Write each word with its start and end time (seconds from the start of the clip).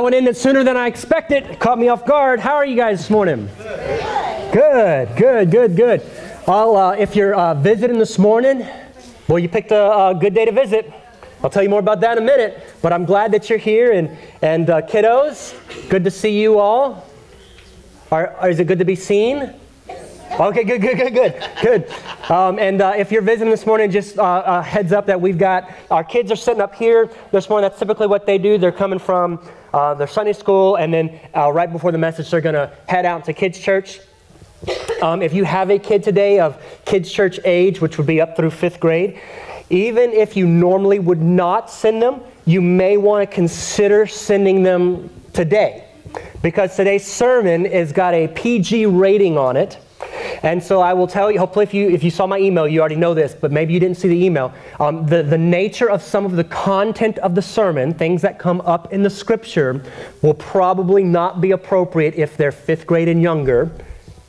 good. 0.00 0.04
That 0.04 0.04
one 0.04 0.14
ended 0.14 0.36
sooner 0.36 0.64
than 0.64 0.78
I 0.78 0.86
expected. 0.86 1.58
Caught 1.58 1.78
me 1.78 1.88
off 1.88 2.06
guard. 2.06 2.40
How 2.40 2.54
are 2.54 2.64
you 2.64 2.74
guys 2.74 3.00
this 3.00 3.10
morning? 3.10 3.50
Good, 4.50 5.14
good, 5.14 5.50
good, 5.50 5.76
good. 5.76 6.02
Well, 6.46 6.76
uh, 6.76 6.92
if 6.94 7.14
you're 7.14 7.34
uh, 7.34 7.52
visiting 7.52 7.98
this 7.98 8.18
morning, 8.18 8.66
well, 9.28 9.38
you 9.38 9.48
picked 9.48 9.72
a, 9.72 10.08
a, 10.08 10.14
good 10.14 10.32
day 10.32 10.46
to 10.46 10.52
visit. 10.52 10.90
I'll 11.44 11.50
tell 11.50 11.62
you 11.62 11.68
more 11.68 11.80
about 11.80 12.00
that 12.00 12.16
in 12.16 12.24
a 12.24 12.26
minute. 12.26 12.62
But 12.80 12.94
I'm 12.94 13.04
glad 13.04 13.32
that 13.32 13.50
you're 13.50 13.58
here. 13.58 13.92
And, 13.92 14.16
and 14.40 14.70
uh, 14.70 14.80
kiddos, 14.80 15.54
good 15.90 16.04
to 16.04 16.10
see 16.10 16.40
you 16.40 16.58
all. 16.58 17.06
Are, 18.10 18.48
is 18.48 18.58
it 18.58 18.66
good 18.66 18.78
to 18.78 18.86
be 18.86 18.96
seen? 18.96 19.54
Okay, 20.32 20.64
good, 20.64 20.80
good, 20.80 20.96
good, 20.96 21.12
good, 21.12 21.46
good. 21.60 22.30
Um, 22.30 22.58
and 22.58 22.80
uh, 22.80 22.94
if 22.96 23.12
you're 23.12 23.20
visiting 23.20 23.50
this 23.50 23.66
morning, 23.66 23.90
just 23.90 24.18
uh, 24.18 24.22
uh, 24.22 24.62
heads 24.62 24.92
up 24.92 25.06
that 25.06 25.20
we've 25.20 25.36
got 25.36 25.70
our 25.90 26.04
kids 26.04 26.32
are 26.32 26.36
sitting 26.36 26.62
up 26.62 26.74
here 26.74 27.10
this 27.32 27.50
morning. 27.50 27.68
That's 27.68 27.78
typically 27.78 28.06
what 28.06 28.24
they 28.24 28.38
do. 28.38 28.56
They're 28.56 28.72
coming 28.72 28.98
from 28.98 29.40
uh, 29.72 29.94
their 29.94 30.06
Sunday 30.06 30.32
school, 30.32 30.76
and 30.76 30.92
then 30.92 31.20
uh, 31.36 31.50
right 31.52 31.70
before 31.70 31.92
the 31.92 31.98
message, 31.98 32.30
they're 32.30 32.40
going 32.40 32.54
to 32.54 32.70
head 32.88 33.06
out 33.06 33.24
to 33.26 33.32
kids' 33.32 33.58
church. 33.58 34.00
Um, 35.02 35.22
if 35.22 35.32
you 35.32 35.44
have 35.44 35.70
a 35.70 35.78
kid 35.78 36.02
today 36.02 36.40
of 36.40 36.60
kids' 36.84 37.10
church 37.10 37.40
age, 37.44 37.80
which 37.80 37.96
would 37.96 38.06
be 38.06 38.20
up 38.20 38.36
through 38.36 38.50
fifth 38.50 38.80
grade, 38.80 39.20
even 39.70 40.10
if 40.10 40.36
you 40.36 40.46
normally 40.46 40.98
would 40.98 41.22
not 41.22 41.70
send 41.70 42.02
them, 42.02 42.20
you 42.44 42.60
may 42.60 42.96
want 42.96 43.28
to 43.28 43.34
consider 43.34 44.06
sending 44.06 44.62
them 44.62 45.08
today 45.32 45.84
because 46.42 46.74
today's 46.74 47.06
sermon 47.06 47.64
has 47.64 47.92
got 47.92 48.14
a 48.14 48.28
PG 48.28 48.86
rating 48.86 49.38
on 49.38 49.56
it. 49.56 49.78
And 50.42 50.62
so 50.62 50.80
I 50.80 50.94
will 50.94 51.06
tell 51.06 51.30
you, 51.30 51.38
hopefully 51.38 51.64
if 51.64 51.74
you, 51.74 51.90
if 51.90 52.02
you 52.02 52.10
saw 52.10 52.26
my 52.26 52.38
email, 52.38 52.66
you 52.66 52.80
already 52.80 52.96
know 52.96 53.12
this, 53.12 53.34
but 53.34 53.52
maybe 53.52 53.74
you 53.74 53.80
didn't 53.80 53.98
see 53.98 54.08
the 54.08 54.24
email. 54.24 54.52
Um, 54.78 55.06
the, 55.06 55.22
the 55.22 55.38
nature 55.38 55.90
of 55.90 56.02
some 56.02 56.24
of 56.24 56.32
the 56.32 56.44
content 56.44 57.18
of 57.18 57.34
the 57.34 57.42
sermon, 57.42 57.92
things 57.92 58.22
that 58.22 58.38
come 58.38 58.60
up 58.62 58.92
in 58.92 59.02
the 59.02 59.10
scripture, 59.10 59.82
will 60.22 60.34
probably 60.34 61.04
not 61.04 61.40
be 61.40 61.50
appropriate 61.50 62.14
if 62.14 62.36
they're 62.36 62.52
fifth 62.52 62.86
grade 62.86 63.08
and 63.08 63.20
younger. 63.20 63.70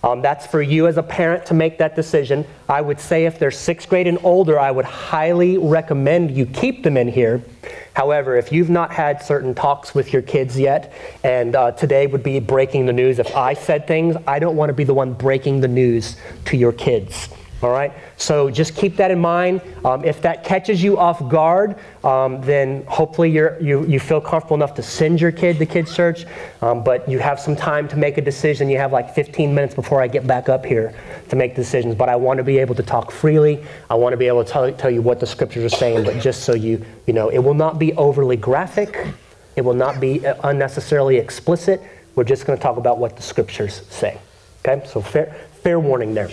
Um, 0.03 0.21
that's 0.21 0.47
for 0.47 0.62
you 0.62 0.88
as 0.88 0.97
a 0.97 1.03
parent 1.03 1.45
to 1.45 1.53
make 1.53 1.77
that 1.77 1.95
decision. 1.95 2.45
I 2.67 2.81
would 2.81 3.00
say 3.00 3.25
if 3.25 3.38
they're 3.38 3.51
sixth 3.51 3.88
grade 3.88 4.07
and 4.07 4.17
older, 4.24 4.59
I 4.59 4.71
would 4.71 4.85
highly 4.85 5.57
recommend 5.57 6.31
you 6.31 6.47
keep 6.47 6.83
them 6.83 6.97
in 6.97 7.07
here. 7.07 7.44
However, 7.93 8.38
if 8.38 8.51
you've 8.51 8.69
not 8.69 8.91
had 8.91 9.21
certain 9.21 9.53
talks 9.53 9.93
with 9.93 10.13
your 10.13 10.21
kids 10.21 10.57
yet, 10.57 10.93
and 11.23 11.55
uh, 11.55 11.71
today 11.71 12.07
would 12.07 12.23
be 12.23 12.39
breaking 12.39 12.85
the 12.85 12.93
news, 12.93 13.19
if 13.19 13.35
I 13.35 13.53
said 13.53 13.88
things, 13.88 14.15
I 14.27 14.39
don't 14.39 14.55
want 14.55 14.69
to 14.69 14.73
be 14.73 14.83
the 14.83 14.93
one 14.93 15.13
breaking 15.13 15.61
the 15.61 15.67
news 15.67 16.15
to 16.45 16.57
your 16.57 16.71
kids. 16.71 17.29
All 17.63 17.71
right? 17.71 17.93
So 18.17 18.49
just 18.49 18.75
keep 18.75 18.95
that 18.97 19.11
in 19.11 19.19
mind. 19.19 19.61
Um, 19.85 20.03
if 20.03 20.21
that 20.23 20.43
catches 20.43 20.81
you 20.81 20.97
off 20.97 21.27
guard, 21.29 21.75
um, 22.03 22.41
then 22.41 22.83
hopefully 22.85 23.29
you 23.29 23.85
you, 23.87 23.99
feel 23.99 24.19
comfortable 24.19 24.55
enough 24.55 24.73
to 24.75 24.83
send 24.83 25.21
your 25.21 25.31
kid 25.31 25.59
to 25.59 25.65
kids' 25.65 25.95
church, 25.95 26.25
um, 26.61 26.83
but 26.83 27.07
you 27.07 27.19
have 27.19 27.39
some 27.39 27.55
time 27.55 27.87
to 27.89 27.97
make 27.97 28.17
a 28.17 28.21
decision. 28.21 28.67
You 28.69 28.79
have 28.79 28.91
like 28.91 29.13
15 29.13 29.53
minutes 29.53 29.75
before 29.75 30.01
I 30.01 30.07
get 30.07 30.25
back 30.25 30.49
up 30.49 30.65
here 30.65 30.93
to 31.29 31.35
make 31.35 31.55
decisions. 31.55 31.93
But 31.93 32.09
I 32.09 32.15
want 32.15 32.37
to 32.37 32.43
be 32.43 32.57
able 32.57 32.75
to 32.75 32.83
talk 32.83 33.11
freely. 33.11 33.63
I 33.89 33.95
want 33.95 34.13
to 34.13 34.17
be 34.17 34.27
able 34.27 34.43
to 34.43 34.51
tell, 34.51 34.71
tell 34.73 34.91
you 34.91 35.01
what 35.01 35.19
the 35.19 35.27
scriptures 35.27 35.71
are 35.71 35.75
saying, 35.75 36.03
but 36.03 36.19
just 36.19 36.43
so 36.43 36.55
you, 36.55 36.83
you 37.05 37.13
know, 37.13 37.29
it 37.29 37.39
will 37.39 37.53
not 37.53 37.77
be 37.77 37.93
overly 37.93 38.37
graphic. 38.37 39.07
It 39.55 39.61
will 39.61 39.75
not 39.75 39.99
be 39.99 40.25
uh, 40.25 40.35
unnecessarily 40.43 41.17
explicit. 41.17 41.81
We're 42.15 42.23
just 42.23 42.45
going 42.45 42.57
to 42.57 42.63
talk 42.63 42.77
about 42.77 42.97
what 42.97 43.15
the 43.15 43.21
scriptures 43.21 43.83
say. 43.89 44.17
Okay? 44.65 44.85
So 44.87 45.01
fair, 45.01 45.35
fair 45.61 45.79
warning 45.79 46.13
there. 46.13 46.29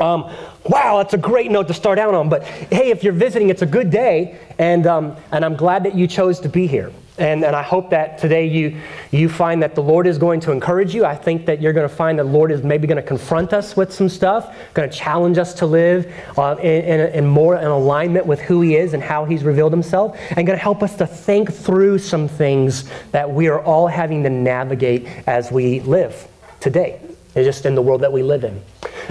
Um, 0.00 0.30
wow, 0.64 0.98
that's 0.98 1.14
a 1.14 1.18
great 1.18 1.50
note 1.50 1.68
to 1.68 1.74
start 1.74 1.98
out 1.98 2.14
on. 2.14 2.28
But 2.28 2.44
hey, 2.44 2.90
if 2.90 3.02
you're 3.02 3.12
visiting, 3.12 3.48
it's 3.50 3.62
a 3.62 3.66
good 3.66 3.90
day, 3.90 4.38
and, 4.58 4.86
um, 4.86 5.16
and 5.32 5.44
I'm 5.44 5.56
glad 5.56 5.84
that 5.84 5.94
you 5.94 6.06
chose 6.06 6.40
to 6.40 6.48
be 6.48 6.66
here. 6.66 6.92
And, 7.18 7.44
and 7.44 7.56
I 7.56 7.62
hope 7.62 7.88
that 7.90 8.18
today 8.18 8.46
you, 8.46 8.78
you 9.10 9.30
find 9.30 9.62
that 9.62 9.74
the 9.74 9.82
Lord 9.82 10.06
is 10.06 10.18
going 10.18 10.38
to 10.40 10.52
encourage 10.52 10.94
you. 10.94 11.06
I 11.06 11.16
think 11.16 11.46
that 11.46 11.62
you're 11.62 11.72
going 11.72 11.88
to 11.88 11.94
find 11.94 12.18
that 12.18 12.24
the 12.24 12.30
Lord 12.30 12.52
is 12.52 12.62
maybe 12.62 12.86
going 12.86 12.96
to 12.96 13.02
confront 13.02 13.54
us 13.54 13.74
with 13.74 13.90
some 13.90 14.10
stuff, 14.10 14.54
going 14.74 14.90
to 14.90 14.94
challenge 14.94 15.38
us 15.38 15.54
to 15.54 15.66
live 15.66 16.12
uh, 16.36 16.56
in, 16.58 16.84
in, 16.84 17.00
in, 17.14 17.26
more 17.26 17.56
in 17.56 17.64
alignment 17.64 18.26
with 18.26 18.40
who 18.40 18.60
He 18.60 18.76
is 18.76 18.92
and 18.92 19.02
how 19.02 19.24
He's 19.24 19.44
revealed 19.44 19.72
Himself, 19.72 20.18
and 20.36 20.46
going 20.46 20.58
to 20.58 20.62
help 20.62 20.82
us 20.82 20.94
to 20.96 21.06
think 21.06 21.50
through 21.50 21.98
some 22.00 22.28
things 22.28 22.84
that 23.12 23.30
we 23.30 23.48
are 23.48 23.62
all 23.62 23.86
having 23.86 24.22
to 24.24 24.30
navigate 24.30 25.06
as 25.26 25.50
we 25.50 25.80
live 25.80 26.28
today, 26.60 27.00
just 27.34 27.64
in 27.64 27.74
the 27.74 27.82
world 27.82 28.02
that 28.02 28.12
we 28.12 28.22
live 28.22 28.44
in. 28.44 28.60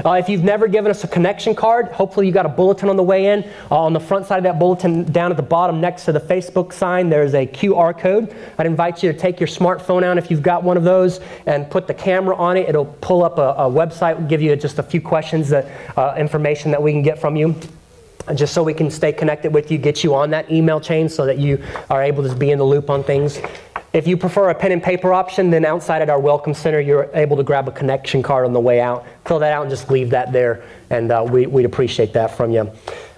Uh, 0.03 0.13
if 0.13 0.27
you've 0.27 0.43
never 0.43 0.67
given 0.67 0.89
us 0.89 1.03
a 1.03 1.07
connection 1.07 1.55
card, 1.55 1.87
hopefully 1.87 2.25
you 2.25 2.31
got 2.33 2.45
a 2.45 2.49
bulletin 2.49 2.89
on 2.89 2.95
the 2.95 3.03
way 3.03 3.27
in. 3.27 3.43
Uh, 3.71 3.79
on 3.79 3.93
the 3.93 3.99
front 3.99 4.25
side 4.25 4.37
of 4.37 4.43
that 4.43 4.59
bulletin, 4.59 5.03
down 5.11 5.31
at 5.31 5.37
the 5.37 5.43
bottom 5.43 5.79
next 5.79 6.05
to 6.05 6.11
the 6.11 6.19
Facebook 6.19 6.73
sign, 6.73 7.09
there's 7.09 7.33
a 7.33 7.45
QR 7.45 7.97
code. 7.97 8.35
I'd 8.57 8.65
invite 8.65 9.03
you 9.03 9.11
to 9.11 9.17
take 9.17 9.39
your 9.39 9.47
smartphone 9.47 10.03
out 10.03 10.17
if 10.17 10.29
you've 10.31 10.43
got 10.43 10.63
one 10.63 10.77
of 10.77 10.83
those 10.83 11.19
and 11.45 11.69
put 11.69 11.87
the 11.87 11.93
camera 11.93 12.35
on 12.35 12.57
it. 12.57 12.67
It'll 12.67 12.85
pull 12.85 13.23
up 13.23 13.37
a, 13.37 13.53
a 13.57 13.69
website, 13.69 14.27
give 14.27 14.41
you 14.41 14.55
just 14.55 14.79
a 14.79 14.83
few 14.83 15.01
questions, 15.01 15.49
that, 15.49 15.67
uh, 15.97 16.15
information 16.17 16.71
that 16.71 16.81
we 16.81 16.91
can 16.91 17.01
get 17.01 17.19
from 17.19 17.35
you 17.35 17.55
just 18.33 18.53
so 18.53 18.63
we 18.63 18.73
can 18.73 18.89
stay 18.89 19.13
connected 19.13 19.53
with 19.53 19.71
you, 19.71 19.77
get 19.77 20.03
you 20.03 20.15
on 20.15 20.31
that 20.31 20.51
email 20.51 20.81
chain 20.81 21.07
so 21.07 21.25
that 21.25 21.37
you 21.37 21.63
are 21.89 22.01
able 22.01 22.23
to 22.23 22.33
be 22.35 22.49
in 22.49 22.57
the 22.57 22.63
loop 22.63 22.89
on 22.89 23.03
things. 23.03 23.39
If 23.95 24.07
you 24.07 24.17
prefer 24.17 24.49
a 24.49 24.53
pen 24.53 24.73
and 24.73 24.83
paper 24.83 25.13
option, 25.13 25.49
then 25.51 25.63
outside 25.63 26.01
at 26.01 26.09
our 26.09 26.19
Welcome 26.19 26.53
Center, 26.53 26.81
you're 26.81 27.09
able 27.13 27.37
to 27.37 27.43
grab 27.43 27.69
a 27.69 27.71
connection 27.71 28.21
card 28.21 28.45
on 28.45 28.51
the 28.51 28.59
way 28.59 28.81
out, 28.81 29.05
fill 29.23 29.39
that 29.39 29.53
out, 29.53 29.61
and 29.61 29.69
just 29.69 29.89
leave 29.89 30.09
that 30.09 30.33
there, 30.33 30.65
and 30.89 31.13
uh, 31.13 31.25
we, 31.25 31.45
would 31.45 31.63
appreciate 31.63 32.11
that 32.11 32.35
from 32.35 32.51
you. 32.51 32.69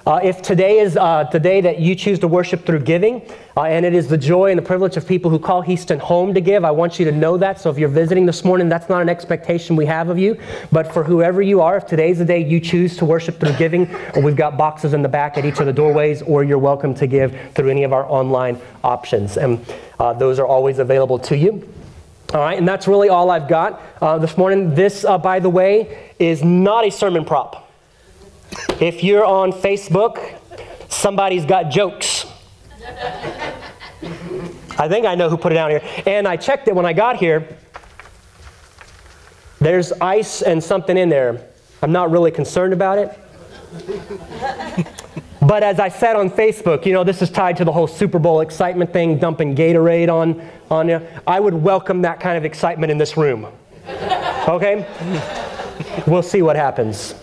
Uh, 0.08 0.22
if 0.24 0.42
today 0.42 0.80
is 0.80 0.96
uh, 0.96 1.26
the 1.34 1.40
day 1.40 1.60
that 1.60 1.82
you 1.82 1.94
choose 1.94 2.18
to 2.18 2.30
worship 2.30 2.66
through 2.66 2.80
giving, 2.80 3.22
uh, 3.58 3.64
and 3.64 3.86
it 3.86 3.94
is 3.94 4.08
the 4.08 4.18
joy 4.18 4.50
and 4.50 4.58
the 4.58 4.64
privilege 4.64 4.96
of 4.96 5.06
people 5.06 5.30
who 5.30 5.38
call 5.38 5.62
Houston 5.62 6.00
home 6.00 6.34
to 6.34 6.40
give, 6.40 6.64
I 6.64 6.72
want 6.72 6.98
you 6.98 7.04
to 7.04 7.12
know 7.12 7.36
that. 7.36 7.60
So 7.60 7.70
if 7.70 7.78
you're 7.78 7.90
visiting 7.90 8.26
this 8.26 8.46
morning, 8.46 8.70
that's 8.70 8.88
not 8.88 9.02
an 9.02 9.10
expectation 9.10 9.76
we 9.76 9.86
have 9.88 10.08
of 10.08 10.18
you. 10.18 10.40
But 10.72 10.94
for 10.94 11.04
whoever 11.04 11.42
you 11.42 11.60
are, 11.60 11.76
if 11.76 11.88
today's 11.88 12.20
the 12.20 12.24
day 12.24 12.42
you 12.42 12.62
choose 12.62 12.96
to 13.00 13.06
worship 13.06 13.38
through 13.38 13.58
giving, 13.58 13.94
we've 14.24 14.38
got 14.38 14.58
boxes 14.58 14.94
in 14.94 15.02
the 15.02 15.10
back 15.10 15.38
at 15.38 15.44
each 15.44 15.60
of 15.60 15.66
the 15.66 15.74
doorways, 15.74 16.22
or 16.22 16.42
you're 16.42 16.58
welcome 16.58 16.96
to 16.96 17.06
give 17.06 17.38
through 17.54 17.70
any 17.70 17.84
of 17.84 17.92
our 17.92 18.10
online 18.10 18.62
options. 18.86 19.36
And 19.36 19.60
uh, 20.00 20.14
those 20.14 20.40
are 20.40 20.48
always 20.48 20.80
available 20.80 21.20
to 21.20 21.36
you. 21.36 21.68
All 22.34 22.40
right, 22.40 22.58
and 22.58 22.66
that's 22.66 22.88
really 22.88 23.10
all 23.10 23.30
I've 23.30 23.50
got 23.50 23.82
uh, 24.02 24.18
this 24.20 24.38
morning. 24.38 24.74
This, 24.74 25.04
uh, 25.04 25.18
by 25.18 25.42
the 25.42 25.50
way, 25.50 26.14
is 26.18 26.46
not 26.46 26.88
a 26.88 26.92
sermon 26.92 27.26
prop. 27.26 27.67
If 28.80 29.04
you're 29.04 29.26
on 29.26 29.52
Facebook, 29.52 30.40
somebody's 30.90 31.46
got 31.46 31.70
jokes. 31.72 32.26
I 34.80 34.88
think 34.88 35.06
I 35.06 35.16
know 35.16 35.30
who 35.30 35.38
put 35.38 35.52
it 35.52 35.56
down 35.56 35.72
here. 35.72 35.82
And 36.06 36.28
I 36.28 36.38
checked 36.38 36.68
it 36.68 36.76
when 36.76 36.86
I 36.86 36.94
got 36.94 37.18
here. 37.18 37.58
There's 39.60 39.92
ice 39.94 40.44
and 40.44 40.64
something 40.64 40.96
in 40.98 41.10
there. 41.10 41.48
I'm 41.82 41.92
not 41.92 42.12
really 42.12 42.32
concerned 42.32 42.74
about 42.74 43.00
it. 43.00 43.20
but 45.42 45.64
as 45.64 45.80
I 45.80 45.90
said 45.90 46.16
on 46.16 46.30
Facebook, 46.30 46.86
you 46.86 46.94
know, 46.94 47.04
this 47.04 47.22
is 47.22 47.32
tied 47.32 47.58
to 47.58 47.66
the 47.66 47.72
whole 47.72 47.88
Super 47.88 48.20
Bowl 48.20 48.42
excitement 48.42 48.94
thing, 48.94 49.18
dumping 49.18 49.56
Gatorade 49.56 50.10
on, 50.10 50.48
on 50.70 50.88
you. 50.90 51.02
I 51.26 51.40
would 51.40 51.56
welcome 51.56 52.04
that 52.04 52.20
kind 52.20 52.38
of 52.38 52.46
excitement 52.46 52.92
in 52.92 52.98
this 52.98 53.18
room. 53.18 53.48
Okay? 54.48 54.86
we'll 56.08 56.24
see 56.24 56.42
what 56.42 56.56
happens. 56.56 57.16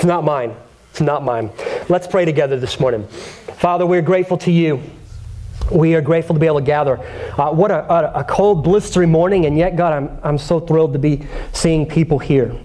It's 0.00 0.06
not 0.06 0.24
mine. 0.24 0.56
It's 0.92 1.02
not 1.02 1.24
mine. 1.24 1.50
Let's 1.90 2.06
pray 2.06 2.24
together 2.24 2.58
this 2.58 2.80
morning. 2.80 3.06
Father, 3.58 3.84
we're 3.84 4.00
grateful 4.00 4.38
to 4.38 4.50
you. 4.50 4.80
We 5.70 5.94
are 5.94 6.00
grateful 6.00 6.32
to 6.32 6.40
be 6.40 6.46
able 6.46 6.60
to 6.60 6.64
gather. 6.64 6.98
Uh, 7.38 7.52
what 7.52 7.70
a, 7.70 8.18
a, 8.18 8.24
cold, 8.24 8.64
blistering 8.64 9.10
morning, 9.10 9.44
and 9.44 9.58
yet, 9.58 9.76
God, 9.76 9.92
I'm, 9.92 10.18
I'm 10.22 10.38
so 10.38 10.58
thrilled 10.58 10.94
to 10.94 10.98
be 10.98 11.26
seeing 11.52 11.84
people 11.84 12.18
here. 12.18 12.58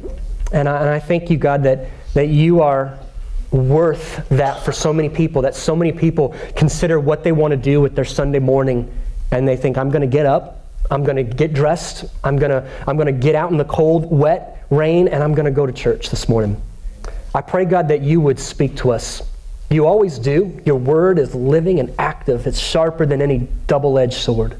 And 0.54 0.70
I, 0.70 0.80
and 0.80 0.90
I 0.90 1.00
thank 1.02 1.30
you, 1.30 1.36
God, 1.36 1.64
that, 1.64 1.90
that 2.14 2.30
you 2.30 2.62
are 2.62 2.98
worth 3.52 4.26
that 4.30 4.64
for 4.64 4.72
so 4.72 4.94
many 4.94 5.10
people, 5.10 5.42
that 5.42 5.56
so 5.56 5.76
many 5.76 5.92
people 5.92 6.34
consider 6.56 7.02
what 7.02 7.26
they 7.26 7.34
want 7.34 7.52
to 7.52 7.58
do 7.58 7.82
with 7.82 7.98
their 7.98 8.06
Sunday 8.06 8.40
morning, 8.40 8.90
and 9.32 9.46
they 9.46 9.58
think, 9.58 9.78
I'm 9.78 9.90
going 9.90 10.04
to 10.04 10.08
get 10.08 10.26
up, 10.26 10.66
I'm 10.90 11.04
going 11.04 11.18
to 11.18 11.24
get 11.24 11.54
dressed, 11.54 12.06
I'm 12.24 12.38
going 12.38 12.52
to, 12.52 12.66
I'm 12.88 12.96
going 12.96 13.08
to 13.08 13.12
get 13.12 13.36
out 13.36 13.52
in 13.52 13.58
the 13.58 13.66
cold, 13.66 14.10
wet 14.10 14.66
rain, 14.70 15.10
and 15.10 15.22
I'm 15.22 15.34
going 15.34 15.44
to 15.44 15.52
go 15.52 15.66
to 15.66 15.74
church 15.74 16.12
this 16.12 16.30
morning. 16.30 16.62
I 17.36 17.42
pray, 17.42 17.66
God, 17.66 17.90
that 17.90 18.02
you 18.02 18.22
would 18.22 18.40
speak 18.40 18.78
to 18.78 18.92
us. 18.92 19.22
You 19.70 19.86
always 19.86 20.18
do. 20.20 20.58
Your 20.66 20.78
word 20.78 21.20
is 21.20 21.36
living 21.36 21.82
and 21.82 21.94
active, 22.00 22.48
it's 22.48 22.58
sharper 22.58 23.06
than 23.06 23.22
any 23.22 23.40
double 23.68 24.00
edged 24.00 24.14
sword. 24.14 24.56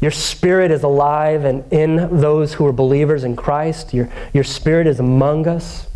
Your 0.00 0.12
spirit 0.12 0.70
is 0.70 0.84
alive 0.84 1.44
and 1.44 1.64
in 1.72 2.20
those 2.20 2.54
who 2.54 2.66
are 2.66 2.72
believers 2.72 3.24
in 3.24 3.34
Christ. 3.34 3.92
Your, 3.92 4.08
your 4.32 4.44
spirit 4.44 4.86
is 4.86 5.00
among 5.00 5.48
us. 5.48 5.88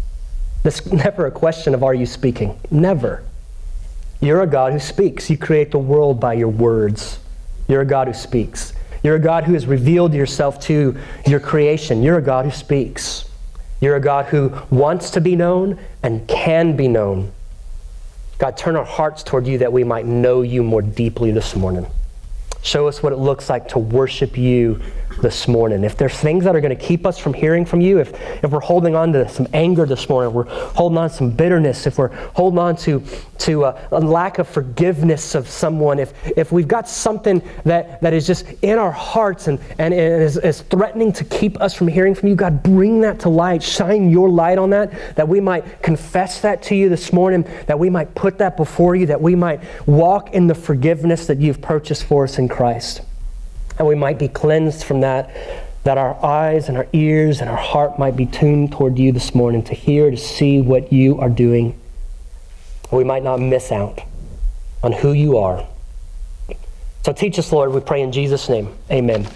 This 0.65 0.85
never 0.93 1.27
a 1.27 1.31
question 1.31 1.75
of 1.75 1.85
are 1.85 1.95
you 1.95 2.07
speaking? 2.07 2.59
Never. 2.73 3.23
You're 4.21 4.43
a 4.43 4.47
God 4.49 4.73
who 4.73 4.81
speaks. 4.81 5.31
You 5.31 5.39
create 5.39 5.71
the 5.71 5.79
world 5.79 6.19
by 6.19 6.35
your 6.35 6.49
words. 6.49 7.21
You're 7.69 7.83
a 7.83 7.87
God 7.87 8.09
who 8.09 8.15
speaks. 8.15 8.73
You're 9.05 9.17
a 9.17 9.21
God 9.21 9.45
who 9.45 9.53
has 9.53 9.67
revealed 9.67 10.13
yourself 10.13 10.59
to 10.63 10.97
your 11.25 11.39
creation. 11.39 12.03
You're 12.03 12.19
a 12.19 12.23
God 12.23 12.47
who 12.47 12.51
speaks. 12.51 13.26
You're 13.81 13.97
a 13.97 14.01
God 14.01 14.27
who 14.27 14.53
wants 14.71 15.11
to 15.11 15.21
be 15.21 15.37
known 15.37 15.79
and 16.03 16.27
can 16.27 16.77
be 16.77 16.89
known. 16.89 17.33
God, 18.39 18.57
turn 18.57 18.77
our 18.77 18.85
hearts 18.85 19.23
toward 19.23 19.47
you 19.47 19.59
that 19.59 19.73
we 19.73 19.85
might 19.85 20.07
know 20.07 20.43
you 20.43 20.63
more 20.63 20.83
deeply 20.83 21.31
this 21.31 21.57
morning. 21.57 21.87
Show 22.63 22.89
us 22.89 23.03
what 23.03 23.13
it 23.13 23.17
looks 23.17 23.49
like 23.49 23.69
to 23.69 23.79
worship 23.79 24.37
you 24.37 24.81
this 25.23 25.49
morning. 25.49 25.85
If 25.85 25.97
there's 25.97 26.17
things 26.17 26.45
that 26.45 26.55
are 26.55 26.61
going 26.61 26.77
to 26.77 26.83
keep 26.83 27.07
us 27.07 27.19
from 27.19 27.35
hearing 27.35 27.65
from 27.65 27.81
you, 27.81 27.99
if, 27.99 28.13
if 28.45 28.51
we're 28.51 28.61
holding 28.61 28.95
on 28.95 29.13
to 29.13 29.29
some 29.29 29.47
anger 29.53 29.87
this 29.87 30.09
morning, 30.09 30.31
if 30.31 30.35
we're 30.35 30.73
holding 30.75 30.99
on 30.99 31.09
to 31.09 31.15
some 31.15 31.31
bitterness, 31.31 31.87
if 31.87 31.99
we're 31.99 32.15
holding 32.35 32.59
on 32.59 32.77
to, 32.77 33.03
to 33.39 33.65
a, 33.65 33.89
a, 33.93 34.01
lack 34.01 34.39
of 34.39 34.49
forgiveness 34.49 35.35
of 35.35 35.49
someone, 35.49 35.99
if, 35.99 36.13
if 36.37 36.53
we've 36.53 36.69
got 36.69 36.89
something 36.89 37.43
that, 37.65 38.01
that 38.01 38.13
is 38.13 38.27
just 38.27 38.47
in 38.63 38.79
our 38.79 38.93
hearts 38.93 39.49
and, 39.49 39.59
and 39.79 39.93
is, 39.93 40.37
is 40.37 40.63
threatening 40.63 41.13
to 41.13 41.25
keep 41.25 41.61
us 41.61 41.75
from 41.75 41.89
hearing 41.89 42.15
from 42.15 42.29
you, 42.29 42.35
God, 42.35 42.63
bring 42.63 43.01
that 43.01 43.21
to 43.21 43.29
light. 43.29 43.63
Shine 43.63 44.11
your 44.11 44.29
light 44.29 44.59
on 44.59 44.71
that, 44.71 45.17
that 45.17 45.27
we 45.27 45.41
might 45.41 45.83
confess 45.83 46.41
that 46.41 46.63
to 46.65 46.75
you 46.75 46.89
this 46.89 47.13
morning, 47.13 47.47
that 47.67 47.79
we 47.79 47.91
might 47.91 48.15
put 48.15 48.39
that 48.39 48.57
before 48.57 48.95
you, 48.95 49.07
that 49.07 49.21
we 49.21 49.35
might 49.35 49.61
walk 49.87 50.35
in 50.35 50.47
the 50.47 50.55
forgiveness 50.55 51.27
that 51.27 51.39
you've 51.39 51.61
purchased 51.61 52.05
for 52.05 52.25
us 52.25 52.39
in 52.39 52.49
Christ 52.49 53.01
and 53.79 53.87
we 53.87 53.95
might 53.95 54.19
be 54.19 54.29
cleansed 54.29 54.85
from 54.85 55.01
that, 55.01 55.31
that 55.85 55.99
our 55.99 56.23
eyes 56.25 56.69
and 56.69 56.77
our 56.77 56.87
ears 56.93 57.41
and 57.41 57.49
our 57.49 57.57
heart 57.57 57.99
might 57.99 58.17
be 58.17 58.27
tuned 58.27 58.73
toward 58.73 58.99
you 58.99 59.13
this 59.13 59.35
morning 59.35 59.63
to 59.65 59.75
hear, 59.75 60.11
to 60.11 60.17
see 60.17 60.61
what 60.61 60.93
you 60.93 61.19
are 61.21 61.29
doing. 61.29 61.79
We 62.91 63.05
might 63.05 63.23
not 63.23 63.41
miss 63.41 63.71
out 63.73 64.01
on 64.83 64.93
who 64.93 65.13
you 65.13 65.39
are. 65.39 65.67
So 67.05 67.13
teach 67.13 67.39
us, 67.39 67.53
Lord, 67.53 67.73
we 67.73 67.81
pray 67.81 68.03
in 68.03 68.13
Jesus' 68.13 68.49
name. 68.49 68.75
Amen. 68.91 69.29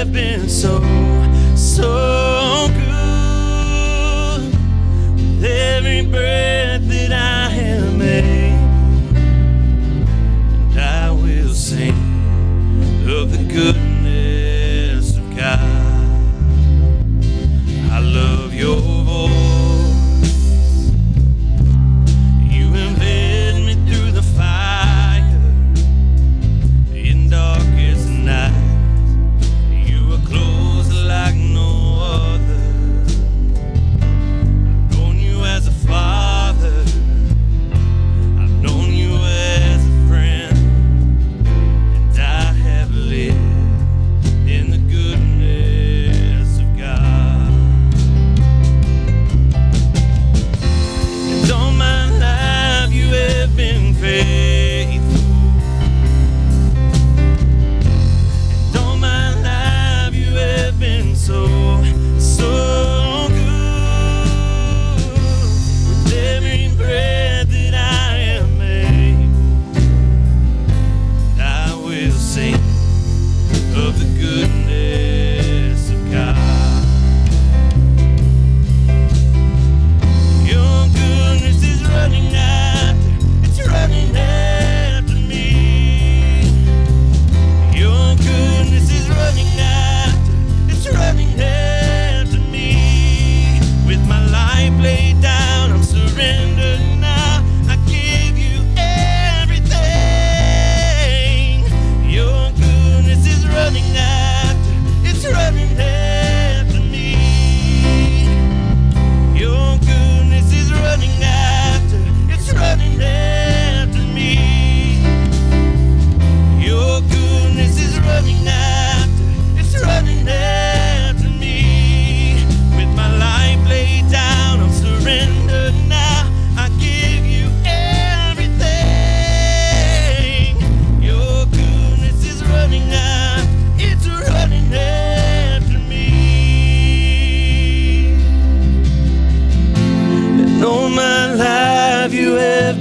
have 0.00 0.14
been 0.14 0.48
so, 0.48 0.80
so. 1.54 2.09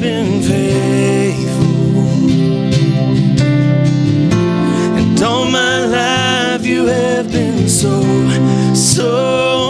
I've 0.01 0.05
been 0.05 0.41
faithful. 0.41 1.59
And 4.97 5.21
all 5.21 5.43
my 5.43 5.85
life 5.87 6.65
you 6.65 6.85
have 6.85 7.29
been 7.29 7.67
so, 7.67 8.01
so. 8.73 9.68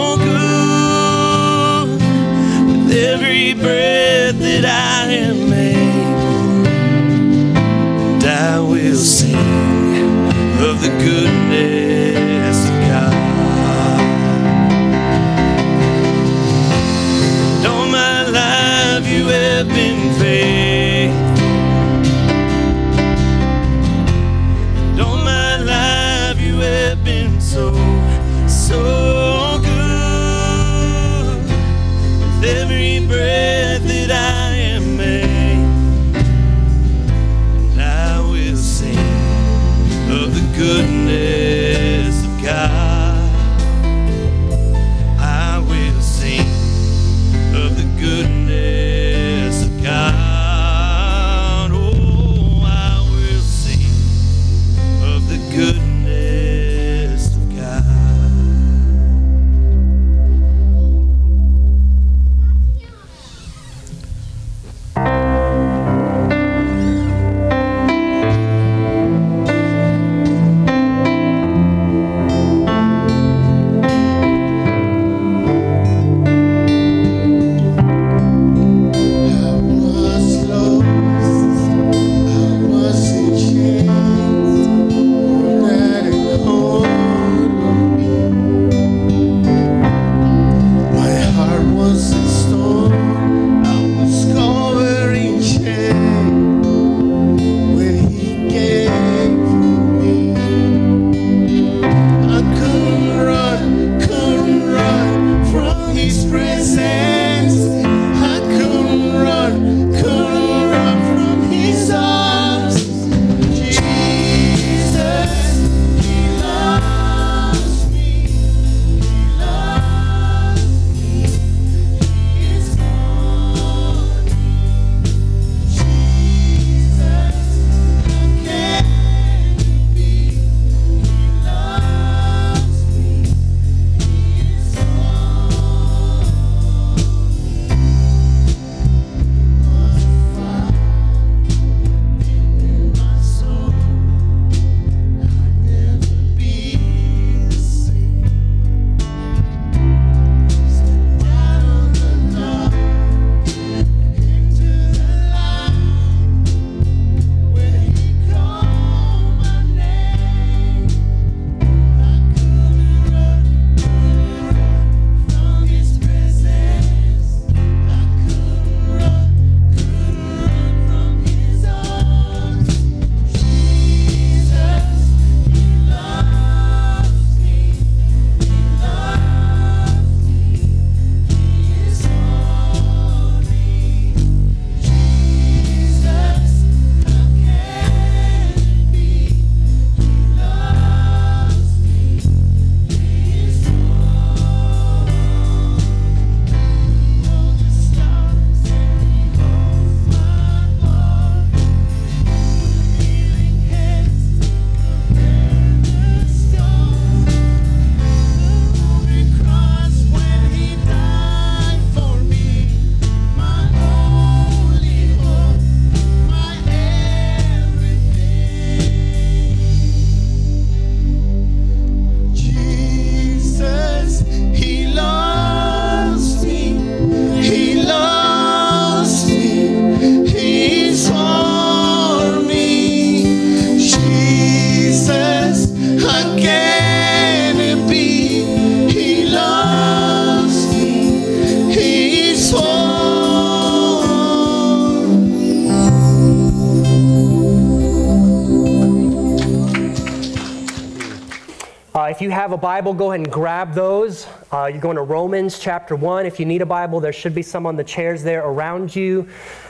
Bible, 252.60 252.92
go 252.92 253.10
ahead 253.10 253.20
and 253.20 253.32
grab 253.32 253.72
those. 253.72 254.26
Uh, 254.52 254.66
you're 254.66 254.82
going 254.82 254.96
to 254.96 255.02
Romans 255.02 255.58
chapter 255.58 255.96
1. 255.96 256.26
If 256.26 256.38
you 256.38 256.44
need 256.44 256.60
a 256.60 256.66
Bible, 256.66 257.00
there 257.00 257.12
should 257.12 257.34
be 257.34 257.42
some 257.42 257.64
on 257.64 257.74
the 257.74 257.84
chairs 257.84 258.22
there 258.22 258.44
around 258.44 258.94
you. 258.94 259.28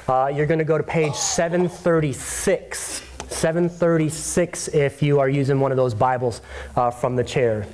Uh, 0.08 0.32
you're 0.34 0.46
going 0.46 0.58
to 0.58 0.64
go 0.64 0.76
to 0.76 0.82
page 0.82 1.14
736. 1.14 3.02
736 3.28 4.68
if 4.68 5.02
you 5.02 5.20
are 5.20 5.28
using 5.28 5.60
one 5.60 5.70
of 5.70 5.76
those 5.76 5.94
Bibles 5.94 6.42
uh, 6.74 6.90
from 6.90 7.14
the 7.14 7.22
chair. 7.22 7.64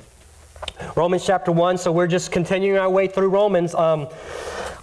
Romans 0.95 1.25
chapter 1.25 1.51
1, 1.51 1.79
so 1.79 1.91
we're 1.91 2.05
just 2.05 2.31
continuing 2.31 2.77
our 2.77 2.89
way 2.89 3.07
through 3.07 3.29
Romans. 3.29 3.73
Um, 3.73 4.07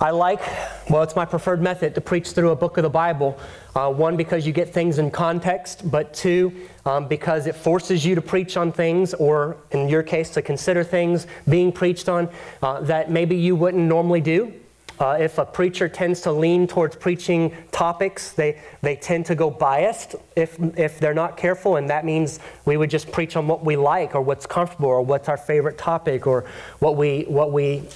I 0.05 0.11
like, 0.11 0.43
well, 0.91 1.03
it's 1.03 1.17
my 1.17 1.25
preferred 1.25 1.63
method 1.63 1.95
to 1.95 2.01
preach 2.03 2.33
through 2.33 2.51
a 2.51 2.57
book 2.57 2.77
of 2.77 2.83
the 2.83 2.91
Bible. 2.91 3.39
Uh, 3.75 3.91
one, 3.91 4.19
because 4.19 4.47
you 4.47 4.53
get 4.53 4.69
things 4.69 4.99
in 4.99 5.11
context, 5.11 5.91
but 5.91 6.13
two, 6.13 6.53
um, 6.85 7.09
because 7.09 7.47
it 7.47 7.57
forces 7.57 8.05
you 8.05 8.15
to 8.15 8.21
preach 8.21 8.59
on 8.59 8.71
things, 8.71 9.15
or 9.15 9.57
in 9.71 9.89
your 9.89 10.03
case, 10.03 10.29
to 10.29 10.43
consider 10.43 10.85
things 10.85 11.27
being 11.49 11.73
preached 11.73 12.11
on 12.11 12.29
uh, 12.63 12.83
that 12.83 13.11
maybe 13.11 13.35
you 13.35 13.57
wouldn't 13.57 13.83
normally 13.83 14.21
do. 14.21 14.53
Uh, 15.01 15.17
if 15.19 15.39
a 15.39 15.47
preacher 15.47 15.89
tends 15.89 16.21
to 16.21 16.31
lean 16.31 16.67
towards 16.67 16.97
preaching 16.97 17.57
topics, 17.73 18.33
they, 18.33 18.61
they 18.83 18.97
tend 18.97 19.25
to 19.25 19.35
go 19.35 19.51
biased 19.51 20.17
if, 20.37 20.61
if 20.77 21.01
they're 21.01 21.15
not 21.15 21.39
careful, 21.39 21.77
and 21.77 21.89
that 21.89 22.05
means 22.05 22.41
we 22.67 22.77
would 22.77 22.91
just 22.91 23.11
preach 23.11 23.37
on 23.37 23.49
what 23.49 23.65
we 23.65 23.75
like 23.75 24.15
or 24.15 24.21
what's 24.21 24.45
comfortable 24.45 24.91
or 24.91 25.01
what's 25.01 25.31
our 25.31 25.39
favorite 25.39 25.79
topic 25.79 26.27
or 26.27 26.45
what 26.81 26.95
we, 26.95 27.23
what 27.23 27.53
we 27.53 27.89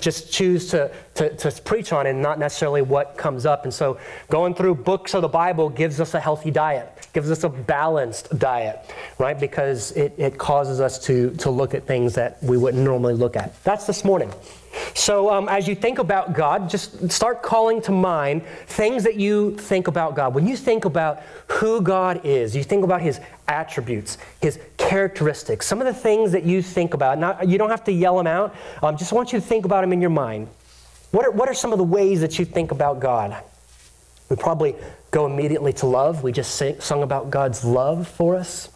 just 0.00 0.32
choose 0.32 0.70
to, 0.70 0.90
to, 1.14 1.34
to, 1.36 1.62
preach 1.62 1.92
on 1.92 2.06
and 2.06 2.22
not 2.22 2.38
necessarily 2.38 2.80
what 2.80 3.18
comes 3.18 3.44
up. 3.44 3.64
And 3.64 3.74
so 3.74 3.98
going 4.30 4.54
through 4.54 4.76
books 4.76 5.12
of 5.14 5.22
the 5.22 5.28
Bible 5.28 5.68
gives 5.68 6.00
us 6.00 6.14
a 6.14 6.20
healthy 6.20 6.50
diet, 6.50 7.06
gives 7.12 7.30
us 7.30 7.44
a 7.44 7.50
balanced 7.50 8.38
diet, 8.38 8.90
right? 9.18 9.38
Because 9.38 9.92
it, 9.92 10.14
it 10.16 10.38
causes 10.38 10.80
us 10.80 10.98
to, 11.06 11.30
to 11.32 11.50
look 11.50 11.74
at 11.74 11.86
things 11.86 12.14
that 12.14 12.42
we 12.42 12.56
wouldn't 12.56 12.82
normally 12.82 13.14
look 13.14 13.36
at. 13.36 13.62
That's 13.62 13.86
this 13.86 14.04
morning. 14.04 14.32
So, 14.94 15.30
um, 15.30 15.48
as 15.48 15.68
you 15.68 15.74
think 15.74 15.98
about 15.98 16.32
God, 16.32 16.68
just 16.68 17.10
start 17.10 17.42
calling 17.42 17.80
to 17.82 17.92
mind 17.92 18.42
things 18.66 19.04
that 19.04 19.16
you 19.16 19.56
think 19.56 19.86
about 19.86 20.16
God. 20.16 20.34
When 20.34 20.46
you 20.46 20.56
think 20.56 20.84
about 20.84 21.22
who 21.46 21.80
God 21.80 22.20
is, 22.24 22.56
you 22.56 22.64
think 22.64 22.84
about 22.84 23.00
His 23.00 23.20
attributes, 23.48 24.18
His 24.40 24.58
characteristics, 24.76 25.66
some 25.66 25.80
of 25.80 25.86
the 25.86 25.94
things 25.94 26.32
that 26.32 26.44
you 26.44 26.62
think 26.62 26.94
about. 26.94 27.18
Now, 27.18 27.40
you 27.42 27.58
don't 27.58 27.70
have 27.70 27.84
to 27.84 27.92
yell 27.92 28.16
them 28.16 28.26
out. 28.26 28.54
Um, 28.82 28.96
just 28.96 29.12
want 29.12 29.32
you 29.32 29.40
to 29.40 29.44
think 29.44 29.64
about 29.64 29.82
them 29.82 29.92
in 29.92 30.00
your 30.00 30.10
mind. 30.10 30.48
What 31.10 31.26
are, 31.26 31.30
what 31.30 31.48
are 31.48 31.54
some 31.54 31.72
of 31.72 31.78
the 31.78 31.84
ways 31.84 32.20
that 32.20 32.38
you 32.38 32.44
think 32.44 32.70
about 32.70 33.00
God? 33.00 33.36
We 34.28 34.36
probably 34.36 34.74
go 35.10 35.26
immediately 35.26 35.72
to 35.74 35.86
love. 35.86 36.22
We 36.22 36.32
just 36.32 36.56
sing, 36.56 36.80
sung 36.80 37.02
about 37.02 37.30
God's 37.30 37.64
love 37.64 38.08
for 38.08 38.34
us. 38.34 38.68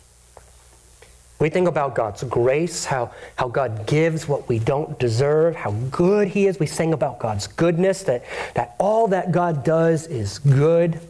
We 1.41 1.51
think 1.51 1.69
about 1.69 1.95
God's 1.95 2.25
grace, 2.25 2.85
how, 2.85 3.13
how 3.37 3.49
God 3.49 3.87
gives 3.87 4.27
what 4.27 4.49
we 4.49 4.59
don't 4.59 4.99
deserve, 4.99 5.55
how 5.55 5.71
good 5.91 6.29
He 6.29 6.47
is. 6.47 6.59
We 6.59 6.67
sing 6.67 6.93
about 6.93 7.21
God's 7.21 7.47
goodness, 7.47 8.03
that, 8.05 8.25
that 8.55 8.75
all 8.79 9.09
that 9.09 9.31
God 9.31 9.65
does 9.65 10.07
is 10.09 10.41
good, 10.41 11.01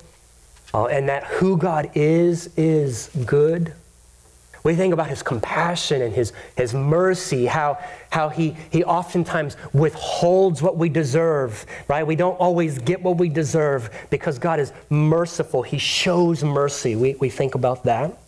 uh, 0.74 0.86
and 0.86 1.08
that 1.08 1.24
who 1.24 1.56
God 1.56 1.90
is 1.94 2.50
is 2.56 3.10
good. 3.24 3.72
We 4.64 4.74
think 4.74 4.92
about 4.92 5.08
His 5.08 5.22
compassion 5.22 6.02
and 6.02 6.12
His, 6.12 6.32
his 6.56 6.74
mercy, 6.74 7.46
how, 7.46 7.78
how 8.10 8.28
he, 8.28 8.56
he 8.70 8.84
oftentimes 8.84 9.56
withholds 9.72 10.60
what 10.60 10.76
we 10.76 10.88
deserve, 10.88 11.64
right? 11.86 12.06
We 12.06 12.16
don't 12.16 12.34
always 12.34 12.78
get 12.78 13.02
what 13.02 13.16
we 13.16 13.28
deserve 13.28 13.88
because 14.10 14.38
God 14.38 14.60
is 14.60 14.72
merciful. 14.90 15.62
He 15.62 15.78
shows 15.78 16.44
mercy. 16.44 16.96
We, 16.96 17.14
we 17.14 17.30
think 17.30 17.54
about 17.54 17.84
that. 17.84 18.18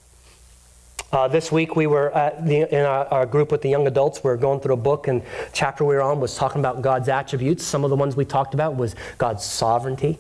Uh, 1.12 1.26
this 1.26 1.50
week 1.50 1.74
we 1.74 1.88
were 1.88 2.10
the, 2.40 2.72
in 2.72 2.86
our, 2.86 3.04
our, 3.06 3.26
group 3.26 3.50
with 3.50 3.62
the 3.62 3.68
young 3.68 3.86
adults. 3.88 4.22
We 4.22 4.30
were 4.30 4.36
going 4.36 4.60
through 4.60 4.74
a 4.74 4.78
book, 4.78 5.08
and 5.08 5.22
chapter 5.52 5.84
we 5.84 5.96
were 5.96 6.02
on 6.02 6.20
was 6.20 6.36
talking 6.36 6.60
about 6.60 6.82
God's 6.82 7.08
attributes. 7.08 7.64
Some 7.64 7.82
of 7.82 7.90
the 7.90 7.96
ones 7.96 8.14
we 8.14 8.24
talked 8.24 8.54
about 8.54 8.76
was 8.76 8.94
God's 9.18 9.44
sovereignty, 9.44 10.18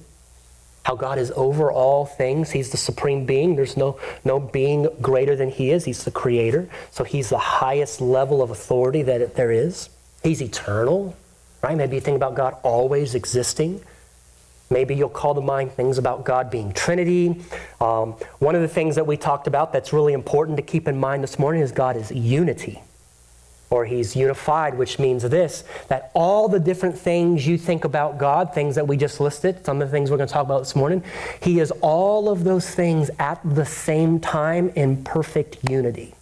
how 0.84 0.96
God 0.96 1.18
is 1.18 1.30
over 1.36 1.70
all 1.70 2.06
things. 2.06 2.50
He's 2.50 2.70
the 2.70 2.76
supreme 2.76 3.26
being. 3.26 3.56
There's 3.56 3.76
no, 3.76 3.98
no 4.24 4.40
being 4.40 4.88
greater 5.00 5.36
than 5.36 5.50
He 5.50 5.70
is. 5.70 5.84
He's 5.84 6.04
the 6.04 6.10
creator. 6.10 6.68
So 6.90 7.04
He's 7.04 7.28
the 7.28 7.38
highest 7.38 8.00
level 8.00 8.42
of 8.42 8.50
authority 8.50 9.02
that 9.02 9.36
there 9.36 9.52
is. 9.52 9.90
He's 10.22 10.42
eternal, 10.42 11.16
right? 11.62 11.76
Maybe 11.76 11.96
you 11.96 12.00
think 12.00 12.16
about 12.16 12.34
God 12.34 12.56
always 12.62 13.14
existing. 13.14 13.82
Maybe 14.70 14.94
you'll 14.94 15.08
call 15.08 15.34
to 15.34 15.40
mind 15.40 15.72
things 15.72 15.98
about 15.98 16.24
God 16.24 16.50
being 16.50 16.72
Trinity. 16.72 17.40
Um, 17.80 18.12
one 18.38 18.54
of 18.54 18.62
the 18.62 18.68
things 18.68 18.94
that 18.94 19.06
we 19.06 19.16
talked 19.16 19.48
about 19.48 19.72
that's 19.72 19.92
really 19.92 20.12
important 20.12 20.56
to 20.58 20.62
keep 20.62 20.86
in 20.86 20.98
mind 20.98 21.24
this 21.24 21.38
morning 21.40 21.60
is 21.60 21.72
God 21.72 21.96
is 21.96 22.12
unity, 22.12 22.80
or 23.70 23.84
He's 23.84 24.14
unified, 24.16 24.76
which 24.76 24.98
means 24.98 25.22
this 25.22 25.64
that 25.88 26.10
all 26.14 26.48
the 26.48 26.60
different 26.60 26.98
things 26.98 27.46
you 27.46 27.56
think 27.56 27.84
about 27.84 28.18
God, 28.18 28.52
things 28.52 28.74
that 28.74 28.86
we 28.86 28.96
just 28.96 29.20
listed, 29.20 29.64
some 29.64 29.80
of 29.80 29.88
the 29.88 29.92
things 29.92 30.10
we're 30.10 30.16
going 30.16 30.28
to 30.28 30.32
talk 30.32 30.44
about 30.44 30.60
this 30.60 30.76
morning, 30.76 31.02
He 31.42 31.60
is 31.60 31.70
all 31.80 32.28
of 32.28 32.44
those 32.44 32.68
things 32.68 33.10
at 33.18 33.40
the 33.44 33.64
same 33.64 34.20
time 34.20 34.70
in 34.70 35.04
perfect 35.04 35.70
unity 35.70 36.14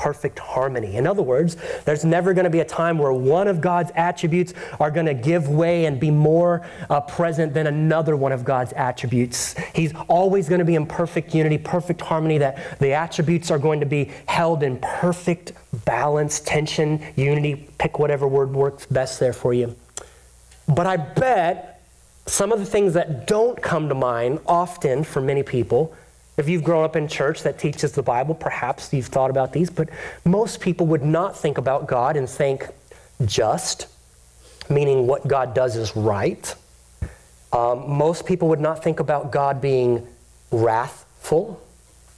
perfect 0.00 0.38
harmony. 0.38 0.96
In 0.96 1.06
other 1.06 1.20
words, 1.20 1.58
there's 1.84 2.06
never 2.06 2.32
going 2.32 2.44
to 2.44 2.50
be 2.50 2.60
a 2.60 2.64
time 2.64 2.96
where 2.96 3.12
one 3.12 3.46
of 3.48 3.60
God's 3.60 3.92
attributes 3.94 4.54
are 4.80 4.90
going 4.90 5.04
to 5.04 5.12
give 5.12 5.50
way 5.50 5.84
and 5.84 6.00
be 6.00 6.10
more 6.10 6.66
uh, 6.88 7.02
present 7.02 7.52
than 7.52 7.66
another 7.66 8.16
one 8.16 8.32
of 8.32 8.42
God's 8.42 8.72
attributes. 8.72 9.54
He's 9.74 9.92
always 10.08 10.48
going 10.48 10.60
to 10.60 10.64
be 10.64 10.74
in 10.74 10.86
perfect 10.86 11.34
unity, 11.34 11.58
perfect 11.58 12.00
harmony, 12.00 12.38
that 12.38 12.78
the 12.78 12.94
attributes 12.94 13.50
are 13.50 13.58
going 13.58 13.80
to 13.80 13.86
be 13.86 14.10
held 14.24 14.62
in 14.62 14.78
perfect 14.78 15.52
balance, 15.84 16.40
tension, 16.40 17.04
unity. 17.14 17.68
Pick 17.76 17.98
whatever 17.98 18.26
word 18.26 18.54
works 18.54 18.86
best 18.86 19.20
there 19.20 19.34
for 19.34 19.52
you. 19.52 19.76
But 20.66 20.86
I 20.86 20.96
bet 20.96 21.82
some 22.24 22.52
of 22.52 22.58
the 22.58 22.64
things 22.64 22.94
that 22.94 23.26
don't 23.26 23.60
come 23.60 23.90
to 23.90 23.94
mind 23.94 24.40
often 24.46 25.04
for 25.04 25.20
many 25.20 25.42
people 25.42 25.94
if 26.40 26.48
you've 26.48 26.64
grown 26.64 26.84
up 26.84 26.96
in 26.96 27.06
church 27.06 27.42
that 27.44 27.58
teaches 27.58 27.92
the 27.92 28.02
Bible, 28.02 28.34
perhaps 28.34 28.92
you've 28.92 29.06
thought 29.06 29.30
about 29.30 29.52
these, 29.52 29.70
but 29.70 29.88
most 30.24 30.60
people 30.60 30.86
would 30.86 31.04
not 31.04 31.38
think 31.38 31.58
about 31.58 31.86
God 31.86 32.16
and 32.16 32.28
think 32.28 32.66
just, 33.24 33.86
meaning 34.68 35.06
what 35.06 35.28
God 35.28 35.54
does 35.54 35.76
is 35.76 35.94
right. 35.94 36.54
Um, 37.52 37.90
most 37.90 38.26
people 38.26 38.48
would 38.48 38.60
not 38.60 38.82
think 38.82 38.98
about 38.98 39.30
God 39.30 39.60
being 39.60 40.06
wrathful, 40.50 41.60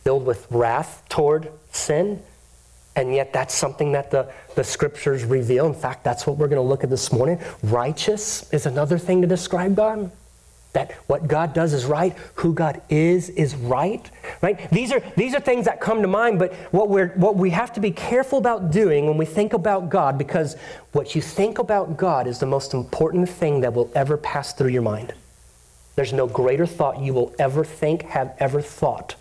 filled 0.05 0.25
with 0.25 0.47
wrath 0.51 1.03
toward 1.09 1.51
sin. 1.73 2.23
And 2.95 3.15
yet, 3.15 3.33
that's 3.33 3.55
something 3.55 3.93
that 3.93 4.11
the, 4.11 4.31
the 4.55 4.63
scriptures 4.63 5.25
reveal. 5.25 5.67
In 5.67 5.75
fact, 5.75 6.05
that's 6.05 6.27
what 6.27 6.37
we're 6.37 6.49
going 6.49 6.63
to 6.63 6.69
look 6.69 6.85
at 6.85 6.91
this 6.91 7.11
morning. 7.11 7.41
Righteous 7.63 8.53
is 8.53 8.67
another 8.67 8.99
thing 8.99 9.23
to 9.23 9.27
describe 9.27 9.75
God. 9.75 10.13
That 10.73 10.93
what 11.07 11.29
God 11.29 11.53
does 11.53 11.75
is 11.75 11.85
right, 11.85 12.17
who 12.37 12.55
God 12.55 12.81
is 12.89 13.29
is 13.29 13.55
right, 13.55 14.11
right? 14.41 14.71
These 14.71 14.91
are, 14.91 15.03
these 15.17 15.35
are 15.35 15.41
things 15.41 15.67
that 15.67 15.81
come 15.81 16.01
to 16.01 16.09
mind, 16.09 16.39
but 16.39 16.55
what, 16.71 16.89
we're, 16.89 17.09
what 17.09 17.37
we 17.37 17.51
have 17.51 17.75
to 17.75 17.81
be 17.81 17.91
careful 17.91 18.39
about 18.39 18.71
doing 18.71 19.07
when 19.07 19.19
we 19.19 19.27
think 19.27 19.53
about 19.53 19.91
God, 19.91 20.17
because 20.17 20.57
what 20.93 21.15
you 21.15 21.21
think 21.21 21.59
about 21.59 21.99
God 21.99 22.27
is 22.27 22.39
the 22.39 22.47
most 22.47 22.73
important 22.73 23.29
thing 23.29 23.61
that 23.61 23.75
will 23.75 23.91
ever 23.95 24.17
pass 24.17 24.55
through 24.55 24.71
your 24.71 24.83
mind. 24.83 25.13
There's 25.95 26.15
no 26.15 26.27
greater 26.27 26.65
thought 26.65 27.01
you 27.01 27.13
will 27.13 27.35
ever 27.39 27.65
think, 27.65 28.03
have 28.05 28.35
ever 28.39 28.63
thought, 28.63 29.17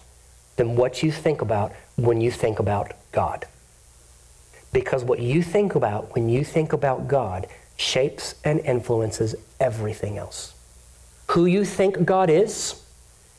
than 0.55 0.77
what 0.77 1.03
you 1.03 1.11
think 1.11 1.41
about 1.41 1.73
when 1.97 2.21
you 2.21 2.31
think 2.31 2.59
about 2.59 2.93
God. 3.11 3.45
Because 4.71 5.03
what 5.03 5.19
you 5.19 5.43
think 5.43 5.75
about 5.75 6.15
when 6.15 6.29
you 6.29 6.45
think 6.45 6.71
about 6.71 7.09
God 7.09 7.47
shapes 7.75 8.35
and 8.45 8.61
influences 8.61 9.35
everything 9.59 10.17
else 10.17 10.53
who 11.31 11.45
you 11.45 11.63
think 11.63 12.03
God 12.03 12.29
is, 12.29 12.81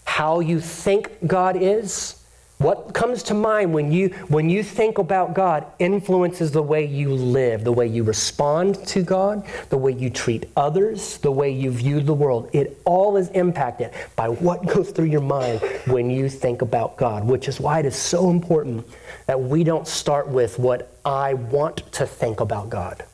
how 0.04 0.40
you 0.40 0.60
think 0.60 1.10
God 1.26 1.56
is, 1.60 2.22
what 2.56 2.94
comes 2.94 3.24
to 3.24 3.34
mind 3.34 3.74
when 3.74 3.92
you, 3.92 4.08
when 4.28 4.48
you 4.48 4.62
think 4.62 4.96
about 4.96 5.34
God 5.34 5.66
influences 5.78 6.52
the 6.52 6.62
way 6.62 6.86
you 6.86 7.12
live, 7.12 7.64
the 7.64 7.72
way 7.72 7.86
you 7.86 8.02
respond 8.02 8.86
to 8.86 9.02
God, 9.02 9.44
the 9.68 9.76
way 9.76 9.92
you 9.92 10.08
treat 10.08 10.48
others, 10.56 11.18
the 11.18 11.30
way 11.30 11.50
you 11.50 11.70
view 11.70 12.00
the 12.00 12.14
world. 12.14 12.48
It 12.54 12.80
all 12.86 13.18
is 13.18 13.28
impacted 13.30 13.90
by 14.16 14.28
what 14.28 14.64
goes 14.66 14.90
through 14.90 15.06
your 15.06 15.20
mind 15.20 15.60
when 15.86 16.08
you 16.08 16.30
think 16.30 16.62
about 16.62 16.96
God, 16.96 17.24
which 17.24 17.46
is 17.46 17.60
why 17.60 17.80
it 17.80 17.84
is 17.84 17.96
so 17.96 18.30
important 18.30 18.86
that 19.26 19.38
we 19.38 19.64
don't 19.64 19.86
start 19.86 20.28
with 20.28 20.58
what 20.58 20.96
I 21.04 21.34
want 21.34 21.92
to 21.92 22.06
think 22.06 22.40
about 22.40 22.70
God. 22.70 23.04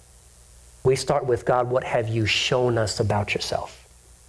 We 0.84 0.94
start 0.94 1.26
with 1.26 1.44
God, 1.44 1.68
what 1.68 1.82
have 1.82 2.08
you 2.08 2.26
shown 2.26 2.78
us 2.78 3.00
about 3.00 3.34
yourself? 3.34 3.77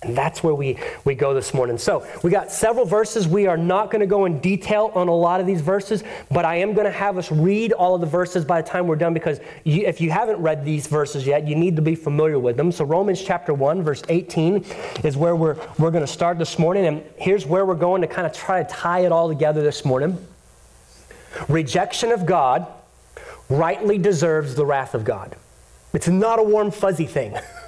And 0.01 0.15
that's 0.15 0.41
where 0.41 0.53
we, 0.53 0.77
we 1.03 1.13
go 1.13 1.33
this 1.33 1.53
morning. 1.53 1.77
So, 1.77 2.07
we 2.23 2.31
got 2.31 2.51
several 2.51 2.85
verses. 2.85 3.27
We 3.27 3.47
are 3.47 3.57
not 3.57 3.91
going 3.91 3.99
to 3.99 4.07
go 4.07 4.23
in 4.23 4.39
detail 4.39 4.93
on 4.95 5.09
a 5.09 5.15
lot 5.15 5.41
of 5.41 5.45
these 5.45 5.59
verses, 5.59 6.05
but 6.31 6.45
I 6.45 6.55
am 6.55 6.73
going 6.73 6.85
to 6.85 6.91
have 6.91 7.17
us 7.17 7.29
read 7.29 7.73
all 7.73 7.95
of 7.95 8.01
the 8.01 8.07
verses 8.07 8.45
by 8.45 8.61
the 8.61 8.67
time 8.69 8.87
we're 8.87 8.95
done 8.95 9.13
because 9.13 9.41
you, 9.65 9.85
if 9.85 9.99
you 9.99 10.09
haven't 10.09 10.37
read 10.37 10.63
these 10.63 10.87
verses 10.87 11.27
yet, 11.27 11.45
you 11.45 11.55
need 11.55 11.75
to 11.75 11.81
be 11.81 11.95
familiar 11.95 12.39
with 12.39 12.55
them. 12.55 12.71
So, 12.71 12.85
Romans 12.85 13.21
chapter 13.21 13.53
1, 13.53 13.83
verse 13.83 14.01
18 14.07 14.63
is 15.03 15.17
where 15.17 15.35
we're, 15.35 15.57
we're 15.77 15.91
going 15.91 16.05
to 16.05 16.11
start 16.11 16.39
this 16.39 16.57
morning. 16.57 16.85
And 16.85 17.03
here's 17.17 17.45
where 17.45 17.65
we're 17.65 17.75
going 17.75 18.01
to 18.01 18.07
kind 18.07 18.25
of 18.25 18.31
try 18.31 18.63
to 18.63 18.69
tie 18.69 19.01
it 19.01 19.11
all 19.11 19.27
together 19.27 19.61
this 19.61 19.83
morning 19.83 20.17
rejection 21.47 22.11
of 22.11 22.25
God 22.25 22.67
rightly 23.49 23.97
deserves 23.97 24.55
the 24.55 24.65
wrath 24.65 24.93
of 24.93 25.03
God. 25.03 25.35
It's 25.93 26.07
not 26.07 26.39
a 26.39 26.43
warm, 26.43 26.71
fuzzy 26.71 27.05
thing. 27.05 27.37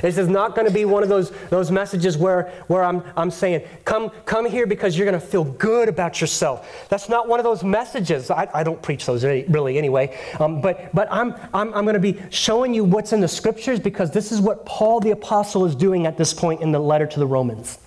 This 0.00 0.18
is 0.18 0.28
not 0.28 0.54
going 0.54 0.66
to 0.66 0.72
be 0.72 0.84
one 0.84 1.02
of 1.02 1.08
those, 1.08 1.30
those 1.50 1.70
messages 1.70 2.16
where, 2.16 2.50
where 2.68 2.82
I'm, 2.82 3.02
I'm 3.16 3.30
saying, 3.30 3.66
come, 3.84 4.10
come 4.24 4.46
here 4.46 4.66
because 4.66 4.96
you're 4.96 5.06
going 5.06 5.20
to 5.20 5.26
feel 5.26 5.44
good 5.44 5.88
about 5.88 6.20
yourself. 6.20 6.86
That's 6.88 7.08
not 7.08 7.28
one 7.28 7.40
of 7.40 7.44
those 7.44 7.64
messages. 7.64 8.30
I, 8.30 8.48
I 8.54 8.62
don't 8.62 8.80
preach 8.80 9.06
those 9.06 9.24
really 9.24 9.78
anyway. 9.78 10.18
Um, 10.38 10.60
but 10.60 10.92
but 10.94 11.08
I'm, 11.10 11.34
I'm, 11.54 11.72
I'm 11.74 11.84
going 11.84 11.94
to 11.94 12.00
be 12.00 12.20
showing 12.30 12.74
you 12.74 12.84
what's 12.84 13.12
in 13.12 13.20
the 13.20 13.28
scriptures 13.28 13.80
because 13.80 14.10
this 14.10 14.32
is 14.32 14.40
what 14.40 14.64
Paul 14.66 15.00
the 15.00 15.10
Apostle 15.10 15.64
is 15.64 15.74
doing 15.74 16.06
at 16.06 16.16
this 16.16 16.34
point 16.34 16.60
in 16.60 16.72
the 16.72 16.78
letter 16.78 17.06
to 17.06 17.18
the 17.18 17.26
Romans. 17.26 17.78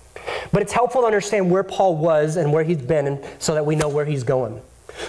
But 0.52 0.62
it's 0.62 0.72
helpful 0.72 1.02
to 1.02 1.06
understand 1.06 1.50
where 1.50 1.62
Paul 1.62 1.96
was 1.96 2.36
and 2.36 2.52
where 2.52 2.64
he's 2.64 2.82
been 2.82 3.06
and 3.06 3.24
so 3.38 3.54
that 3.54 3.64
we 3.64 3.76
know 3.76 3.88
where 3.88 4.04
he's 4.04 4.24
going. 4.24 4.60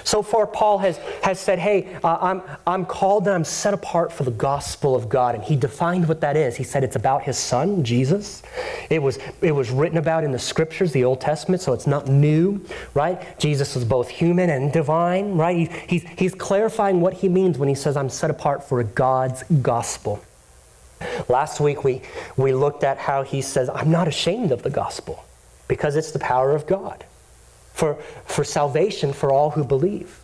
So 0.03 0.21
far, 0.21 0.47
Paul 0.47 0.79
has, 0.79 0.97
has 1.23 1.39
said, 1.39 1.59
Hey, 1.59 1.95
uh, 2.03 2.17
I'm, 2.19 2.41
I'm 2.65 2.85
called 2.85 3.27
and 3.27 3.35
I'm 3.35 3.43
set 3.43 3.73
apart 3.73 4.11
for 4.11 4.23
the 4.23 4.31
gospel 4.31 4.95
of 4.95 5.09
God. 5.09 5.35
And 5.35 5.43
he 5.43 5.55
defined 5.55 6.07
what 6.07 6.21
that 6.21 6.35
is. 6.35 6.55
He 6.55 6.63
said 6.63 6.83
it's 6.83 6.95
about 6.95 7.23
his 7.23 7.37
son, 7.37 7.83
Jesus. 7.83 8.43
It 8.89 9.01
was, 9.01 9.19
it 9.41 9.51
was 9.51 9.69
written 9.69 9.97
about 9.97 10.23
in 10.23 10.31
the 10.31 10.39
scriptures, 10.39 10.91
the 10.91 11.03
Old 11.03 11.21
Testament, 11.21 11.61
so 11.61 11.73
it's 11.73 11.87
not 11.87 12.07
new, 12.07 12.63
right? 12.93 13.39
Jesus 13.39 13.75
was 13.75 13.85
both 13.85 14.09
human 14.09 14.49
and 14.49 14.71
divine, 14.71 15.35
right? 15.35 15.57
He, 15.57 15.99
he's, 15.99 16.09
he's 16.17 16.35
clarifying 16.35 17.01
what 17.01 17.13
he 17.13 17.29
means 17.29 17.57
when 17.57 17.69
he 17.69 17.75
says, 17.75 17.97
I'm 17.97 18.09
set 18.09 18.29
apart 18.29 18.63
for 18.67 18.81
God's 18.83 19.43
gospel. 19.61 20.23
Last 21.29 21.59
week, 21.59 21.83
we, 21.83 22.01
we 22.37 22.53
looked 22.53 22.83
at 22.83 22.97
how 22.97 23.23
he 23.23 23.41
says, 23.41 23.69
I'm 23.69 23.91
not 23.91 24.07
ashamed 24.07 24.51
of 24.51 24.63
the 24.63 24.69
gospel 24.69 25.23
because 25.67 25.95
it's 25.95 26.11
the 26.11 26.19
power 26.19 26.55
of 26.55 26.65
God 26.65 27.05
for, 27.77 27.93
for 28.25 28.43
salvation 28.43 29.13
for 29.13 29.31
all 29.31 29.51
who 29.51 29.63
believe. 29.63 30.19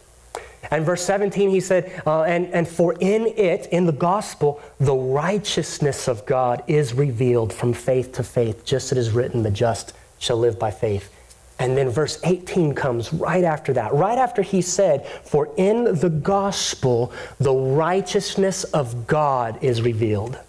And 0.71 0.83
verse 0.83 1.05
17, 1.05 1.51
he 1.51 1.59
said, 1.59 2.01
uh, 2.07 2.23
and, 2.23 2.47
and 2.47 2.67
for 2.67 2.93
in 2.99 3.27
it, 3.27 3.67
in 3.67 3.85
the 3.85 3.91
gospel, 3.91 4.59
the 4.79 4.95
righteousness 4.95 6.07
of 6.07 6.25
God 6.25 6.63
is 6.67 6.95
revealed 6.95 7.53
from 7.53 7.73
faith 7.73 8.13
to 8.13 8.23
faith, 8.23 8.65
just 8.65 8.91
as 8.91 8.97
it 8.97 9.01
is 9.01 9.11
written, 9.11 9.43
the 9.43 9.51
just 9.51 9.93
shall 10.17 10.37
live 10.37 10.57
by 10.57 10.71
faith. 10.71 11.13
And 11.59 11.77
then 11.77 11.89
verse 11.91 12.19
18 12.23 12.73
comes 12.73 13.13
right 13.13 13.43
after 13.43 13.71
that, 13.73 13.93
right 13.93 14.17
after 14.17 14.41
he 14.41 14.63
said, 14.63 15.05
For 15.05 15.53
in 15.55 15.83
the 15.99 16.09
gospel, 16.09 17.13
the 17.39 17.53
righteousness 17.53 18.63
of 18.63 19.05
God 19.05 19.63
is 19.63 19.83
revealed. 19.83 20.39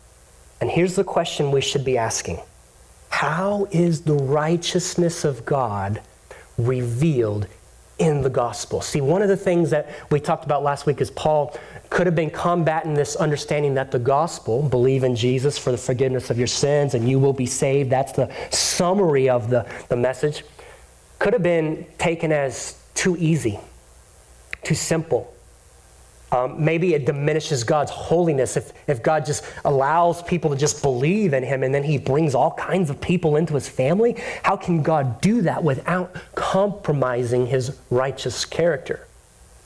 And 0.62 0.70
here's 0.70 0.96
the 0.96 1.04
question 1.04 1.50
we 1.50 1.60
should 1.60 1.84
be 1.84 1.98
asking 1.98 2.40
How 3.10 3.66
is 3.70 4.02
the 4.02 4.14
righteousness 4.14 5.26
of 5.26 5.44
God 5.44 6.00
revealed 6.58 7.46
in 7.98 8.22
the 8.22 8.30
gospel. 8.30 8.80
See, 8.80 9.00
one 9.00 9.22
of 9.22 9.28
the 9.28 9.36
things 9.36 9.70
that 9.70 9.88
we 10.10 10.18
talked 10.18 10.44
about 10.44 10.62
last 10.62 10.84
week 10.84 11.00
is 11.00 11.10
Paul 11.10 11.56
could 11.90 12.06
have 12.06 12.16
been 12.16 12.30
combating 12.30 12.94
this 12.94 13.14
understanding 13.14 13.74
that 13.74 13.92
the 13.92 14.00
gospel, 14.00 14.62
believe 14.62 15.04
in 15.04 15.14
Jesus 15.14 15.56
for 15.56 15.70
the 15.70 15.78
forgiveness 15.78 16.28
of 16.28 16.38
your 16.38 16.48
sins 16.48 16.94
and 16.94 17.08
you 17.08 17.20
will 17.20 17.32
be 17.32 17.46
saved. 17.46 17.90
That's 17.90 18.12
the 18.12 18.32
summary 18.50 19.28
of 19.28 19.48
the, 19.48 19.66
the 19.88 19.96
message. 19.96 20.44
Could 21.20 21.34
have 21.34 21.42
been 21.42 21.86
taken 21.98 22.32
as 22.32 22.82
too 22.94 23.16
easy, 23.16 23.60
too 24.64 24.74
simple, 24.74 25.33
um, 26.34 26.64
maybe 26.64 26.94
it 26.94 27.06
diminishes 27.06 27.62
God's 27.62 27.92
holiness 27.92 28.56
if, 28.56 28.72
if 28.88 29.04
God 29.04 29.24
just 29.24 29.44
allows 29.64 30.20
people 30.20 30.50
to 30.50 30.56
just 30.56 30.82
believe 30.82 31.32
in 31.32 31.44
Him 31.44 31.62
and 31.62 31.72
then 31.72 31.84
He 31.84 31.96
brings 31.96 32.34
all 32.34 32.50
kinds 32.54 32.90
of 32.90 33.00
people 33.00 33.36
into 33.36 33.54
His 33.54 33.68
family. 33.68 34.20
How 34.42 34.56
can 34.56 34.82
God 34.82 35.20
do 35.20 35.42
that 35.42 35.62
without 35.62 36.16
compromising 36.34 37.46
His 37.46 37.78
righteous 37.88 38.44
character? 38.44 39.06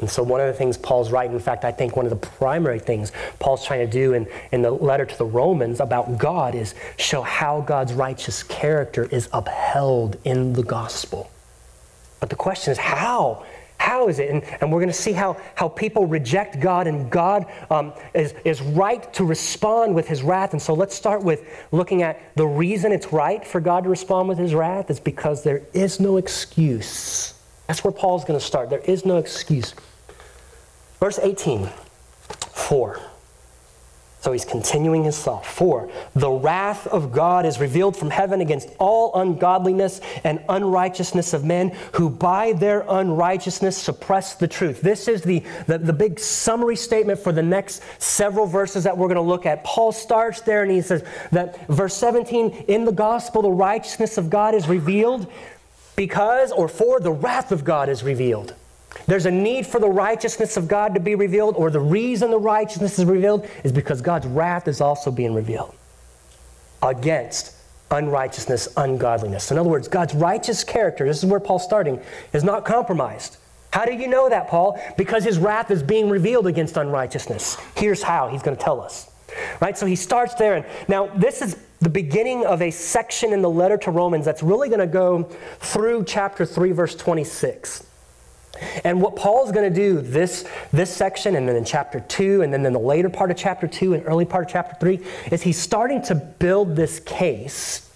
And 0.01 0.11
so, 0.11 0.23
one 0.23 0.43
of 0.43 0.47
the 0.47 0.53
things 0.53 0.77
Paul's 0.77 1.11
writing, 1.11 1.33
in 1.33 1.41
fact, 1.41 1.65
I 1.65 1.73
think 1.73 1.97
one 1.97 2.05
of 2.05 2.11
the 2.11 2.29
primary 2.29 2.79
things 2.79 3.13
Paul's 3.39 3.65
trying 3.65 3.81
to 3.81 3.91
do 3.91 4.13
in, 4.13 4.29
in 4.53 4.61
the 4.61 4.71
letter 4.71 5.07
to 5.07 5.19
the 5.19 5.25
Romans 5.25 5.81
about 5.81 6.19
God 6.19 6.55
is 6.55 6.75
show 6.99 7.23
how 7.23 7.63
God's 7.63 7.95
righteous 7.95 8.43
character 8.43 9.05
is 9.05 9.31
upheld 9.33 10.19
in 10.23 10.53
the 10.53 10.63
gospel. 10.63 11.31
But 12.21 12.29
the 12.29 12.37
question 12.37 12.73
is, 12.73 12.79
how? 12.79 13.47
How 13.79 14.09
is 14.09 14.19
it? 14.19 14.31
And, 14.31 14.45
and 14.61 14.71
we're 14.73 14.81
going 14.81 14.89
to 14.89 14.93
see 14.93 15.13
how, 15.13 15.37
how 15.55 15.69
people 15.69 16.07
reject 16.07 16.61
God, 16.61 16.87
and 16.87 17.11
God 17.11 17.47
um, 17.71 17.93
is, 18.13 18.35
is 18.45 18.61
right 18.61 19.11
to 19.15 19.25
respond 19.25 19.95
with 19.95 20.07
his 20.07 20.23
wrath. 20.23 20.53
And 20.53 20.61
so 20.61 20.75
let's 20.75 20.95
start 20.95 21.23
with 21.23 21.47
looking 21.73 22.03
at 22.03 22.37
the 22.37 22.47
reason 22.47 22.93
it's 22.93 23.13
right 23.13 23.47
for 23.47 23.61
God 23.61 23.85
to 23.85 23.91
respond 23.91 24.29
with 24.29 24.37
his 24.37 24.53
wrath 24.53 24.91
is 24.91 25.01
because 25.01 25.43
there 25.43 25.63
is 25.73 26.01
no 26.01 26.17
excuse. 26.17 27.35
That's 27.67 27.85
where 27.85 27.93
Paul's 27.93 28.25
going 28.25 28.39
to 28.39 28.45
start. 28.45 28.69
There 28.69 28.81
is 28.81 29.05
no 29.05 29.17
excuse. 29.17 29.75
Verse 31.01 31.19
18, 31.19 31.69
4. 32.53 33.01
So 34.21 34.33
he's 34.33 34.45
continuing 34.45 35.05
his 35.05 35.17
thought. 35.17 35.47
For 35.47 35.89
the 36.15 36.31
wrath 36.31 36.89
of 36.89 37.13
God 37.13 37.47
is 37.47 37.61
revealed 37.61 37.97
from 37.97 38.11
heaven 38.11 38.41
against 38.41 38.69
all 38.79 39.15
ungodliness 39.15 40.01
and 40.25 40.43
unrighteousness 40.49 41.35
of 41.35 41.45
men 41.45 41.77
who 41.93 42.11
by 42.11 42.53
their 42.53 42.85
unrighteousness 42.89 43.79
suppress 43.79 44.35
the 44.35 44.49
truth. 44.49 44.81
This 44.81 45.07
is 45.07 45.23
the, 45.23 45.45
the, 45.67 45.79
the 45.79 45.93
big 45.93 46.19
summary 46.19 46.75
statement 46.75 47.21
for 47.21 47.31
the 47.31 47.43
next 47.43 47.83
several 48.03 48.47
verses 48.47 48.85
that 48.85 48.99
we're 48.99 49.07
going 49.07 49.17
to 49.17 49.23
look 49.23 49.47
at. 49.47 49.63
Paul 49.63 49.93
starts 49.93 50.41
there 50.41 50.63
and 50.65 50.73
he 50.73 50.83
says 50.83 51.05
that 51.31 51.69
verse 51.69 51.95
17 51.95 52.65
in 52.67 52.85
the 52.85 52.93
gospel, 52.93 53.43
the 53.43 53.51
righteousness 53.51 54.19
of 54.19 54.31
God 54.31 54.53
is 54.53 54.69
revealed 54.69 55.31
because 55.95 56.51
or 56.51 56.69
for 56.69 56.99
the 56.99 57.13
wrath 57.13 57.53
of 57.53 57.65
God 57.65 57.89
is 57.89 58.03
revealed. 58.03 58.55
There's 59.07 59.27
a 59.27 59.31
need 59.31 59.67
for 59.67 59.79
the 59.79 59.89
righteousness 59.89 60.57
of 60.57 60.69
God 60.69 60.95
to 60.95 61.01
be 61.01 61.15
revealed, 61.15 61.57
or 61.57 61.71
the 61.71 61.81
reason 61.81 62.31
the 62.31 62.39
righteousness 62.39 62.99
is 62.99 63.05
revealed 63.05 63.49
is 63.65 63.73
because 63.73 64.01
God's 64.01 64.27
wrath 64.27 64.69
is 64.69 64.81
also 64.81 65.11
being 65.11 65.35
revealed 65.35 65.75
against 66.83 67.55
unrighteousness, 67.91 68.69
ungodliness. 68.77 69.51
In 69.51 69.59
other 69.59 69.69
words, 69.69 69.89
God's 69.89 70.15
righteous 70.15 70.63
character, 70.65 71.07
this 71.07 71.19
is 71.19 71.27
where 71.27 71.41
Paul's 71.41 71.65
starting, 71.65 72.01
is 72.33 72.45
not 72.45 72.65
compromised. 72.65 73.39
How 73.73 73.85
do 73.85 73.93
you 73.93 74.09
know 74.09 74.29
that, 74.29 74.49
Paul? 74.49 74.81
Because 74.97 75.25
his 75.25 75.39
wrath 75.39 75.71
is 75.71 75.83
being 75.83 76.09
revealed 76.09 76.47
against 76.47 76.77
unrighteousness. 76.77 77.57
Here's 77.77 78.03
how 78.03 78.29
he's 78.29 78.43
going 78.43 78.57
to 78.57 78.63
tell 78.63 78.81
us. 78.81 79.11
Right? 79.61 79.77
So 79.77 79.87
he 79.87 79.97
starts 79.97 80.35
there. 80.35 80.55
And 80.55 80.67
now, 80.89 81.07
this 81.09 81.43
is 81.43 81.57
the 81.81 81.91
beginning 81.91 82.45
of 82.47 82.63
a 82.63 82.71
section 82.71 83.33
in 83.33 83.43
the 83.43 83.51
letter 83.51 83.77
to 83.77 83.91
Romans 83.91 84.25
that's 84.25 84.43
really 84.43 84.69
going 84.69 84.81
to 84.81 84.87
go 84.87 85.25
through 85.61 86.05
chapter 86.05 86.47
3, 86.47 86.73
verse 86.73 86.95
26. 86.95 87.88
And 88.85 89.01
what 89.01 89.17
Paul's 89.17 89.53
going 89.53 89.73
to 89.73 89.75
do 89.75 90.01
this, 90.01 90.45
this 90.73 90.95
section, 90.95 91.37
and 91.37 91.49
then 91.49 91.57
in 91.57 91.65
chapter 91.65 92.01
2, 92.01 92.43
and 92.43 92.53
then 92.53 92.65
in 92.67 92.73
the 92.73 92.79
later 92.79 93.09
part 93.09 93.31
of 93.31 93.37
chapter 93.37 93.67
2 93.67 93.95
and 93.95 94.03
early 94.07 94.25
part 94.25 94.45
of 94.45 94.51
chapter 94.51 94.77
3, 94.81 95.01
is 95.31 95.43
he's 95.43 95.59
starting 95.59 96.03
to 96.03 96.15
build 96.15 96.75
this 96.75 97.01
case 97.01 97.91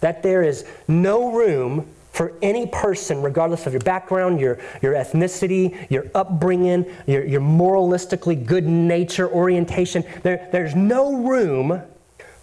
that 0.00 0.22
there 0.22 0.42
is 0.42 0.64
no 0.88 1.32
room 1.32 1.88
for 2.12 2.32
any 2.40 2.66
person, 2.66 3.20
regardless 3.20 3.66
of 3.66 3.74
your 3.74 3.80
background, 3.80 4.40
your, 4.40 4.58
your 4.80 4.94
ethnicity, 4.94 5.90
your 5.90 6.06
upbringing, 6.14 6.86
your, 7.06 7.24
your 7.26 7.42
moralistically 7.42 8.46
good 8.46 8.66
nature 8.66 9.28
orientation. 9.28 10.02
There, 10.22 10.48
there's 10.50 10.74
no 10.74 11.14
room 11.14 11.82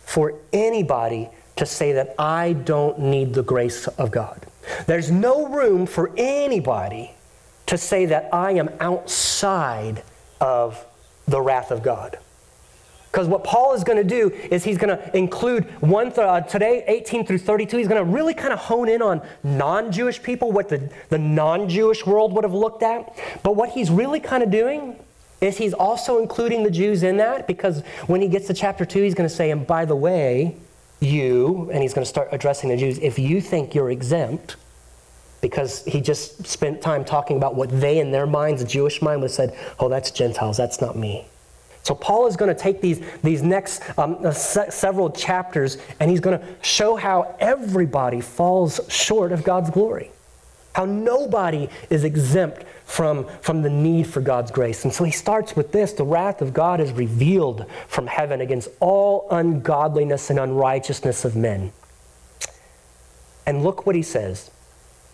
for 0.05 0.35
anybody 0.51 1.29
to 1.55 1.65
say 1.65 1.93
that 1.93 2.13
I 2.19 2.53
don't 2.53 2.99
need 2.99 3.33
the 3.33 3.41
grace 3.41 3.87
of 3.87 4.11
God. 4.11 4.45
There's 4.85 5.09
no 5.09 5.47
room 5.47 5.87
for 5.87 6.11
anybody 6.17 7.15
to 7.73 7.77
say 7.77 8.05
that 8.05 8.31
I 8.31 8.51
am 8.51 8.69
outside 8.79 10.03
of 10.39 10.85
the 11.27 11.41
wrath 11.41 11.71
of 11.71 11.81
God. 11.81 12.19
Because 13.11 13.27
what 13.27 13.43
Paul 13.43 13.73
is 13.73 13.83
going 13.83 13.97
to 13.97 14.03
do 14.03 14.29
is 14.51 14.63
he's 14.63 14.77
going 14.77 14.95
to 14.95 15.17
include 15.17 15.65
one 15.81 16.07
th- 16.07 16.19
uh, 16.19 16.41
today, 16.41 16.83
18 16.87 17.25
through 17.25 17.39
32. 17.39 17.77
He's 17.77 17.87
going 17.87 18.03
to 18.03 18.11
really 18.11 18.33
kind 18.35 18.53
of 18.53 18.59
hone 18.59 18.89
in 18.89 19.01
on 19.01 19.21
non 19.43 19.91
Jewish 19.91 20.21
people, 20.21 20.51
what 20.51 20.69
the, 20.69 20.89
the 21.09 21.17
non 21.17 21.67
Jewish 21.67 22.05
world 22.05 22.33
would 22.33 22.43
have 22.43 22.53
looked 22.53 22.83
at. 22.83 23.15
But 23.41 23.55
what 23.55 23.69
he's 23.69 23.89
really 23.89 24.19
kind 24.19 24.43
of 24.43 24.51
doing 24.51 24.95
is 25.41 25.57
he's 25.57 25.73
also 25.73 26.19
including 26.19 26.63
the 26.63 26.71
Jews 26.71 27.01
in 27.03 27.17
that 27.17 27.47
because 27.47 27.81
when 28.07 28.21
he 28.21 28.27
gets 28.27 28.47
to 28.47 28.53
chapter 28.53 28.85
2, 28.85 29.01
he's 29.01 29.15
going 29.15 29.27
to 29.27 29.35
say, 29.35 29.51
and 29.51 29.65
by 29.65 29.85
the 29.85 29.95
way, 29.95 30.55
you, 30.99 31.69
and 31.71 31.81
he's 31.81 31.93
going 31.93 32.05
to 32.05 32.09
start 32.09 32.29
addressing 32.31 32.69
the 32.69 32.77
Jews, 32.77 32.97
if 32.99 33.17
you 33.17 33.41
think 33.41 33.75
you're 33.75 33.89
exempt, 33.89 34.55
because 35.43 35.83
he 35.83 35.99
just 35.99 36.47
spent 36.47 36.81
time 36.81 37.03
talking 37.03 37.35
about 37.35 37.53
what 37.53 37.69
they 37.69 37.99
in 37.99 38.11
their 38.11 38.25
minds, 38.25 38.61
a 38.61 38.65
Jewish 38.65 39.01
mind, 39.01 39.19
would 39.19 39.29
have 39.29 39.35
said, 39.35 39.59
oh, 39.77 39.89
that's 39.89 40.09
Gentiles, 40.09 40.55
that's 40.55 40.79
not 40.79 40.95
me. 40.95 41.25
So 41.83 41.93
Paul 41.93 42.27
is 42.27 42.37
going 42.37 42.47
to 42.47 42.59
take 42.59 42.79
these, 42.79 43.01
these 43.23 43.43
next 43.43 43.81
um, 43.99 44.25
uh, 44.25 44.31
se- 44.31 44.69
several 44.69 45.11
chapters 45.11 45.79
and 45.99 46.09
he's 46.09 46.21
going 46.21 46.39
to 46.39 46.45
show 46.61 46.95
how 46.95 47.35
everybody 47.41 48.21
falls 48.21 48.79
short 48.87 49.33
of 49.33 49.43
God's 49.43 49.69
glory. 49.69 50.11
How 50.75 50.85
nobody 50.85 51.67
is 51.89 52.05
exempt 52.05 52.63
from, 52.85 53.27
from 53.41 53.63
the 53.63 53.69
need 53.69 54.07
for 54.07 54.21
God's 54.21 54.49
grace. 54.49 54.85
And 54.85 54.93
so 54.93 55.03
he 55.03 55.11
starts 55.11 55.57
with 55.57 55.73
this 55.73 55.91
the 55.91 56.05
wrath 56.05 56.41
of 56.41 56.53
God 56.53 56.79
is 56.79 56.93
revealed 56.93 57.69
from 57.89 58.07
heaven 58.07 58.39
against 58.39 58.69
all 58.79 59.27
ungodliness 59.29 60.29
and 60.29 60.39
unrighteousness 60.39 61.25
of 61.25 61.35
men. 61.35 61.73
And 63.45 63.61
look 63.61 63.85
what 63.85 63.97
he 63.97 64.03
says 64.03 64.49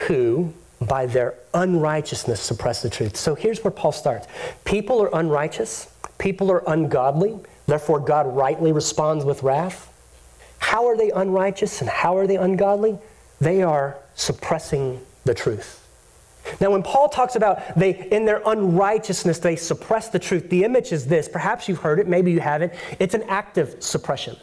who, 0.03 0.53
by 0.81 1.05
their 1.05 1.35
unrighteousness 1.53 2.39
suppress 2.39 2.81
the 2.81 2.89
truth. 2.89 3.17
So 3.17 3.35
here's 3.35 3.63
where 3.63 3.71
Paul 3.71 3.91
starts. 3.91 4.27
People 4.65 5.01
are 5.01 5.09
unrighteous, 5.13 5.91
people 6.17 6.51
are 6.51 6.63
ungodly, 6.67 7.38
therefore 7.67 7.99
God 7.99 8.27
rightly 8.27 8.71
responds 8.71 9.25
with 9.25 9.43
wrath. 9.43 9.91
How 10.59 10.88
are 10.88 10.97
they 10.97 11.12
unrighteous 11.12 11.81
and 11.81 11.89
how 11.89 12.17
are 12.17 12.27
they 12.27 12.38
ungodly? 12.38 12.97
They 13.39 13.63
are 13.63 13.97
suppressing 14.15 14.99
the 15.25 15.33
truth. 15.33 15.85
Now, 16.59 16.71
when 16.71 16.83
Paul 16.83 17.09
talks 17.09 17.35
about 17.35 17.77
they, 17.77 18.07
in 18.12 18.25
their 18.25 18.41
unrighteousness, 18.45 19.39
they 19.39 19.55
suppress 19.55 20.09
the 20.09 20.19
truth, 20.19 20.49
the 20.49 20.63
image 20.63 20.91
is 20.91 21.05
this. 21.05 21.29
Perhaps 21.29 21.67
you've 21.67 21.79
heard 21.79 21.99
it, 21.99 22.07
maybe 22.07 22.31
you 22.31 22.39
haven't. 22.39 22.73
It's 22.97 23.13
an 23.13 23.23
active 23.23 23.75
suppression. 23.83 24.35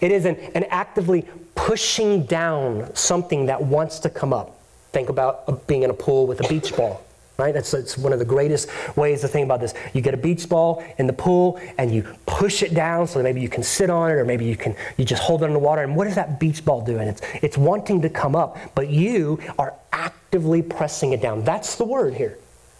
It 0.00 0.10
is 0.10 0.24
an, 0.24 0.36
an 0.54 0.64
actively 0.70 1.28
pushing 1.66 2.22
down 2.26 2.94
something 2.94 3.46
that 3.46 3.60
wants 3.60 3.98
to 3.98 4.08
come 4.08 4.32
up. 4.32 4.56
Think 4.92 5.08
about 5.08 5.66
being 5.66 5.82
in 5.82 5.90
a 5.90 5.94
pool 5.94 6.28
with 6.28 6.38
a 6.38 6.48
beach 6.48 6.76
ball 6.76 7.02
right? 7.38 7.52
That's, 7.52 7.98
one 7.98 8.14
of 8.14 8.18
the 8.18 8.24
greatest 8.24 8.70
ways 8.96 9.20
to 9.20 9.28
think 9.28 9.44
about 9.44 9.60
this. 9.60 9.74
You 9.92 10.00
get 10.00 10.14
a 10.14 10.16
beach 10.16 10.48
ball 10.48 10.82
in 10.96 11.06
the 11.06 11.12
pool 11.12 11.60
and 11.76 11.94
you 11.94 12.02
push 12.24 12.62
it 12.62 12.72
down 12.72 13.06
so 13.06 13.22
maybe 13.22 13.42
you 13.42 13.50
can 13.50 13.62
sit 13.62 13.90
on 13.90 14.10
it 14.10 14.14
or 14.14 14.24
maybe 14.24 14.46
you 14.46 14.56
can 14.56 14.74
you 14.96 15.04
just 15.04 15.22
hold 15.22 15.42
it 15.42 15.46
in 15.46 15.52
the 15.52 15.58
water. 15.58 15.82
And 15.82 15.94
what 15.94 16.06
is 16.06 16.14
that 16.14 16.40
beach 16.40 16.64
ball 16.64 16.80
doing? 16.80 17.08
It's, 17.08 17.20
it's 17.42 17.58
wanting 17.58 18.00
to 18.00 18.08
come 18.08 18.34
up, 18.34 18.56
but 18.74 18.88
you 18.88 19.38
are 19.58 19.74
actively 19.92 20.62
pressing 20.62 21.12
it 21.12 21.20
down. 21.20 21.44
That's 21.44 21.74
the 21.74 21.84
word 21.84 22.14
here. 22.14 22.38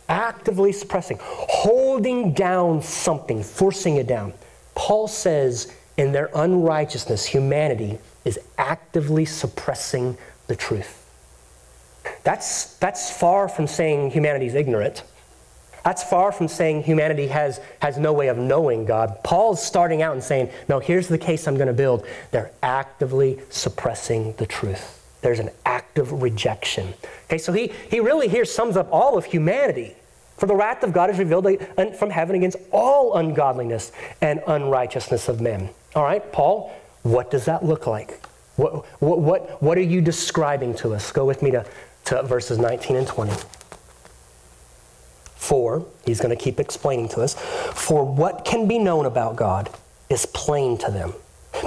Actively 0.08 0.72
suppressing, 0.72 1.18
holding 1.20 2.32
down 2.32 2.80
something, 2.80 3.42
forcing 3.42 3.96
it 3.96 4.06
down. 4.06 4.32
Paul 4.74 5.06
says 5.06 5.70
in 5.98 6.12
their 6.12 6.30
unrighteousness, 6.34 7.26
humanity 7.26 7.98
is 8.26 8.38
actively 8.58 9.24
suppressing 9.24 10.18
the 10.48 10.56
truth. 10.56 11.08
That's, 12.24 12.74
that's 12.76 13.10
far 13.10 13.48
from 13.48 13.66
saying 13.66 14.10
humanity 14.10 14.46
is 14.46 14.54
ignorant. 14.54 15.04
That's 15.84 16.02
far 16.02 16.32
from 16.32 16.48
saying 16.48 16.82
humanity 16.82 17.28
has, 17.28 17.60
has 17.80 17.96
no 17.96 18.12
way 18.12 18.26
of 18.26 18.36
knowing 18.36 18.84
God. 18.84 19.22
Paul's 19.22 19.64
starting 19.64 20.02
out 20.02 20.14
and 20.14 20.22
saying, 20.22 20.50
no, 20.68 20.80
here's 20.80 21.06
the 21.06 21.18
case 21.18 21.46
I'm 21.46 21.54
going 21.54 21.68
to 21.68 21.72
build. 21.72 22.04
They're 22.32 22.50
actively 22.64 23.38
suppressing 23.48 24.34
the 24.38 24.46
truth. 24.46 25.00
There's 25.22 25.38
an 25.38 25.50
active 25.64 26.22
rejection. 26.22 26.94
Okay, 27.26 27.38
so 27.38 27.52
he, 27.52 27.72
he 27.88 28.00
really 28.00 28.26
here 28.26 28.44
sums 28.44 28.76
up 28.76 28.88
all 28.90 29.16
of 29.16 29.24
humanity. 29.24 29.94
For 30.36 30.46
the 30.46 30.54
wrath 30.56 30.82
of 30.82 30.92
God 30.92 31.10
is 31.10 31.18
revealed 31.18 31.46
from 31.96 32.10
heaven 32.10 32.34
against 32.34 32.58
all 32.72 33.16
ungodliness 33.16 33.92
and 34.20 34.42
unrighteousness 34.48 35.28
of 35.28 35.40
men. 35.40 35.70
All 35.94 36.02
right, 36.02 36.32
Paul, 36.32 36.74
what 37.12 37.30
does 37.30 37.44
that 37.46 37.64
look 37.64 37.86
like? 37.86 38.20
What, 38.56 38.86
what, 39.00 39.20
what, 39.20 39.62
what 39.62 39.78
are 39.78 39.82
you 39.82 40.00
describing 40.00 40.74
to 40.76 40.94
us? 40.94 41.12
Go 41.12 41.24
with 41.24 41.42
me 41.42 41.50
to 41.50 41.66
to 42.06 42.22
verses 42.22 42.58
19 42.58 42.96
and 42.96 43.06
20. 43.06 43.32
For, 45.34 45.84
he's 46.04 46.20
going 46.20 46.36
to 46.36 46.42
keep 46.42 46.58
explaining 46.58 47.08
to 47.10 47.20
us, 47.20 47.34
for 47.34 48.04
what 48.04 48.44
can 48.44 48.66
be 48.66 48.78
known 48.78 49.06
about 49.06 49.36
God 49.36 49.70
is 50.08 50.26
plain 50.26 50.78
to 50.78 50.90
them 50.90 51.12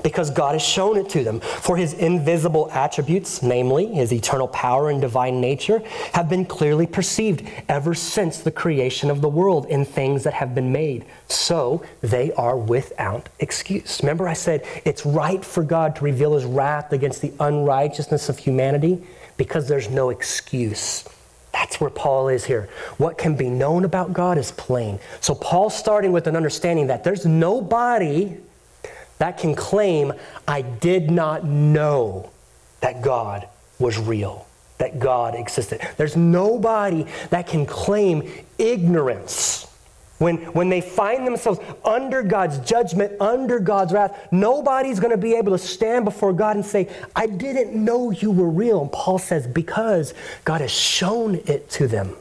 because 0.03 0.29
God 0.29 0.53
has 0.53 0.61
shown 0.61 0.97
it 0.97 1.09
to 1.09 1.23
them. 1.23 1.39
For 1.39 1.77
his 1.77 1.93
invisible 1.93 2.69
attributes, 2.71 3.41
namely 3.41 3.87
his 3.87 4.13
eternal 4.13 4.47
power 4.47 4.89
and 4.89 5.01
divine 5.01 5.41
nature, 5.41 5.81
have 6.13 6.29
been 6.29 6.45
clearly 6.45 6.87
perceived 6.87 7.49
ever 7.67 7.93
since 7.93 8.39
the 8.39 8.51
creation 8.51 9.09
of 9.09 9.21
the 9.21 9.29
world 9.29 9.65
in 9.67 9.85
things 9.85 10.23
that 10.23 10.33
have 10.33 10.55
been 10.55 10.71
made. 10.71 11.05
So 11.27 11.83
they 12.01 12.31
are 12.33 12.57
without 12.57 13.29
excuse. 13.39 13.99
Remember, 14.01 14.27
I 14.27 14.33
said 14.33 14.65
it's 14.85 15.05
right 15.05 15.43
for 15.43 15.63
God 15.63 15.95
to 15.97 16.03
reveal 16.03 16.33
his 16.33 16.45
wrath 16.45 16.91
against 16.93 17.21
the 17.21 17.33
unrighteousness 17.39 18.29
of 18.29 18.37
humanity 18.37 19.01
because 19.37 19.67
there's 19.67 19.89
no 19.89 20.09
excuse. 20.09 21.05
That's 21.53 21.81
where 21.81 21.89
Paul 21.89 22.29
is 22.29 22.45
here. 22.45 22.69
What 22.97 23.17
can 23.17 23.35
be 23.35 23.49
known 23.49 23.83
about 23.83 24.13
God 24.13 24.37
is 24.37 24.51
plain. 24.51 24.99
So 25.19 25.33
Paul's 25.33 25.75
starting 25.75 26.11
with 26.11 26.27
an 26.27 26.35
understanding 26.35 26.87
that 26.87 27.03
there's 27.03 27.25
nobody 27.25 28.37
that 29.19 29.37
can 29.37 29.55
claim, 29.55 30.13
I 30.47 30.61
did 30.61 31.11
not 31.11 31.45
know 31.45 32.31
that 32.81 33.01
God 33.01 33.47
was 33.77 33.97
real, 33.97 34.47
that 34.79 34.99
God 34.99 35.35
existed. 35.35 35.81
There's 35.97 36.17
nobody 36.17 37.05
that 37.29 37.47
can 37.47 37.65
claim 37.65 38.29
ignorance 38.57 39.69
when, 40.19 40.37
when 40.51 40.67
they 40.67 40.81
find 40.81 41.25
themselves 41.25 41.59
under 41.83 42.21
God's 42.21 42.59
judgment, 42.59 43.19
under 43.21 43.57
God's 43.57 43.93
wrath, 43.93 44.27
nobody's 44.31 44.99
going 44.99 45.11
to 45.11 45.17
be 45.17 45.33
able 45.33 45.53
to 45.53 45.57
stand 45.57 46.05
before 46.05 46.33
God 46.33 46.57
and 46.57 46.65
say, 46.65 46.89
I 47.15 47.25
didn't 47.25 47.73
know 47.73 48.11
you 48.11 48.29
were 48.29 48.49
real. 48.49 48.81
And 48.81 48.91
Paul 48.91 49.17
says, 49.17 49.47
because 49.47 50.13
God 50.43 50.59
has 50.59 50.71
shown 50.71 51.35
it 51.35 51.69
to 51.71 51.87
them. 51.87 52.15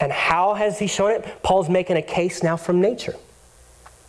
And 0.00 0.10
how 0.10 0.54
has 0.54 0.78
he 0.78 0.86
shown 0.86 1.10
it? 1.10 1.42
Paul's 1.42 1.68
making 1.68 1.98
a 1.98 2.02
case 2.02 2.42
now 2.42 2.56
from 2.56 2.80
nature. 2.80 3.14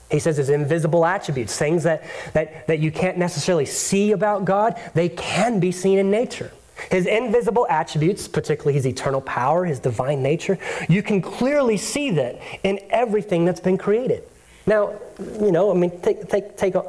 He 0.10 0.20
says 0.20 0.38
his 0.38 0.50
invisible 0.50 1.06
attributes, 1.06 1.56
things 1.58 1.84
that, 1.84 2.04
that, 2.34 2.68
that 2.68 2.80
you 2.80 2.92
can't 2.92 3.18
necessarily 3.18 3.66
see 3.66 4.12
about 4.12 4.46
God, 4.46 4.80
they 4.96 5.10
can 5.10 5.60
be 5.60 5.72
seen 5.72 6.00
in 6.00 6.10
nature. 6.10 6.52
His 6.90 7.06
invisible 7.06 7.68
attributes, 7.70 8.28
particularly 8.28 8.74
his 8.74 8.88
eternal 8.88 9.22
power, 9.22 9.66
his 9.66 9.80
divine 9.80 10.24
nature, 10.24 10.58
you 10.88 11.04
can 11.04 11.22
clearly 11.22 11.78
see 11.78 12.12
that 12.12 12.40
in 12.64 12.80
everything 12.90 13.46
that's 13.46 13.60
been 13.60 13.78
created. 13.78 14.24
Now, 14.66 14.94
you 15.20 15.52
know, 15.52 15.72
I 15.72 15.74
mean, 15.74 16.00
take, 16.02 16.28
take, 16.30 16.56
take 16.56 16.76
a, 16.76 16.80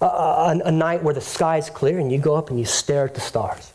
a, 0.00 0.04
a, 0.04 0.60
a 0.66 0.72
night 0.72 1.02
where 1.02 1.14
the 1.14 1.20
sky's 1.20 1.70
clear 1.70 1.98
and 1.98 2.12
you 2.12 2.18
go 2.18 2.34
up 2.34 2.50
and 2.50 2.58
you 2.58 2.64
stare 2.64 3.06
at 3.06 3.14
the 3.14 3.20
stars. 3.20 3.72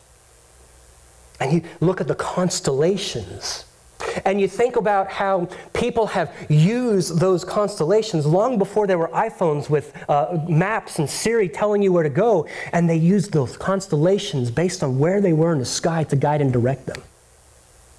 And 1.40 1.52
you 1.52 1.62
look 1.80 2.00
at 2.00 2.08
the 2.08 2.14
constellations 2.14 3.64
and 4.24 4.40
you 4.40 4.48
think 4.48 4.76
about 4.76 5.10
how 5.10 5.48
people 5.72 6.06
have 6.08 6.34
used 6.48 7.18
those 7.18 7.44
constellations 7.44 8.26
long 8.26 8.58
before 8.58 8.86
there 8.86 8.98
were 8.98 9.08
iPhones 9.08 9.68
with 9.70 9.92
uh, 10.08 10.38
maps 10.48 10.98
and 10.98 11.08
Siri 11.08 11.48
telling 11.48 11.82
you 11.82 11.92
where 11.92 12.02
to 12.02 12.10
go, 12.10 12.46
and 12.72 12.88
they 12.88 12.96
used 12.96 13.32
those 13.32 13.56
constellations 13.56 14.50
based 14.50 14.82
on 14.82 14.98
where 14.98 15.20
they 15.20 15.32
were 15.32 15.52
in 15.52 15.58
the 15.58 15.64
sky 15.64 16.04
to 16.04 16.16
guide 16.16 16.40
and 16.40 16.52
direct 16.52 16.86
them. 16.86 17.02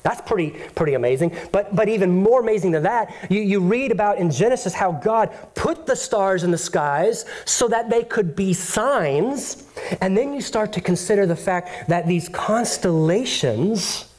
That's 0.03 0.19
pretty, 0.19 0.49
pretty 0.75 0.95
amazing. 0.95 1.35
But, 1.53 1.73
but 1.73 1.87
even 1.87 2.11
more 2.11 2.41
amazing 2.41 2.71
than 2.71 2.83
that, 2.83 3.13
you, 3.29 3.41
you 3.41 3.61
read 3.61 3.91
about 3.91 4.17
in 4.17 4.29
Genesis 4.29 4.73
how 4.73 4.91
God 4.91 5.31
put 5.55 5.85
the 5.85 5.95
stars 5.95 6.43
in 6.43 6.51
the 6.51 6.57
skies 6.57 7.25
so 7.45 7.69
that 7.69 7.89
they 7.89 8.03
could 8.03 8.35
be 8.35 8.53
signs. 8.53 9.63
And 10.01 10.17
then 10.17 10.33
you 10.33 10.41
start 10.41 10.73
to 10.73 10.81
consider 10.81 11.25
the 11.25 11.37
fact 11.37 11.87
that 11.87 12.05
these 12.05 12.27
constellations 12.27 14.12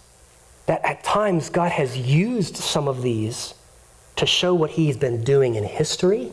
that 0.66 0.84
at 0.84 1.04
times 1.04 1.50
God 1.50 1.72
has 1.72 1.96
used 1.96 2.56
some 2.56 2.88
of 2.88 3.02
these 3.02 3.54
to 4.16 4.26
show 4.26 4.54
what 4.54 4.70
He's 4.70 4.96
been 4.96 5.22
doing 5.24 5.56
in 5.56 5.64
history. 5.64 6.32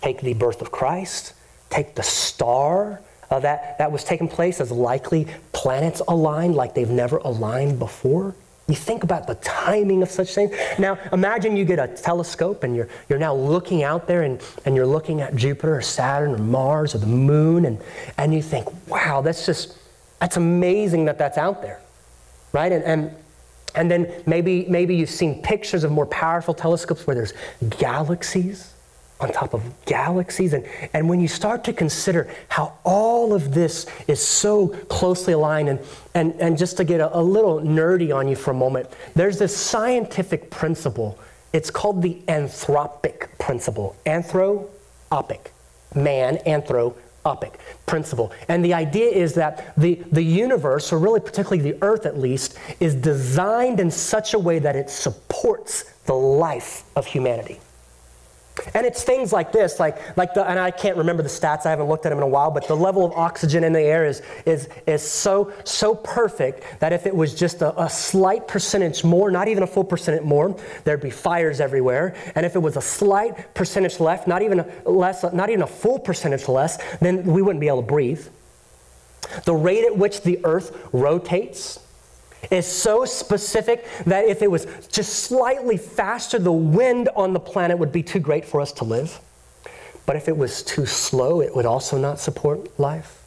Take 0.00 0.20
the 0.20 0.34
birth 0.34 0.60
of 0.60 0.72
Christ, 0.72 1.34
take 1.70 1.94
the 1.94 2.02
star 2.02 3.00
uh, 3.30 3.40
that, 3.40 3.78
that 3.78 3.90
was 3.90 4.04
taking 4.04 4.28
place 4.28 4.60
as 4.60 4.70
likely 4.70 5.26
planets 5.52 6.02
aligned 6.08 6.54
like 6.54 6.74
they've 6.74 6.90
never 6.90 7.18
aligned 7.18 7.78
before. 7.78 8.34
You 8.68 8.74
think 8.74 9.04
about 9.04 9.26
the 9.26 9.34
timing 9.36 10.02
of 10.02 10.10
such 10.10 10.34
things. 10.34 10.54
Now, 10.78 10.98
imagine 11.12 11.56
you 11.56 11.64
get 11.64 11.78
a 11.78 11.88
telescope 11.88 12.62
and 12.62 12.76
you're, 12.76 12.88
you're 13.08 13.18
now 13.18 13.34
looking 13.34 13.82
out 13.82 14.06
there 14.06 14.22
and, 14.22 14.40
and 14.64 14.76
you're 14.76 14.86
looking 14.86 15.20
at 15.20 15.34
Jupiter 15.34 15.76
or 15.76 15.82
Saturn 15.82 16.32
or 16.32 16.38
Mars 16.38 16.94
or 16.94 16.98
the 16.98 17.06
moon, 17.06 17.64
and, 17.64 17.80
and 18.18 18.32
you 18.32 18.42
think, 18.42 18.68
wow, 18.88 19.20
that's 19.20 19.46
just, 19.46 19.78
that's 20.20 20.36
amazing 20.36 21.06
that 21.06 21.18
that's 21.18 21.38
out 21.38 21.62
there 21.62 21.81
right? 22.52 22.72
And, 22.72 22.84
and, 22.84 23.14
and 23.74 23.90
then 23.90 24.12
maybe, 24.26 24.66
maybe 24.68 24.94
you've 24.94 25.10
seen 25.10 25.42
pictures 25.42 25.84
of 25.84 25.90
more 25.90 26.06
powerful 26.06 26.54
telescopes 26.54 27.06
where 27.06 27.16
there's 27.16 27.32
galaxies 27.78 28.72
on 29.22 29.32
top 29.32 29.54
of 29.54 29.62
galaxies. 29.86 30.52
And, 30.52 30.66
and 30.92 31.08
when 31.08 31.20
you 31.20 31.28
start 31.28 31.64
to 31.64 31.72
consider 31.72 32.28
how 32.48 32.76
all 32.84 33.32
of 33.32 33.54
this 33.54 33.86
is 34.08 34.20
so 34.20 34.68
closely 34.68 35.32
aligned, 35.32 35.68
and, 35.68 35.80
and, 36.14 36.34
and 36.40 36.58
just 36.58 36.76
to 36.78 36.84
get 36.84 37.00
a, 37.00 37.16
a 37.16 37.22
little 37.22 37.60
nerdy 37.60 38.14
on 38.14 38.28
you 38.28 38.36
for 38.36 38.50
a 38.50 38.54
moment, 38.54 38.88
there's 39.14 39.38
this 39.38 39.56
scientific 39.56 40.50
principle. 40.50 41.18
It's 41.52 41.70
called 41.70 42.02
the 42.02 42.20
anthropic 42.26 43.28
principle. 43.38 43.96
Anthropic. 44.04 45.46
Man, 45.94 46.38
anthro, 46.46 46.94
opic 47.24 47.58
principle. 47.86 48.32
And 48.48 48.64
the 48.64 48.74
idea 48.74 49.10
is 49.10 49.34
that 49.34 49.74
the, 49.76 50.00
the 50.10 50.22
universe, 50.22 50.92
or 50.92 50.98
really 50.98 51.20
particularly 51.20 51.62
the 51.72 51.78
earth 51.82 52.06
at 52.06 52.18
least, 52.18 52.58
is 52.80 52.94
designed 52.94 53.80
in 53.80 53.90
such 53.90 54.34
a 54.34 54.38
way 54.38 54.58
that 54.58 54.76
it 54.76 54.90
supports 54.90 55.84
the 56.06 56.14
life 56.14 56.84
of 56.96 57.06
humanity. 57.06 57.60
And 58.74 58.86
it's 58.86 59.02
things 59.02 59.32
like 59.32 59.50
this, 59.50 59.80
like, 59.80 60.16
like 60.16 60.34
the, 60.34 60.48
and 60.48 60.58
I 60.58 60.70
can't 60.70 60.96
remember 60.96 61.22
the 61.22 61.28
stats, 61.28 61.64
I 61.64 61.70
haven't 61.70 61.88
looked 61.88 62.04
at 62.04 62.10
them 62.10 62.18
in 62.18 62.22
a 62.22 62.28
while, 62.28 62.50
but 62.50 62.68
the 62.68 62.76
level 62.76 63.04
of 63.04 63.12
oxygen 63.12 63.64
in 63.64 63.72
the 63.72 63.80
air 63.80 64.04
is, 64.04 64.22
is, 64.44 64.68
is 64.86 65.02
so, 65.02 65.52
so 65.64 65.94
perfect 65.94 66.80
that 66.80 66.92
if 66.92 67.06
it 67.06 67.14
was 67.14 67.34
just 67.34 67.62
a, 67.62 67.82
a 67.82 67.88
slight 67.88 68.46
percentage 68.46 69.04
more, 69.04 69.30
not 69.30 69.48
even 69.48 69.62
a 69.62 69.66
full 69.66 69.84
percent 69.84 70.24
more, 70.24 70.54
there'd 70.84 71.00
be 71.00 71.10
fires 71.10 71.60
everywhere. 71.60 72.14
And 72.34 72.44
if 72.44 72.54
it 72.54 72.60
was 72.60 72.76
a 72.76 72.82
slight 72.82 73.54
percentage 73.54 74.00
left, 74.00 74.28
not 74.28 74.42
even 74.42 74.60
a 74.60 74.90
less, 74.90 75.24
not 75.32 75.48
even 75.48 75.62
a 75.62 75.66
full 75.66 75.98
percentage 75.98 76.46
less, 76.46 76.78
then 76.98 77.24
we 77.24 77.40
wouldn't 77.40 77.60
be 77.60 77.68
able 77.68 77.82
to 77.82 77.88
breathe. 77.88 78.26
The 79.44 79.54
rate 79.54 79.84
at 79.84 79.96
which 79.96 80.22
the 80.22 80.40
earth 80.44 80.76
rotates 80.92 81.80
is 82.50 82.66
so 82.66 83.04
specific 83.04 83.86
that 84.06 84.24
if 84.26 84.42
it 84.42 84.50
was 84.50 84.66
just 84.90 85.24
slightly 85.24 85.76
faster, 85.76 86.38
the 86.38 86.52
wind 86.52 87.08
on 87.14 87.32
the 87.32 87.40
planet 87.40 87.78
would 87.78 87.92
be 87.92 88.02
too 88.02 88.20
great 88.20 88.44
for 88.44 88.60
us 88.60 88.72
to 88.72 88.84
live. 88.84 89.20
But 90.04 90.16
if 90.16 90.28
it 90.28 90.36
was 90.36 90.62
too 90.62 90.86
slow, 90.86 91.40
it 91.40 91.54
would 91.54 91.66
also 91.66 91.96
not 91.96 92.18
support 92.18 92.78
life. 92.78 93.21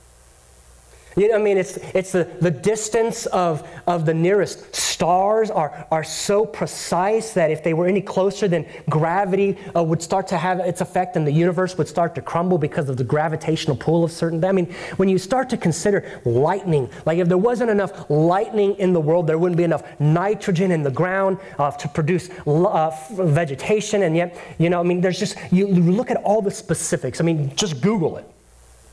You 1.18 1.30
know, 1.30 1.36
I 1.36 1.42
mean, 1.42 1.58
it's, 1.58 1.78
it's 1.94 2.12
the, 2.12 2.26
the 2.42 2.52
distance 2.52 3.26
of, 3.28 3.66
of 3.88 4.06
the 4.06 4.14
nearest 4.14 4.76
stars 4.76 5.50
are, 5.50 5.88
are 5.90 6.04
so 6.04 6.46
precise 6.46 7.32
that 7.34 7.52
if 7.52 7.64
they 7.64 7.74
were 7.74 7.88
any 7.88 8.02
closer, 8.02 8.50
then 8.50 8.66
gravity 8.90 9.58
uh, 9.74 9.82
would 9.82 10.02
start 10.02 10.28
to 10.28 10.38
have 10.38 10.60
its 10.60 10.82
effect 10.82 11.16
and 11.16 11.26
the 11.26 11.32
universe 11.32 11.78
would 11.78 11.88
start 11.88 12.16
to 12.16 12.22
crumble 12.22 12.58
because 12.58 12.90
of 12.90 12.98
the 12.98 13.04
gravitational 13.04 13.78
pull 13.78 14.04
of 14.04 14.12
certain. 14.12 14.44
I 14.44 14.52
mean, 14.52 14.74
when 14.98 15.08
you 15.08 15.18
start 15.18 15.50
to 15.52 15.58
consider 15.58 16.22
lightning, 16.26 16.90
like 17.06 17.18
if 17.18 17.30
there 17.30 17.38
wasn't 17.38 17.70
enough 17.70 18.10
lightning 18.10 18.76
in 18.76 18.92
the 18.92 19.02
world, 19.02 19.26
there 19.26 19.38
wouldn't 19.38 19.58
be 19.58 19.64
enough 19.64 19.84
nitrogen 20.02 20.70
in 20.72 20.84
the 20.84 20.92
ground 20.92 21.38
uh, 21.58 21.72
to 21.72 21.88
produce 21.88 22.30
uh, 22.46 22.92
vegetation. 23.12 24.04
And 24.04 24.18
yet, 24.18 24.38
you 24.58 24.70
know, 24.70 24.82
I 24.82 24.84
mean, 24.84 25.00
there's 25.00 25.20
just, 25.20 25.38
you, 25.50 25.68
you 25.68 25.92
look 25.94 26.12
at 26.12 26.18
all 26.18 26.42
the 26.42 26.52
specifics. 26.52 27.22
I 27.22 27.24
mean, 27.24 27.56
just 27.56 27.80
Google 27.80 28.18
it 28.18 28.35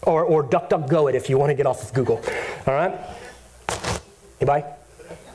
or, 0.03 0.25
or 0.25 0.45
DuckDuckGo 0.45 1.11
it 1.11 1.15
if 1.15 1.29
you 1.29 1.39
want 1.39 1.51
to 1.51 1.55
get 1.55 1.67
off 1.67 1.83
of 1.83 1.93
Google. 1.93 2.21
All 2.67 2.75
right? 2.75 2.99
Anybody? 4.41 4.65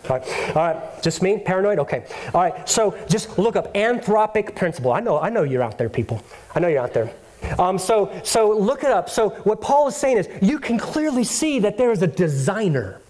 All 0.10 0.18
right. 0.18 0.56
All 0.56 0.56
right. 0.56 1.04
Just 1.04 1.22
me? 1.22 1.38
Paranoid? 1.40 1.80
Okay. 1.80 2.06
All 2.34 2.42
right. 2.42 2.68
So 2.68 2.98
just 3.08 3.38
look 3.38 3.56
up 3.56 3.74
anthropic 3.74 4.56
principle. 4.56 4.92
I 4.92 5.00
know, 5.00 5.20
I 5.20 5.30
know 5.30 5.44
you're 5.44 5.64
out 5.64 5.78
there, 5.78 5.90
people. 5.90 6.22
I 6.56 6.60
know 6.60 6.68
you're 6.68 6.82
out 6.82 6.94
there. 6.94 7.14
Um, 7.60 7.78
so, 7.78 8.12
so 8.24 8.58
look 8.58 8.84
it 8.84 8.90
up. 8.90 9.10
So 9.10 9.30
what 9.30 9.62
Paul 9.62 9.88
is 9.88 9.96
saying 9.96 10.18
is 10.18 10.30
you 10.42 10.60
can 10.60 10.78
clearly 10.78 11.24
see 11.24 11.60
that 11.60 11.78
there 11.78 11.92
is 11.92 12.02
a 12.02 12.08
designer. 12.08 13.02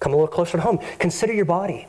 Come 0.00 0.12
a 0.12 0.16
little 0.16 0.28
closer 0.28 0.58
to 0.58 0.62
home. 0.62 0.78
Consider 0.98 1.32
your 1.32 1.44
body. 1.44 1.86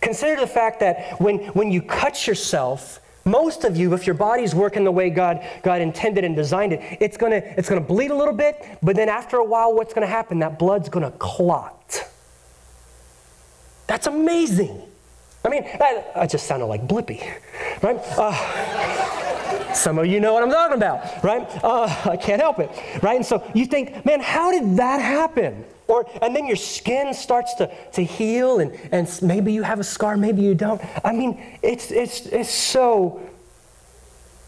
Consider 0.00 0.40
the 0.40 0.46
fact 0.46 0.80
that 0.80 1.20
when, 1.20 1.38
when 1.48 1.70
you 1.70 1.82
cut 1.82 2.26
yourself, 2.26 2.99
most 3.24 3.64
of 3.64 3.76
you, 3.76 3.92
if 3.94 4.06
your 4.06 4.14
body's 4.14 4.54
working 4.54 4.84
the 4.84 4.92
way 4.92 5.10
God, 5.10 5.46
God 5.62 5.80
intended 5.80 6.24
and 6.24 6.34
designed 6.34 6.72
it, 6.72 6.98
it's 7.00 7.16
going 7.16 7.32
to 7.32 7.58
it's 7.58 7.68
gonna 7.68 7.80
bleed 7.80 8.10
a 8.10 8.14
little 8.14 8.34
bit, 8.34 8.64
but 8.82 8.96
then 8.96 9.08
after 9.08 9.36
a 9.36 9.44
while, 9.44 9.74
what's 9.74 9.92
going 9.92 10.06
to 10.06 10.12
happen? 10.12 10.38
That 10.38 10.58
blood's 10.58 10.88
going 10.88 11.10
to 11.10 11.16
clot. 11.18 12.08
That's 13.86 14.06
amazing. 14.06 14.82
I 15.44 15.48
mean, 15.48 15.64
that, 15.64 16.12
I 16.14 16.26
just 16.26 16.46
sounded 16.46 16.66
like 16.66 16.86
Blippi, 16.86 17.20
right? 17.82 17.98
Uh, 18.16 19.74
some 19.74 19.98
of 19.98 20.06
you 20.06 20.20
know 20.20 20.34
what 20.34 20.42
I'm 20.42 20.50
talking 20.50 20.76
about, 20.76 21.24
right? 21.24 21.48
Uh, 21.64 21.84
I 22.04 22.16
can't 22.16 22.40
help 22.40 22.58
it, 22.58 22.70
right? 23.02 23.16
And 23.16 23.24
so 23.24 23.44
you 23.54 23.66
think, 23.66 24.04
man, 24.04 24.20
how 24.20 24.50
did 24.50 24.76
that 24.76 25.00
happen? 25.00 25.64
Or, 25.90 26.08
and 26.22 26.36
then 26.36 26.46
your 26.46 26.56
skin 26.56 27.12
starts 27.12 27.54
to, 27.54 27.68
to 27.94 28.04
heal, 28.04 28.60
and, 28.60 28.72
and 28.92 29.20
maybe 29.22 29.52
you 29.52 29.64
have 29.64 29.80
a 29.80 29.84
scar, 29.84 30.16
maybe 30.16 30.40
you 30.40 30.54
don't. 30.54 30.80
I 31.04 31.12
mean, 31.12 31.42
it's, 31.62 31.90
it's, 31.90 32.26
it's 32.26 32.48
so 32.48 33.20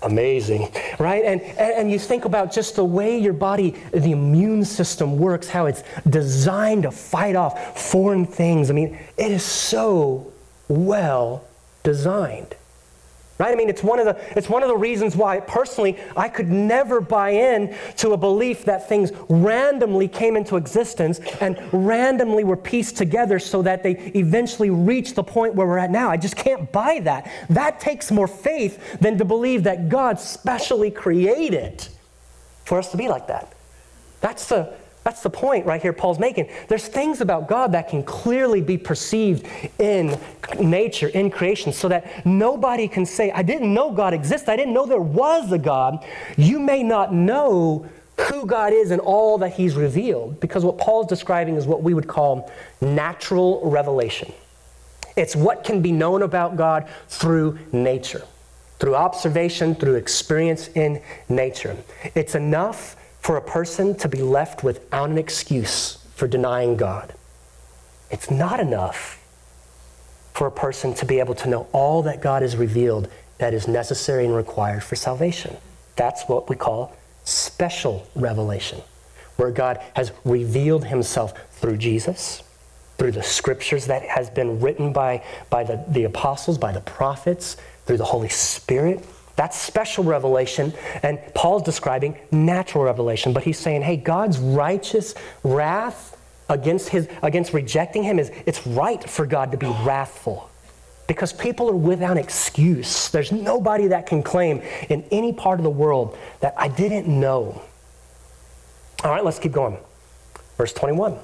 amazing, 0.02 0.72
right? 1.00 1.24
And, 1.24 1.40
and, 1.40 1.58
and 1.58 1.90
you 1.90 1.98
think 1.98 2.26
about 2.26 2.52
just 2.52 2.76
the 2.76 2.84
way 2.84 3.18
your 3.18 3.32
body, 3.32 3.74
the 3.92 4.12
immune 4.12 4.64
system 4.64 5.18
works, 5.18 5.48
how 5.48 5.66
it's 5.66 5.82
designed 6.08 6.84
to 6.84 6.92
fight 6.92 7.34
off 7.34 7.90
foreign 7.90 8.24
things. 8.24 8.70
I 8.70 8.74
mean, 8.74 8.96
it 9.16 9.32
is 9.32 9.42
so 9.42 10.32
well 10.68 11.44
designed. 11.82 12.54
Right? 13.38 13.52
I 13.52 13.56
mean, 13.56 13.68
it's 13.68 13.82
one, 13.82 13.98
of 13.98 14.04
the, 14.04 14.20
it's 14.36 14.48
one 14.48 14.62
of 14.62 14.68
the 14.68 14.76
reasons 14.76 15.16
why, 15.16 15.40
personally, 15.40 15.98
I 16.16 16.28
could 16.28 16.48
never 16.50 17.00
buy 17.00 17.30
in 17.30 17.74
to 17.96 18.12
a 18.12 18.16
belief 18.16 18.66
that 18.66 18.88
things 18.88 19.10
randomly 19.28 20.06
came 20.06 20.36
into 20.36 20.56
existence 20.56 21.18
and 21.40 21.58
randomly 21.72 22.44
were 22.44 22.56
pieced 22.56 22.96
together 22.98 23.38
so 23.38 23.62
that 23.62 23.82
they 23.82 23.92
eventually 24.14 24.70
reach 24.70 25.14
the 25.14 25.24
point 25.24 25.54
where 25.54 25.66
we're 25.66 25.78
at 25.78 25.90
now. 25.90 26.10
I 26.10 26.18
just 26.18 26.36
can't 26.36 26.70
buy 26.70 27.00
that. 27.00 27.30
That 27.48 27.80
takes 27.80 28.10
more 28.10 28.28
faith 28.28 29.00
than 29.00 29.18
to 29.18 29.24
believe 29.24 29.64
that 29.64 29.88
God 29.88 30.20
specially 30.20 30.90
created 30.90 31.88
for 32.64 32.78
us 32.78 32.90
to 32.92 32.96
be 32.96 33.08
like 33.08 33.26
that. 33.26 33.52
That's 34.20 34.46
the, 34.48 34.72
that's 35.04 35.22
the 35.22 35.30
point 35.30 35.66
right 35.66 35.82
here 35.82 35.92
Paul's 35.92 36.18
making. 36.18 36.48
There's 36.68 36.86
things 36.86 37.20
about 37.20 37.48
God 37.48 37.72
that 37.72 37.88
can 37.88 38.04
clearly 38.04 38.60
be 38.60 38.78
perceived 38.78 39.46
in 39.78 40.18
nature, 40.60 41.08
in 41.08 41.30
creation, 41.30 41.72
so 41.72 41.88
that 41.88 42.24
nobody 42.24 42.86
can 42.86 43.04
say, 43.04 43.30
I 43.32 43.42
didn't 43.42 43.72
know 43.74 43.90
God 43.90 44.14
exists. 44.14 44.48
I 44.48 44.56
didn't 44.56 44.74
know 44.74 44.86
there 44.86 45.00
was 45.00 45.50
a 45.50 45.58
God. 45.58 46.04
You 46.36 46.60
may 46.60 46.82
not 46.82 47.12
know 47.12 47.86
who 48.28 48.46
God 48.46 48.72
is 48.72 48.92
and 48.92 49.00
all 49.00 49.38
that 49.38 49.54
He's 49.54 49.74
revealed, 49.74 50.38
because 50.38 50.64
what 50.64 50.78
Paul's 50.78 51.06
describing 51.08 51.56
is 51.56 51.66
what 51.66 51.82
we 51.82 51.94
would 51.94 52.06
call 52.06 52.52
natural 52.80 53.60
revelation. 53.68 54.32
It's 55.16 55.34
what 55.34 55.64
can 55.64 55.82
be 55.82 55.92
known 55.92 56.22
about 56.22 56.56
God 56.56 56.88
through 57.08 57.58
nature, 57.72 58.22
through 58.78 58.94
observation, 58.94 59.74
through 59.74 59.96
experience 59.96 60.68
in 60.68 61.02
nature. 61.28 61.76
It's 62.14 62.34
enough 62.34 62.96
for 63.22 63.36
a 63.36 63.42
person 63.42 63.96
to 63.96 64.08
be 64.08 64.20
left 64.20 64.64
without 64.64 65.08
an 65.08 65.16
excuse 65.16 66.04
for 66.14 66.26
denying 66.26 66.76
God. 66.76 67.14
It's 68.10 68.30
not 68.30 68.60
enough 68.60 69.18
for 70.34 70.46
a 70.46 70.50
person 70.50 70.92
to 70.94 71.06
be 71.06 71.20
able 71.20 71.34
to 71.36 71.48
know 71.48 71.68
all 71.72 72.02
that 72.02 72.20
God 72.20 72.42
has 72.42 72.56
revealed 72.56 73.08
that 73.38 73.54
is 73.54 73.68
necessary 73.68 74.24
and 74.24 74.34
required 74.34 74.82
for 74.82 74.96
salvation. 74.96 75.56
That's 75.96 76.24
what 76.24 76.48
we 76.48 76.56
call 76.56 76.96
special 77.24 78.06
revelation, 78.14 78.82
where 79.36 79.50
God 79.50 79.80
has 79.94 80.12
revealed 80.24 80.86
himself 80.86 81.34
through 81.52 81.76
Jesus, 81.76 82.42
through 82.98 83.12
the 83.12 83.22
scriptures 83.22 83.86
that 83.86 84.02
has 84.02 84.30
been 84.30 84.60
written 84.60 84.92
by, 84.92 85.24
by 85.48 85.64
the, 85.64 85.84
the 85.88 86.04
apostles, 86.04 86.58
by 86.58 86.72
the 86.72 86.80
prophets, 86.80 87.56
through 87.86 87.98
the 87.98 88.04
Holy 88.04 88.28
Spirit, 88.28 89.04
that's 89.36 89.58
special 89.58 90.04
revelation. 90.04 90.72
And 91.02 91.18
Paul's 91.34 91.62
describing 91.62 92.18
natural 92.30 92.84
revelation. 92.84 93.32
But 93.32 93.44
he's 93.44 93.58
saying, 93.58 93.82
hey, 93.82 93.96
God's 93.96 94.38
righteous 94.38 95.14
wrath 95.42 96.16
against, 96.48 96.90
his, 96.90 97.08
against 97.22 97.52
rejecting 97.52 98.02
him 98.02 98.18
is 98.18 98.30
it's 98.46 98.66
right 98.66 99.02
for 99.08 99.26
God 99.26 99.52
to 99.52 99.58
be 99.58 99.74
wrathful. 99.84 100.50
Because 101.08 101.32
people 101.32 101.68
are 101.68 101.76
without 101.76 102.16
excuse. 102.16 103.08
There's 103.08 103.32
nobody 103.32 103.88
that 103.88 104.06
can 104.06 104.22
claim 104.22 104.62
in 104.88 105.04
any 105.10 105.32
part 105.32 105.58
of 105.58 105.64
the 105.64 105.70
world 105.70 106.16
that 106.40 106.54
I 106.56 106.68
didn't 106.68 107.08
know. 107.08 107.60
All 109.04 109.10
right, 109.10 109.24
let's 109.24 109.38
keep 109.38 109.52
going. 109.52 109.78
Verse 110.56 110.72
21. 110.72 111.18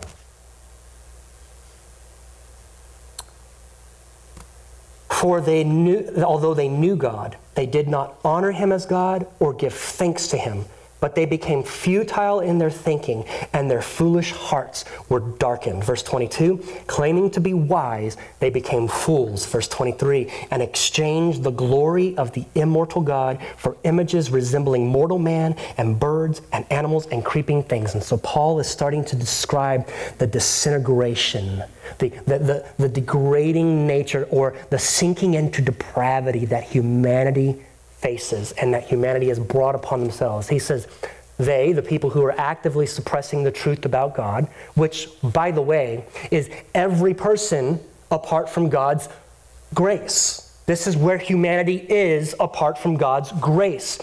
For 5.20 5.40
they 5.40 5.64
knew, 5.64 6.12
although 6.18 6.54
they 6.54 6.68
knew 6.68 6.94
God, 6.94 7.36
they 7.56 7.66
did 7.66 7.88
not 7.88 8.20
honor 8.24 8.52
him 8.52 8.70
as 8.70 8.86
God 8.86 9.26
or 9.40 9.52
give 9.52 9.74
thanks 9.74 10.28
to 10.28 10.36
him 10.36 10.64
but 11.00 11.14
they 11.14 11.26
became 11.26 11.62
futile 11.62 12.40
in 12.40 12.58
their 12.58 12.70
thinking, 12.70 13.24
and 13.52 13.70
their 13.70 13.82
foolish 13.82 14.32
hearts 14.32 14.84
were 15.08 15.20
darkened. 15.20 15.84
Verse 15.84 16.02
22 16.02 16.64
claiming 16.86 17.30
to 17.30 17.40
be 17.40 17.54
wise, 17.54 18.16
they 18.40 18.50
became 18.50 18.88
fools. 18.88 19.46
Verse 19.46 19.68
23 19.68 20.30
and 20.50 20.62
exchanged 20.62 21.42
the 21.42 21.50
glory 21.50 22.16
of 22.16 22.32
the 22.32 22.44
immortal 22.54 23.02
God 23.02 23.40
for 23.56 23.76
images 23.84 24.30
resembling 24.30 24.86
mortal 24.86 25.18
man 25.18 25.54
and 25.76 25.98
birds 25.98 26.42
and 26.52 26.64
animals 26.70 27.06
and 27.08 27.24
creeping 27.24 27.62
things. 27.62 27.94
And 27.94 28.02
so 28.02 28.16
Paul 28.18 28.60
is 28.60 28.68
starting 28.68 29.04
to 29.06 29.16
describe 29.16 29.88
the 30.18 30.26
disintegration, 30.26 31.62
the, 31.98 32.08
the, 32.26 32.38
the, 32.38 32.66
the 32.78 32.88
degrading 32.88 33.86
nature, 33.86 34.26
or 34.30 34.56
the 34.70 34.78
sinking 34.78 35.34
into 35.34 35.62
depravity 35.62 36.44
that 36.46 36.64
humanity 36.64 37.64
faces 37.98 38.52
and 38.52 38.72
that 38.74 38.84
humanity 38.84 39.28
has 39.28 39.38
brought 39.38 39.74
upon 39.74 40.00
themselves. 40.00 40.48
He 40.48 40.58
says, 40.58 40.86
they, 41.36 41.72
the 41.72 41.82
people 41.82 42.10
who 42.10 42.24
are 42.24 42.38
actively 42.38 42.86
suppressing 42.86 43.44
the 43.44 43.50
truth 43.52 43.84
about 43.84 44.16
God, 44.16 44.48
which, 44.74 45.08
by 45.22 45.50
the 45.50 45.62
way, 45.62 46.04
is 46.30 46.50
every 46.74 47.14
person 47.14 47.80
apart 48.10 48.50
from 48.50 48.68
God's 48.68 49.08
grace. 49.74 50.47
This 50.68 50.86
is 50.86 50.98
where 50.98 51.16
humanity 51.16 51.76
is 51.76 52.34
apart 52.38 52.76
from 52.76 52.98
God's 52.98 53.32
grace. 53.40 53.98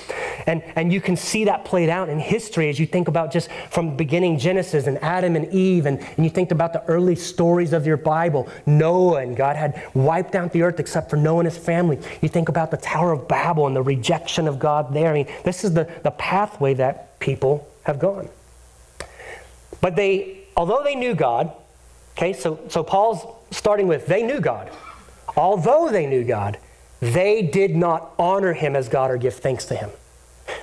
And, 0.48 0.64
and 0.76 0.92
you 0.92 1.00
can 1.00 1.16
see 1.16 1.46
that 1.46 1.64
played 1.64 1.90
out 1.90 2.10
in 2.10 2.18
history 2.18 2.70
as 2.70 2.80
you 2.80 2.88
think 2.88 3.08
about 3.08 3.32
just 3.32 3.52
from 3.70 3.96
beginning 3.96 4.40
Genesis 4.40 4.88
and 4.88 4.98
Adam 5.04 5.36
and 5.36 5.54
Eve, 5.54 5.86
and, 5.86 6.00
and 6.00 6.26
you 6.26 6.32
think 6.32 6.50
about 6.50 6.74
the 6.74 6.84
early 6.86 7.16
stories 7.16 7.72
of 7.72 7.86
your 7.86 7.98
Bible. 7.98 8.50
Noah 8.66 9.22
and 9.22 9.38
God 9.38 9.56
had 9.56 9.80
wiped 9.94 10.34
out 10.34 10.54
the 10.54 10.64
earth 10.64 10.80
except 10.80 11.12
for 11.12 11.18
Noah 11.18 11.42
and 11.42 11.48
his 11.48 11.58
family. 11.58 12.00
You 12.24 12.30
think 12.30 12.50
about 12.50 12.72
the 12.72 12.78
Tower 12.78 13.12
of 13.12 13.28
Babel 13.28 13.68
and 13.68 13.76
the 13.76 13.84
rejection 13.84 14.48
of 14.48 14.58
God 14.58 14.92
there. 14.92 15.12
I 15.12 15.14
mean, 15.14 15.28
this 15.44 15.64
is 15.64 15.76
the, 15.76 15.88
the 16.02 16.12
pathway 16.12 16.74
that 16.74 17.20
people 17.20 17.72
have 17.84 18.00
gone. 18.00 18.28
But 19.82 19.96
they, 19.96 20.46
although 20.58 20.82
they 20.84 20.96
knew 20.96 21.14
God, 21.14 21.52
okay, 22.18 22.34
so, 22.34 22.60
so 22.70 22.84
Paul's 22.84 23.24
starting 23.52 23.88
with 23.88 24.08
they 24.08 24.24
knew 24.24 24.40
God. 24.40 24.72
Although 25.36 25.90
they 25.90 26.06
knew 26.06 26.24
God, 26.24 26.58
they 27.00 27.42
did 27.42 27.76
not 27.76 28.14
honor 28.18 28.54
him 28.54 28.76
as 28.76 28.90
God 28.90 29.12
or 29.12 29.18
give 29.18 29.36
thanks 29.36 29.66
to 29.66 29.76
him. 29.76 29.92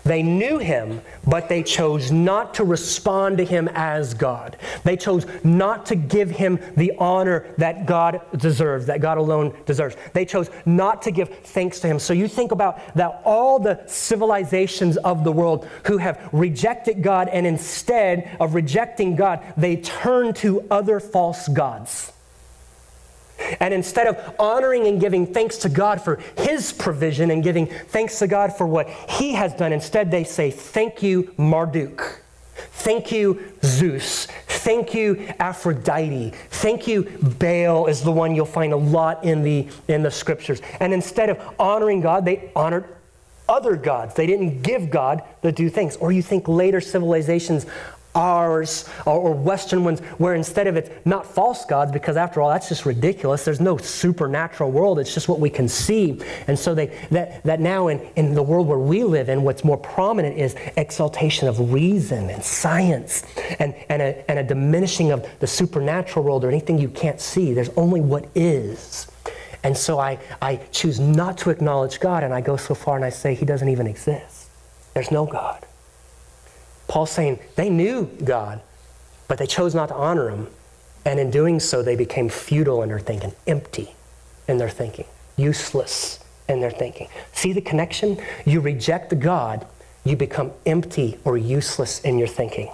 They 0.04 0.22
knew 0.22 0.58
him, 0.58 1.00
but 1.26 1.48
they 1.48 1.62
chose 1.62 2.10
not 2.10 2.54
to 2.54 2.64
respond 2.64 3.38
to 3.38 3.44
him 3.44 3.68
as 3.74 4.14
God. 4.14 4.56
They 4.84 4.96
chose 4.96 5.26
not 5.44 5.86
to 5.86 5.96
give 5.96 6.30
him 6.30 6.58
the 6.76 6.92
honor 6.98 7.46
that 7.58 7.86
God 7.86 8.20
deserves, 8.36 8.86
that 8.86 9.00
God 9.00 9.18
alone 9.18 9.54
deserves. 9.66 9.96
They 10.12 10.24
chose 10.24 10.50
not 10.66 11.02
to 11.02 11.10
give 11.10 11.28
thanks 11.28 11.80
to 11.80 11.88
him. 11.88 11.98
So 11.98 12.12
you 12.12 12.28
think 12.28 12.52
about 12.52 12.80
that 12.96 13.22
all 13.24 13.58
the 13.58 13.80
civilizations 13.86 14.96
of 14.98 15.24
the 15.24 15.32
world 15.32 15.68
who 15.86 15.98
have 15.98 16.28
rejected 16.32 17.02
God, 17.02 17.28
and 17.28 17.46
instead 17.46 18.36
of 18.40 18.54
rejecting 18.54 19.16
God, 19.16 19.44
they 19.56 19.76
turn 19.76 20.34
to 20.34 20.66
other 20.70 21.00
false 21.00 21.48
gods. 21.48 22.11
And 23.60 23.72
instead 23.74 24.06
of 24.06 24.34
honoring 24.38 24.86
and 24.86 25.00
giving 25.00 25.26
thanks 25.26 25.58
to 25.58 25.68
God 25.68 26.00
for 26.00 26.16
His 26.38 26.72
provision 26.72 27.30
and 27.30 27.42
giving 27.42 27.66
thanks 27.66 28.18
to 28.20 28.26
God 28.26 28.56
for 28.56 28.66
what 28.66 28.88
He 29.08 29.32
has 29.32 29.54
done, 29.54 29.72
instead 29.72 30.10
they 30.10 30.24
say, 30.24 30.50
Thank 30.50 31.02
you, 31.02 31.32
Marduk. 31.36 32.22
Thank 32.54 33.12
you, 33.12 33.52
Zeus. 33.64 34.26
Thank 34.46 34.94
you, 34.94 35.28
Aphrodite. 35.38 36.32
Thank 36.50 36.86
you, 36.86 37.04
Baal 37.38 37.86
is 37.86 38.02
the 38.02 38.12
one 38.12 38.34
you'll 38.34 38.46
find 38.46 38.72
a 38.72 38.76
lot 38.76 39.24
in 39.24 39.42
the, 39.42 39.68
in 39.88 40.02
the 40.02 40.10
scriptures. 40.10 40.60
And 40.80 40.92
instead 40.92 41.30
of 41.30 41.40
honoring 41.58 42.00
God, 42.00 42.24
they 42.24 42.50
honored 42.54 42.86
other 43.48 43.76
gods. 43.76 44.14
They 44.14 44.26
didn't 44.26 44.62
give 44.62 44.90
God 44.90 45.22
the 45.42 45.52
due 45.52 45.68
thanks. 45.68 45.96
Or 45.96 46.12
you 46.12 46.22
think 46.22 46.48
later 46.48 46.80
civilizations 46.80 47.66
ours 48.14 48.88
or, 49.06 49.32
Western 49.32 49.84
ones, 49.84 50.00
where 50.18 50.34
instead 50.34 50.66
of 50.66 50.76
it's 50.76 50.90
not 51.04 51.26
false 51.26 51.64
gods, 51.64 51.90
because 51.92 52.16
after 52.16 52.40
all, 52.40 52.50
that's 52.50 52.68
just 52.68 52.84
ridiculous. 52.84 53.44
There's 53.44 53.60
no 53.60 53.76
supernatural 53.76 54.70
world. 54.70 54.98
It's 54.98 55.14
just 55.14 55.28
what 55.28 55.40
we 55.40 55.50
can 55.50 55.68
see. 55.68 56.20
And 56.46 56.58
so 56.58 56.74
they, 56.74 56.86
that, 57.10 57.42
that 57.44 57.60
now 57.60 57.88
in, 57.88 58.00
in 58.16 58.34
the 58.34 58.42
world 58.42 58.66
where 58.66 58.78
we 58.78 59.04
live 59.04 59.28
in, 59.28 59.42
what's 59.42 59.64
more 59.64 59.78
prominent 59.78 60.36
is 60.36 60.54
exaltation 60.76 61.48
of 61.48 61.72
reason 61.72 62.30
and 62.30 62.42
science 62.42 63.24
and, 63.58 63.74
and, 63.88 64.02
a, 64.02 64.30
and 64.30 64.38
a 64.38 64.44
diminishing 64.44 65.10
of 65.10 65.26
the 65.40 65.46
supernatural 65.46 66.24
world 66.24 66.44
or 66.44 66.48
anything 66.48 66.78
you 66.78 66.88
can't 66.88 67.20
see. 67.20 67.54
There's 67.54 67.70
only 67.70 68.00
what 68.00 68.28
is. 68.34 69.10
And 69.64 69.76
so 69.76 69.98
I, 69.98 70.18
I 70.40 70.56
choose 70.72 70.98
not 70.98 71.38
to 71.38 71.50
acknowledge 71.50 72.00
God, 72.00 72.24
and 72.24 72.34
I 72.34 72.40
go 72.40 72.56
so 72.56 72.74
far 72.74 72.96
and 72.96 73.04
I 73.04 73.10
say, 73.10 73.34
He 73.34 73.44
doesn't 73.44 73.68
even 73.68 73.86
exist. 73.86 74.48
There's 74.94 75.10
no 75.10 75.24
God. 75.24 75.64
Paul's 76.92 77.10
saying 77.10 77.38
they 77.56 77.70
knew 77.70 78.04
God, 78.22 78.60
but 79.26 79.38
they 79.38 79.46
chose 79.46 79.74
not 79.74 79.88
to 79.88 79.94
honor 79.94 80.28
him. 80.28 80.48
And 81.06 81.18
in 81.18 81.30
doing 81.30 81.58
so, 81.58 81.82
they 81.82 81.96
became 81.96 82.28
futile 82.28 82.82
in 82.82 82.90
their 82.90 83.00
thinking, 83.00 83.32
empty 83.46 83.94
in 84.46 84.58
their 84.58 84.68
thinking, 84.68 85.06
useless 85.38 86.22
in 86.50 86.60
their 86.60 86.70
thinking. 86.70 87.08
See 87.32 87.54
the 87.54 87.62
connection? 87.62 88.20
You 88.44 88.60
reject 88.60 89.18
God, 89.18 89.66
you 90.04 90.16
become 90.16 90.52
empty 90.66 91.18
or 91.24 91.38
useless 91.38 92.02
in 92.02 92.18
your 92.18 92.28
thinking. 92.28 92.70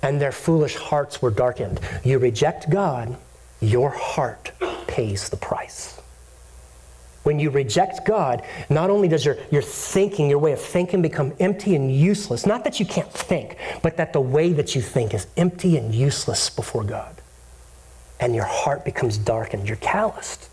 And 0.00 0.20
their 0.20 0.30
foolish 0.30 0.76
hearts 0.76 1.20
were 1.20 1.32
darkened. 1.32 1.80
You 2.04 2.20
reject 2.20 2.70
God, 2.70 3.16
your 3.60 3.90
heart 3.90 4.52
pays 4.86 5.28
the 5.28 5.36
price. 5.36 5.99
When 7.22 7.38
you 7.38 7.50
reject 7.50 8.06
God, 8.06 8.42
not 8.70 8.88
only 8.88 9.06
does 9.06 9.24
your, 9.24 9.36
your 9.50 9.62
thinking, 9.62 10.30
your 10.30 10.38
way 10.38 10.52
of 10.52 10.60
thinking 10.60 11.02
become 11.02 11.34
empty 11.38 11.76
and 11.76 11.94
useless, 11.94 12.46
not 12.46 12.64
that 12.64 12.80
you 12.80 12.86
can't 12.86 13.12
think, 13.12 13.56
but 13.82 13.98
that 13.98 14.12
the 14.12 14.20
way 14.20 14.52
that 14.54 14.74
you 14.74 14.80
think 14.80 15.12
is 15.12 15.26
empty 15.36 15.76
and 15.76 15.94
useless 15.94 16.48
before 16.48 16.84
God. 16.84 17.20
And 18.18 18.34
your 18.34 18.44
heart 18.44 18.84
becomes 18.84 19.18
darkened, 19.18 19.68
you're 19.68 19.76
calloused. 19.76 20.48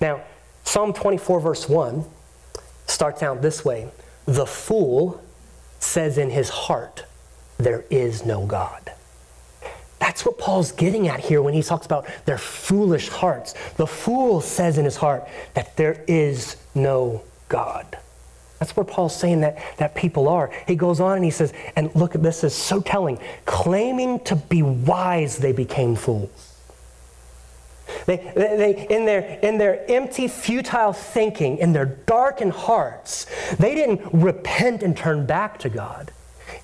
Now, 0.00 0.20
Psalm 0.64 0.92
24, 0.92 1.40
verse 1.40 1.68
1 1.68 2.04
starts 2.86 3.22
out 3.22 3.40
this 3.40 3.64
way 3.64 3.90
The 4.26 4.46
fool 4.46 5.22
says 5.78 6.18
in 6.18 6.30
his 6.30 6.48
heart, 6.48 7.04
There 7.56 7.84
is 7.90 8.26
no 8.26 8.44
God. 8.44 8.92
That's 9.98 10.24
what 10.26 10.38
Paul's 10.38 10.72
getting 10.72 11.08
at 11.08 11.20
here 11.20 11.40
when 11.40 11.54
he 11.54 11.62
talks 11.62 11.86
about 11.86 12.06
their 12.26 12.38
foolish 12.38 13.08
hearts. 13.08 13.54
The 13.76 13.86
fool 13.86 14.40
says 14.40 14.78
in 14.78 14.84
his 14.84 14.96
heart 14.96 15.26
that 15.54 15.76
there 15.76 16.04
is 16.06 16.56
no 16.74 17.22
God. 17.48 17.98
That's 18.58 18.74
where 18.74 18.84
Paul's 18.84 19.14
saying 19.14 19.40
that, 19.40 19.58
that 19.76 19.94
people 19.94 20.28
are. 20.28 20.50
He 20.66 20.76
goes 20.76 21.00
on 21.00 21.16
and 21.16 21.24
he 21.24 21.30
says, 21.30 21.52
and 21.76 21.94
look 21.94 22.14
at 22.14 22.22
this 22.22 22.42
is 22.42 22.54
so 22.54 22.80
telling. 22.80 23.18
Claiming 23.44 24.20
to 24.20 24.36
be 24.36 24.62
wise, 24.62 25.38
they 25.38 25.52
became 25.52 25.94
fools. 25.94 26.54
They, 28.06 28.16
they, 28.34 28.86
in, 28.88 29.04
their, 29.04 29.38
in 29.42 29.58
their 29.58 29.88
empty, 29.90 30.28
futile 30.28 30.92
thinking, 30.92 31.58
in 31.58 31.72
their 31.72 31.86
darkened 31.86 32.52
hearts, 32.52 33.26
they 33.58 33.74
didn't 33.74 34.00
repent 34.12 34.82
and 34.82 34.96
turn 34.96 35.26
back 35.26 35.58
to 35.60 35.68
God. 35.68 36.10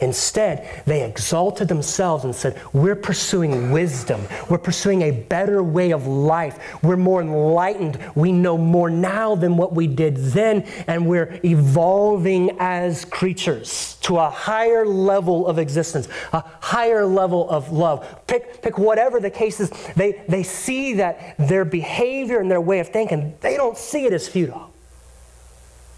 Instead, 0.02 0.68
they 0.84 1.04
exalted 1.04 1.68
themselves 1.68 2.24
and 2.24 2.34
said, 2.34 2.60
We're 2.72 2.96
pursuing 2.96 3.70
wisdom. 3.70 4.20
We're 4.50 4.58
pursuing 4.58 5.02
a 5.02 5.12
better 5.12 5.62
way 5.62 5.92
of 5.92 6.08
life. 6.08 6.82
We're 6.82 6.96
more 6.96 7.22
enlightened. 7.22 8.00
We 8.16 8.32
know 8.32 8.58
more 8.58 8.90
now 8.90 9.36
than 9.36 9.56
what 9.56 9.74
we 9.74 9.86
did 9.86 10.16
then, 10.16 10.64
and 10.88 11.06
we're 11.06 11.38
evolving 11.44 12.56
as 12.58 13.04
creatures 13.04 13.96
to 14.02 14.18
a 14.18 14.28
higher 14.28 14.84
level 14.84 15.46
of 15.46 15.58
existence, 15.58 16.08
a 16.32 16.42
higher 16.60 17.06
level 17.06 17.48
of 17.48 17.70
love. 17.70 18.26
Pick, 18.26 18.60
pick 18.60 18.78
whatever 18.78 19.20
the 19.20 19.30
case 19.30 19.60
is. 19.60 19.70
They, 19.94 20.24
they 20.28 20.42
see 20.42 20.94
that 20.94 21.36
their 21.38 21.64
behavior 21.64 22.40
and 22.40 22.50
their 22.50 22.60
way 22.60 22.80
of 22.80 22.88
thinking, 22.88 23.36
they 23.40 23.56
don't 23.56 23.78
see 23.78 24.04
it 24.04 24.12
as 24.12 24.26
futile, 24.26 24.72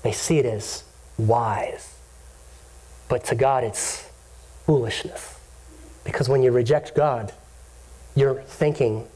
they 0.03 0.13
see 0.13 0.39
it 0.39 0.45
as 0.45 0.85
wise. 1.17 1.93
But 3.09 3.25
to 3.25 3.35
God, 3.35 3.65
it's 3.65 4.09
foolishness. 4.67 5.39
Because 6.05 6.29
when 6.29 6.43
you 6.43 6.53
reject 6.53 6.95
God, 6.95 7.33
your 8.15 8.43
thinking 8.43 9.07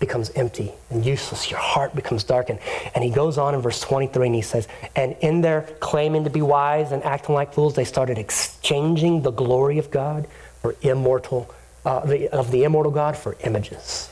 becomes 0.00 0.30
empty 0.30 0.72
and 0.90 1.04
useless. 1.04 1.50
Your 1.50 1.58
heart 1.58 1.94
becomes 1.94 2.22
darkened. 2.24 2.60
And 2.94 3.02
he 3.02 3.10
goes 3.10 3.36
on 3.36 3.54
in 3.54 3.60
verse 3.60 3.80
23 3.80 4.26
and 4.26 4.34
he 4.34 4.42
says, 4.42 4.68
And 4.94 5.16
in 5.20 5.40
their 5.40 5.62
claiming 5.80 6.24
to 6.24 6.30
be 6.30 6.42
wise 6.42 6.92
and 6.92 7.02
acting 7.04 7.34
like 7.34 7.52
fools, 7.52 7.74
they 7.74 7.84
started 7.84 8.18
exchanging 8.18 9.22
the 9.22 9.32
glory 9.32 9.78
of 9.78 9.90
God 9.90 10.28
for 10.62 10.76
immortal, 10.82 11.52
uh, 11.84 12.00
the, 12.06 12.28
of 12.28 12.50
the 12.50 12.64
immortal 12.64 12.92
God 12.92 13.16
for 13.16 13.36
images. 13.44 14.10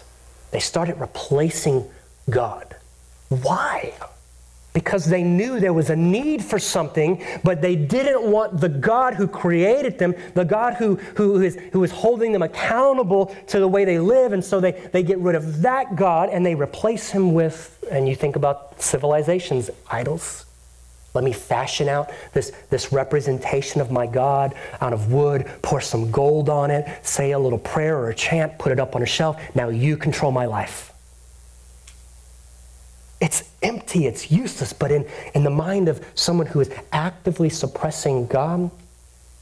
They 0.50 0.60
started 0.60 0.98
replacing 0.98 1.88
God. 2.28 2.74
Why? 3.28 3.94
Because 4.76 5.06
they 5.06 5.22
knew 5.22 5.58
there 5.58 5.72
was 5.72 5.88
a 5.88 5.96
need 5.96 6.44
for 6.44 6.58
something, 6.58 7.24
but 7.42 7.62
they 7.62 7.74
didn't 7.74 8.30
want 8.30 8.60
the 8.60 8.68
God 8.68 9.14
who 9.14 9.26
created 9.26 9.98
them, 9.98 10.14
the 10.34 10.44
God 10.44 10.74
who, 10.74 10.96
who, 11.14 11.40
is, 11.40 11.56
who 11.72 11.82
is 11.82 11.90
holding 11.90 12.30
them 12.30 12.42
accountable 12.42 13.34
to 13.46 13.58
the 13.58 13.66
way 13.66 13.86
they 13.86 13.98
live. 13.98 14.34
And 14.34 14.44
so 14.44 14.60
they, 14.60 14.72
they 14.72 15.02
get 15.02 15.16
rid 15.16 15.34
of 15.34 15.62
that 15.62 15.96
God 15.96 16.28
and 16.28 16.44
they 16.44 16.54
replace 16.54 17.08
him 17.08 17.32
with, 17.32 17.82
and 17.90 18.06
you 18.06 18.14
think 18.14 18.36
about 18.36 18.78
civilizations, 18.78 19.70
idols. 19.90 20.44
Let 21.14 21.24
me 21.24 21.32
fashion 21.32 21.88
out 21.88 22.10
this, 22.34 22.52
this 22.68 22.92
representation 22.92 23.80
of 23.80 23.90
my 23.90 24.06
God 24.06 24.54
out 24.82 24.92
of 24.92 25.10
wood, 25.10 25.50
pour 25.62 25.80
some 25.80 26.10
gold 26.10 26.50
on 26.50 26.70
it, 26.70 26.86
say 27.02 27.30
a 27.30 27.38
little 27.38 27.58
prayer 27.58 27.96
or 27.96 28.10
a 28.10 28.14
chant, 28.14 28.58
put 28.58 28.72
it 28.72 28.78
up 28.78 28.94
on 28.94 29.02
a 29.02 29.06
shelf. 29.06 29.40
Now 29.54 29.70
you 29.70 29.96
control 29.96 30.32
my 30.32 30.44
life. 30.44 30.92
It's 33.20 33.50
empty, 33.62 34.06
it's 34.06 34.30
useless, 34.30 34.72
but 34.72 34.92
in, 34.92 35.06
in 35.34 35.42
the 35.42 35.50
mind 35.50 35.88
of 35.88 36.04
someone 36.14 36.46
who 36.46 36.60
is 36.60 36.70
actively 36.92 37.48
suppressing 37.48 38.26
God, 38.26 38.70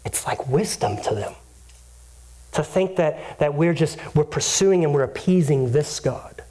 it's 0.05 0.27
like 0.27 0.47
wisdom 0.49 0.97
to 1.03 1.15
them. 1.15 1.35
To 2.53 2.63
think 2.63 2.97
that, 2.97 3.39
that 3.41 3.55
we're 3.55 3.75
just, 3.75 3.99
we're 4.15 4.25
pursuing 4.25 4.85
and 4.85 4.95
we're 4.95 5.03
appeasing 5.03 5.73
this 5.73 5.99
God. 5.99 6.43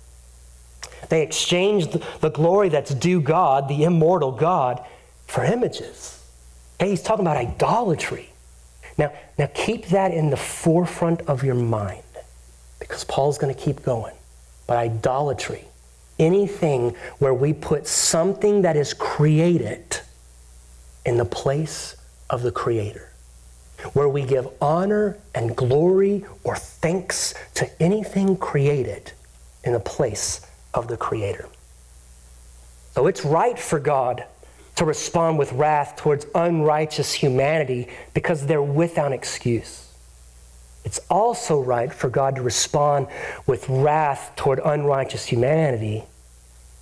They 1.10 1.22
exchanged 1.22 1.98
the 2.20 2.30
glory 2.30 2.70
that's 2.70 2.94
due 2.94 3.22
God, 3.22 3.70
the 3.70 3.84
immortal 3.84 4.32
God, 4.32 4.84
for 5.28 5.46
images. 5.46 6.22
Okay, 6.76 6.90
he's 6.90 7.02
talking 7.02 7.24
about 7.24 7.38
idolatry. 7.38 8.30
Now, 8.98 9.14
now 9.38 9.50
keep 9.54 9.88
that 9.88 10.12
in 10.12 10.30
the 10.30 10.38
forefront 10.38 11.22
of 11.22 11.44
your 11.44 11.56
mind 11.56 12.04
because 12.80 13.06
Paul's 13.06 13.38
going 13.38 13.54
to 13.54 13.60
keep 13.60 13.84
going. 13.84 14.14
But 14.68 14.78
idolatry 14.78 15.66
anything 16.20 16.96
where 17.20 17.34
we 17.34 17.54
put 17.54 17.88
something 17.88 18.62
that 18.62 18.76
is 18.76 18.94
created 18.94 20.00
in 21.06 21.18
the 21.18 21.26
place 21.26 21.96
of 22.30 22.42
the 22.42 22.52
Creator, 22.52 23.10
where 23.94 24.10
we 24.10 24.24
give 24.24 24.48
honor 24.62 25.18
and 25.36 25.56
glory 25.56 26.26
or 26.44 26.56
thanks 26.56 27.34
to 27.56 27.70
anything 27.82 28.38
created 28.38 29.12
in 29.64 29.74
the 29.74 29.80
place 29.80 30.42
of 30.74 30.88
the 30.88 30.98
Creator. 30.98 31.48
So 32.94 33.08
it's 33.08 33.26
right 33.26 33.58
for 33.58 33.80
God 33.80 34.26
to 34.76 34.86
respond 34.86 35.38
with 35.38 35.52
wrath 35.54 35.96
towards 35.96 36.26
unrighteous 36.34 37.14
humanity 37.14 37.88
because 38.14 38.46
they're 38.46 38.62
without 38.62 39.12
excuse. 39.12 39.93
It's 40.86 41.00
also 41.10 41.62
right 41.62 41.94
for 41.94 42.10
God 42.10 42.36
to 42.36 42.42
respond 42.42 43.08
with 43.48 43.68
wrath 43.70 44.34
toward 44.36 44.60
unrighteous 44.60 45.26
humanity 45.26 46.04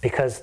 because 0.02 0.42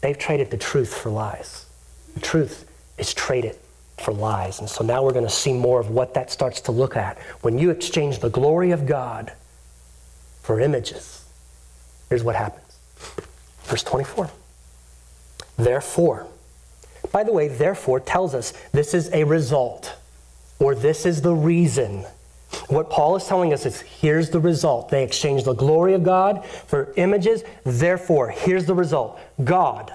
they've 0.00 0.18
traded 0.18 0.50
the 0.50 0.58
truth 0.58 0.94
for 0.94 1.10
lies. 1.10 1.66
The 2.14 2.20
truth 2.20 2.70
is 2.98 3.14
traded 3.14 3.56
for 3.96 4.12
lies. 4.12 4.60
And 4.60 4.68
so 4.68 4.84
now 4.84 5.02
we're 5.02 5.12
going 5.12 5.26
to 5.26 5.30
see 5.30 5.52
more 5.52 5.80
of 5.80 5.90
what 5.90 6.14
that 6.14 6.30
starts 6.30 6.60
to 6.62 6.72
look 6.72 6.96
at. 6.96 7.18
When 7.40 7.58
you 7.58 7.70
exchange 7.70 8.20
the 8.20 8.30
glory 8.30 8.70
of 8.70 8.86
God 8.86 9.32
for 10.42 10.60
images, 10.60 11.24
here's 12.08 12.22
what 12.22 12.36
happens. 12.36 12.78
Verse 13.64 13.82
24. 13.82 14.30
Therefore, 15.56 16.26
by 17.12 17.24
the 17.24 17.32
way, 17.32 17.48
therefore 17.48 18.00
tells 18.00 18.34
us 18.34 18.52
this 18.72 18.94
is 18.94 19.10
a 19.12 19.24
result 19.24 19.96
or 20.58 20.74
this 20.74 21.06
is 21.06 21.22
the 21.22 21.34
reason. 21.34 22.04
What 22.68 22.90
Paul 22.90 23.16
is 23.16 23.26
telling 23.26 23.52
us 23.54 23.64
is 23.64 23.80
here's 23.80 24.28
the 24.30 24.40
result. 24.40 24.90
They 24.90 25.02
exchanged 25.02 25.46
the 25.46 25.54
glory 25.54 25.94
of 25.94 26.04
God 26.04 26.44
for 26.44 26.92
images. 26.96 27.42
Therefore, 27.64 28.28
here's 28.28 28.66
the 28.66 28.74
result 28.74 29.18
God, 29.42 29.92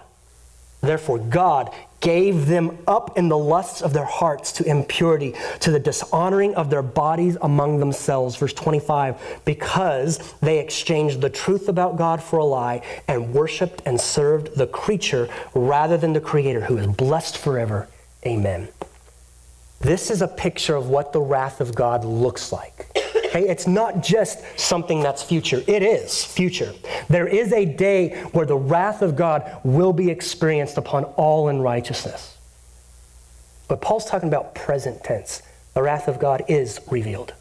therefore, 0.81 1.19
God 1.19 1.73
gave 1.99 2.47
them 2.47 2.77
up 2.85 3.17
in 3.17 3.29
the 3.29 3.37
lusts 3.37 3.81
of 3.81 3.93
their 3.93 4.03
hearts 4.03 4.51
to 4.51 4.63
impurity, 4.65 5.33
to 5.61 5.71
the 5.71 5.79
dishonoring 5.79 6.53
of 6.55 6.69
their 6.69 6.81
bodies 6.81 7.37
among 7.41 7.79
themselves. 7.79 8.35
Verse 8.35 8.53
25, 8.53 9.41
because 9.45 10.33
they 10.41 10.59
exchanged 10.59 11.21
the 11.21 11.29
truth 11.29 11.69
about 11.69 11.95
God 11.95 12.21
for 12.21 12.39
a 12.39 12.43
lie 12.43 12.81
and 13.07 13.33
worshiped 13.33 13.83
and 13.85 14.01
served 14.01 14.57
the 14.57 14.67
creature 14.67 15.29
rather 15.53 15.95
than 15.95 16.11
the 16.11 16.19
Creator, 16.19 16.61
who 16.61 16.77
is 16.77 16.87
blessed 16.87 17.37
forever. 17.37 17.87
Amen. 18.25 18.67
This 19.83 20.09
is 20.09 20.21
a 20.21 20.27
picture 20.29 20.77
of 20.77 20.87
what 20.87 21.11
the 21.11 21.19
wrath 21.19 21.59
of 21.59 21.75
God 21.75 22.05
looks 22.05 22.53
like. 22.53 22.87
Okay, 23.25 23.49
it's 23.49 23.67
not 23.67 24.01
just 24.01 24.39
something 24.57 25.03
that's 25.03 25.21
future. 25.21 25.61
It 25.67 25.83
is 25.83 26.23
future. 26.23 26.71
There 27.09 27.27
is 27.27 27.51
a 27.51 27.65
day 27.65 28.21
where 28.31 28.45
the 28.45 28.55
wrath 28.55 29.01
of 29.01 29.17
God 29.17 29.59
will 29.65 29.91
be 29.91 30.09
experienced 30.09 30.77
upon 30.77 31.03
all 31.03 31.49
unrighteousness. 31.49 32.37
But 33.67 33.81
Paul's 33.81 34.05
talking 34.05 34.29
about 34.29 34.55
present 34.55 35.03
tense. 35.03 35.41
The 35.73 35.81
wrath 35.81 36.07
of 36.07 36.17
God 36.17 36.43
is 36.47 36.79
revealed. 36.89 37.33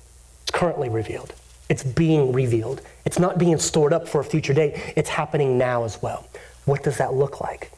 It's 0.43 0.51
currently 0.51 0.89
revealed. 0.89 1.35
It's 1.69 1.85
being 1.85 2.33
revealed. 2.33 2.83
It's 3.05 3.21
not 3.21 3.39
being 3.39 3.57
stored 3.59 3.93
up 3.93 4.09
for 4.09 4.21
a 4.21 4.25
future 4.25 4.55
day. 4.55 4.93
It's 4.97 5.11
happening 5.11 5.59
now 5.59 5.85
as 5.85 6.03
well. 6.03 6.27
What 6.65 6.83
does 6.83 6.99
that 6.99 7.15
look 7.15 7.41
like? 7.41 7.71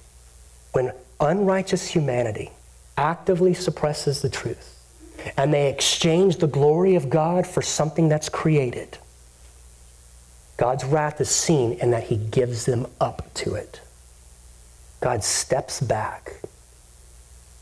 When 0.73 0.93
unrighteous 1.21 1.87
humanity 1.89 2.51
actively 2.97 3.55
suppresses 3.55 4.23
the 4.23 4.29
truth, 4.29 4.79
and 5.37 5.53
they 5.53 5.69
exchange 5.69 6.37
the 6.37 6.47
glory 6.47 6.95
of 6.95 7.11
God 7.11 7.47
for 7.47 7.63
something 7.63 8.09
that's 8.09 8.29
created, 8.29 8.99
God's 10.57 10.85
wrath 10.85 11.21
is 11.21 11.31
seen 11.31 11.73
in 11.81 11.91
that 11.91 12.05
he 12.05 12.17
gives 12.17 12.65
them 12.65 12.87
up 13.01 13.33
to 13.35 13.55
it. 13.55 13.81
God 15.01 15.25
steps 15.25 15.81
back 15.81 16.41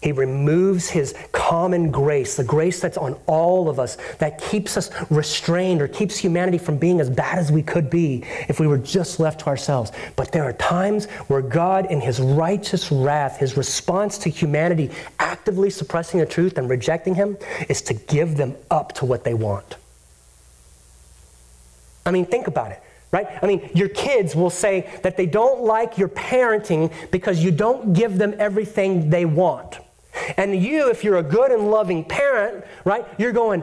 he 0.02 0.10
removes 0.10 0.90
his 0.90 1.14
common 1.30 1.90
grace, 1.90 2.36
the 2.36 2.44
grace 2.44 2.80
that's 2.80 2.96
on 2.96 3.14
all 3.26 3.68
of 3.68 3.78
us, 3.78 3.96
that 4.18 4.40
keeps 4.40 4.76
us 4.76 4.90
restrained 5.10 5.80
or 5.80 5.86
keeps 5.86 6.16
humanity 6.16 6.58
from 6.58 6.76
being 6.76 7.00
as 7.00 7.08
bad 7.08 7.38
as 7.38 7.52
we 7.52 7.62
could 7.62 7.88
be 7.88 8.24
if 8.48 8.58
we 8.58 8.66
were 8.66 8.78
just 8.78 9.20
left 9.20 9.40
to 9.40 9.46
ourselves. 9.46 9.92
But 10.16 10.32
there 10.32 10.42
are 10.42 10.54
times 10.54 11.06
where 11.28 11.40
God, 11.40 11.86
in 11.90 12.00
his 12.00 12.18
righteous 12.18 12.90
wrath, 12.90 13.38
his 13.38 13.56
response 13.56 14.18
to 14.18 14.28
humanity 14.28 14.90
actively 15.20 15.70
suppressing 15.70 16.18
the 16.18 16.26
truth 16.26 16.58
and 16.58 16.68
rejecting 16.68 17.14
him, 17.14 17.38
is 17.68 17.80
to 17.82 17.94
give 17.94 18.36
them 18.36 18.56
up 18.70 18.92
to 18.94 19.06
what 19.06 19.22
they 19.22 19.34
want. 19.34 19.76
I 22.04 22.10
mean, 22.10 22.26
think 22.26 22.48
about 22.48 22.72
it 22.72 22.82
right? 23.12 23.26
I 23.42 23.46
mean, 23.46 23.68
your 23.74 23.90
kids 23.90 24.34
will 24.34 24.48
say 24.48 24.90
that 25.02 25.18
they 25.18 25.26
don't 25.26 25.60
like 25.64 25.98
your 25.98 26.08
parenting 26.08 26.90
because 27.10 27.44
you 27.44 27.50
don't 27.50 27.92
give 27.92 28.16
them 28.16 28.34
everything 28.38 29.10
they 29.10 29.26
want. 29.26 29.78
And 30.36 30.60
you, 30.60 30.90
if 30.90 31.04
you're 31.04 31.18
a 31.18 31.22
good 31.22 31.50
and 31.50 31.70
loving 31.70 32.04
parent, 32.04 32.64
right, 32.84 33.06
you're 33.18 33.32
going, 33.32 33.62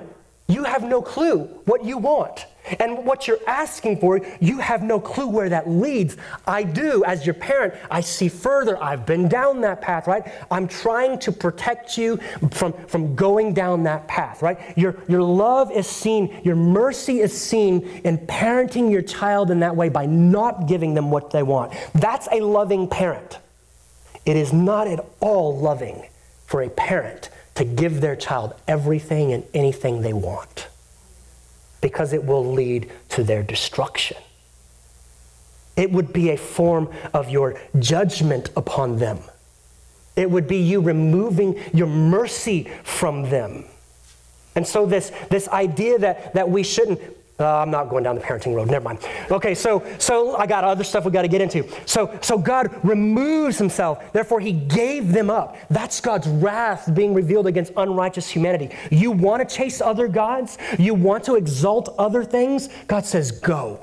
you 0.50 0.64
have 0.64 0.84
no 0.84 1.02
clue 1.02 1.44
what 1.66 1.86
you 1.86 2.00
want. 2.00 2.48
And 2.80 3.06
what 3.06 3.28
you're 3.28 3.40
asking 3.48 4.00
for, 4.00 4.20
you 4.40 4.58
have 4.60 4.84
no 4.84 5.00
clue 5.00 5.28
where 5.28 5.50
that 5.50 5.70
leads. 5.70 6.18
I 6.46 6.64
do, 6.64 7.04
as 7.04 7.26
your 7.26 7.36
parent, 7.36 7.74
I 7.90 8.02
see 8.02 8.30
further. 8.30 8.82
I've 8.82 9.06
been 9.06 9.28
down 9.28 9.62
that 9.62 9.82
path, 9.82 10.08
right? 10.08 10.24
I'm 10.52 10.68
trying 10.68 11.20
to 11.20 11.32
protect 11.32 11.98
you 11.98 12.18
from, 12.52 12.74
from 12.88 13.16
going 13.16 13.54
down 13.54 13.84
that 13.84 14.08
path, 14.08 14.42
right? 14.42 14.78
Your, 14.78 14.96
your 15.08 15.24
love 15.24 15.72
is 15.72 15.88
seen, 15.88 16.42
your 16.44 16.56
mercy 16.56 17.20
is 17.20 17.40
seen 17.40 17.82
in 18.04 18.18
parenting 18.20 18.92
your 18.92 19.02
child 19.02 19.52
in 19.52 19.60
that 19.62 19.76
way 19.76 19.90
by 19.90 20.06
not 20.06 20.68
giving 20.68 20.94
them 20.96 21.12
what 21.12 21.32
they 21.32 21.44
want. 21.44 21.74
That's 21.94 22.28
a 22.32 22.42
loving 22.42 22.88
parent. 22.88 23.40
It 24.26 24.36
is 24.36 24.52
not 24.52 24.88
at 24.88 25.04
all 25.20 25.58
loving 25.58 26.06
for 26.50 26.64
a 26.64 26.70
parent 26.70 27.30
to 27.54 27.64
give 27.64 28.02
their 28.02 28.16
child 28.16 28.56
everything 28.68 29.32
and 29.34 29.44
anything 29.54 30.02
they 30.02 30.14
want 30.14 30.68
because 31.80 32.12
it 32.12 32.26
will 32.26 32.44
lead 32.44 32.90
to 33.08 33.24
their 33.24 33.44
destruction. 33.44 34.18
It 35.78 35.92
would 35.92 36.12
be 36.12 36.32
a 36.32 36.38
form 36.38 36.90
of 37.14 37.30
your 37.30 37.62
judgment 37.78 38.50
upon 38.56 38.98
them. 38.98 39.20
It 40.16 40.32
would 40.32 40.48
be 40.48 40.58
you 40.58 40.82
removing 40.82 41.60
your 41.72 41.86
mercy 41.86 42.68
from 42.84 43.30
them. 43.30 43.66
And 44.56 44.66
so, 44.66 44.88
this, 44.88 45.12
this 45.30 45.48
idea 45.50 46.00
that, 46.00 46.34
that 46.34 46.50
we 46.50 46.64
shouldn't 46.64 47.00
uh, 47.40 47.60
I'm 47.60 47.72
not 47.72 47.90
going 47.90 48.04
down 48.04 48.16
the 48.16 48.22
parenting 48.22 48.56
road. 48.56 48.70
Never 48.70 48.84
mind. 48.84 49.00
Okay, 49.32 49.56
so 49.56 49.84
so 49.98 50.36
I 50.36 50.46
got 50.46 50.64
other 50.64 50.84
stuff 50.84 51.06
we 51.06 51.12
got 51.12 51.22
to 51.24 51.28
get 51.28 51.42
into. 51.42 51.68
So 51.86 52.18
so 52.22 52.38
God 52.38 52.74
removes 52.84 53.58
Himself. 53.58 54.12
Therefore, 54.12 54.40
He 54.40 54.52
gave 54.52 55.12
them 55.12 55.30
up. 55.30 55.58
That's 55.70 56.02
God's 56.02 56.28
wrath 56.28 56.94
being 56.94 57.14
revealed 57.14 57.48
against 57.48 57.74
unrighteous 57.78 58.30
humanity. 58.30 58.76
You 58.92 59.12
want 59.12 59.48
to 59.48 59.56
chase 59.56 59.82
other 59.82 60.08
gods? 60.08 60.58
You 60.78 60.94
want 60.94 61.24
to 61.26 61.36
exalt 61.36 61.96
other 61.98 62.24
things? 62.24 62.70
God 62.88 63.06
says, 63.06 63.32
"Go." 63.32 63.80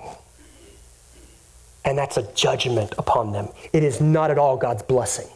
And 1.85 1.97
that's 1.97 2.17
a 2.17 2.23
judgment 2.35 2.95
upon 2.99 3.33
them. 3.33 3.49
It 3.73 3.85
is 3.85 4.01
not 4.01 4.31
at 4.33 4.39
all 4.39 4.57
God's 4.57 4.83
blessing. 4.83 5.29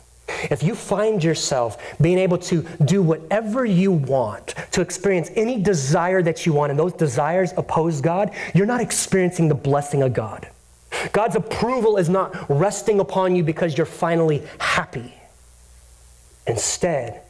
If 0.51 0.63
you 0.63 0.75
find 0.75 1.23
yourself 1.23 1.77
being 2.01 2.19
able 2.19 2.39
to 2.39 2.63
do 2.85 3.03
whatever 3.03 3.65
you 3.65 3.93
want, 3.93 4.55
to 4.73 4.81
experience 4.81 5.31
any 5.37 5.61
desire 5.61 6.23
that 6.23 6.47
you 6.47 6.53
want, 6.53 6.71
and 6.71 6.79
those 6.79 6.93
desires 6.93 7.53
oppose 7.57 8.01
God, 8.01 8.33
you're 8.55 8.67
not 8.67 8.81
experiencing 8.81 9.49
the 9.49 9.55
blessing 9.55 10.03
of 10.03 10.13
God. 10.13 10.49
God's 11.13 11.37
approval 11.37 11.97
is 11.97 12.09
not 12.09 12.35
resting 12.49 13.01
upon 13.01 13.37
you 13.37 13.43
because 13.43 13.77
you're 13.77 13.87
finally 13.87 14.43
happy. 14.59 15.15
Instead, 16.47 17.23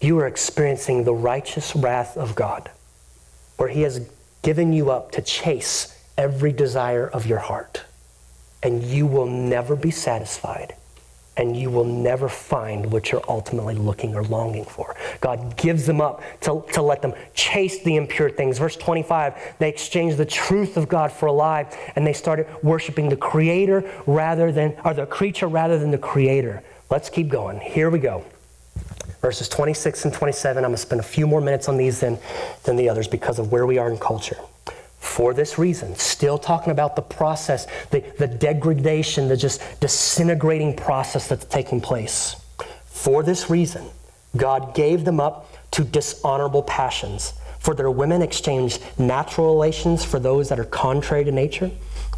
you 0.00 0.18
are 0.18 0.26
experiencing 0.26 1.04
the 1.04 1.14
righteous 1.14 1.76
wrath 1.76 2.16
of 2.16 2.34
God, 2.34 2.70
where 3.56 3.68
He 3.68 3.82
has 3.82 4.08
given 4.42 4.72
you 4.72 4.90
up 4.90 5.12
to 5.12 5.22
chase 5.22 5.96
every 6.16 6.52
desire 6.52 7.06
of 7.06 7.26
your 7.26 7.38
heart. 7.38 7.84
And 8.62 8.82
you 8.82 9.06
will 9.06 9.26
never 9.26 9.76
be 9.76 9.90
satisfied 9.90 10.74
and 11.40 11.56
you 11.56 11.70
will 11.70 11.86
never 11.86 12.28
find 12.28 12.92
what 12.92 13.10
you're 13.10 13.24
ultimately 13.26 13.74
looking 13.74 14.14
or 14.14 14.22
longing 14.24 14.64
for. 14.64 14.94
God 15.22 15.56
gives 15.56 15.86
them 15.86 15.98
up 15.98 16.22
to, 16.42 16.62
to 16.74 16.82
let 16.82 17.00
them 17.00 17.14
chase 17.32 17.82
the 17.82 17.96
impure 17.96 18.28
things. 18.28 18.58
Verse 18.58 18.76
25, 18.76 19.56
they 19.58 19.70
exchanged 19.70 20.18
the 20.18 20.26
truth 20.26 20.76
of 20.76 20.86
God 20.86 21.10
for 21.10 21.26
a 21.26 21.32
lie, 21.32 21.66
and 21.96 22.06
they 22.06 22.12
started 22.12 22.46
worshiping 22.62 23.08
the 23.08 23.16
creator 23.16 23.90
rather 24.06 24.52
than, 24.52 24.76
or 24.84 24.92
the 24.92 25.06
creature 25.06 25.48
rather 25.48 25.78
than 25.78 25.90
the 25.90 25.98
creator. 25.98 26.62
Let's 26.90 27.08
keep 27.08 27.30
going. 27.30 27.58
Here 27.58 27.88
we 27.88 28.00
go. 28.00 28.22
Verses 29.22 29.48
26 29.48 30.04
and 30.04 30.12
27. 30.12 30.62
I'm 30.62 30.70
going 30.70 30.76
to 30.76 30.82
spend 30.82 31.00
a 31.00 31.04
few 31.04 31.26
more 31.26 31.40
minutes 31.40 31.70
on 31.70 31.78
these 31.78 32.00
than, 32.00 32.18
than 32.64 32.76
the 32.76 32.90
others 32.90 33.08
because 33.08 33.38
of 33.38 33.50
where 33.50 33.64
we 33.64 33.78
are 33.78 33.90
in 33.90 33.96
culture 33.96 34.36
for 35.00 35.34
this 35.34 35.58
reason. 35.58 35.96
Still 35.96 36.38
talking 36.38 36.70
about 36.70 36.94
the 36.94 37.02
process, 37.02 37.66
the, 37.90 38.00
the 38.18 38.28
degradation, 38.28 39.28
the 39.28 39.36
just 39.36 39.60
disintegrating 39.80 40.76
process 40.76 41.26
that's 41.26 41.46
taking 41.46 41.80
place. 41.80 42.36
For 42.86 43.22
this 43.22 43.50
reason, 43.50 43.86
God 44.36 44.74
gave 44.74 45.04
them 45.04 45.18
up 45.18 45.52
to 45.72 45.84
dishonorable 45.84 46.62
passions. 46.62 47.32
For 47.58 47.74
their 47.74 47.90
women 47.90 48.22
exchanged 48.22 48.82
natural 48.98 49.52
relations 49.52 50.04
for 50.04 50.18
those 50.18 50.48
that 50.48 50.58
are 50.60 50.64
contrary 50.64 51.24
to 51.24 51.32
nature. 51.32 51.70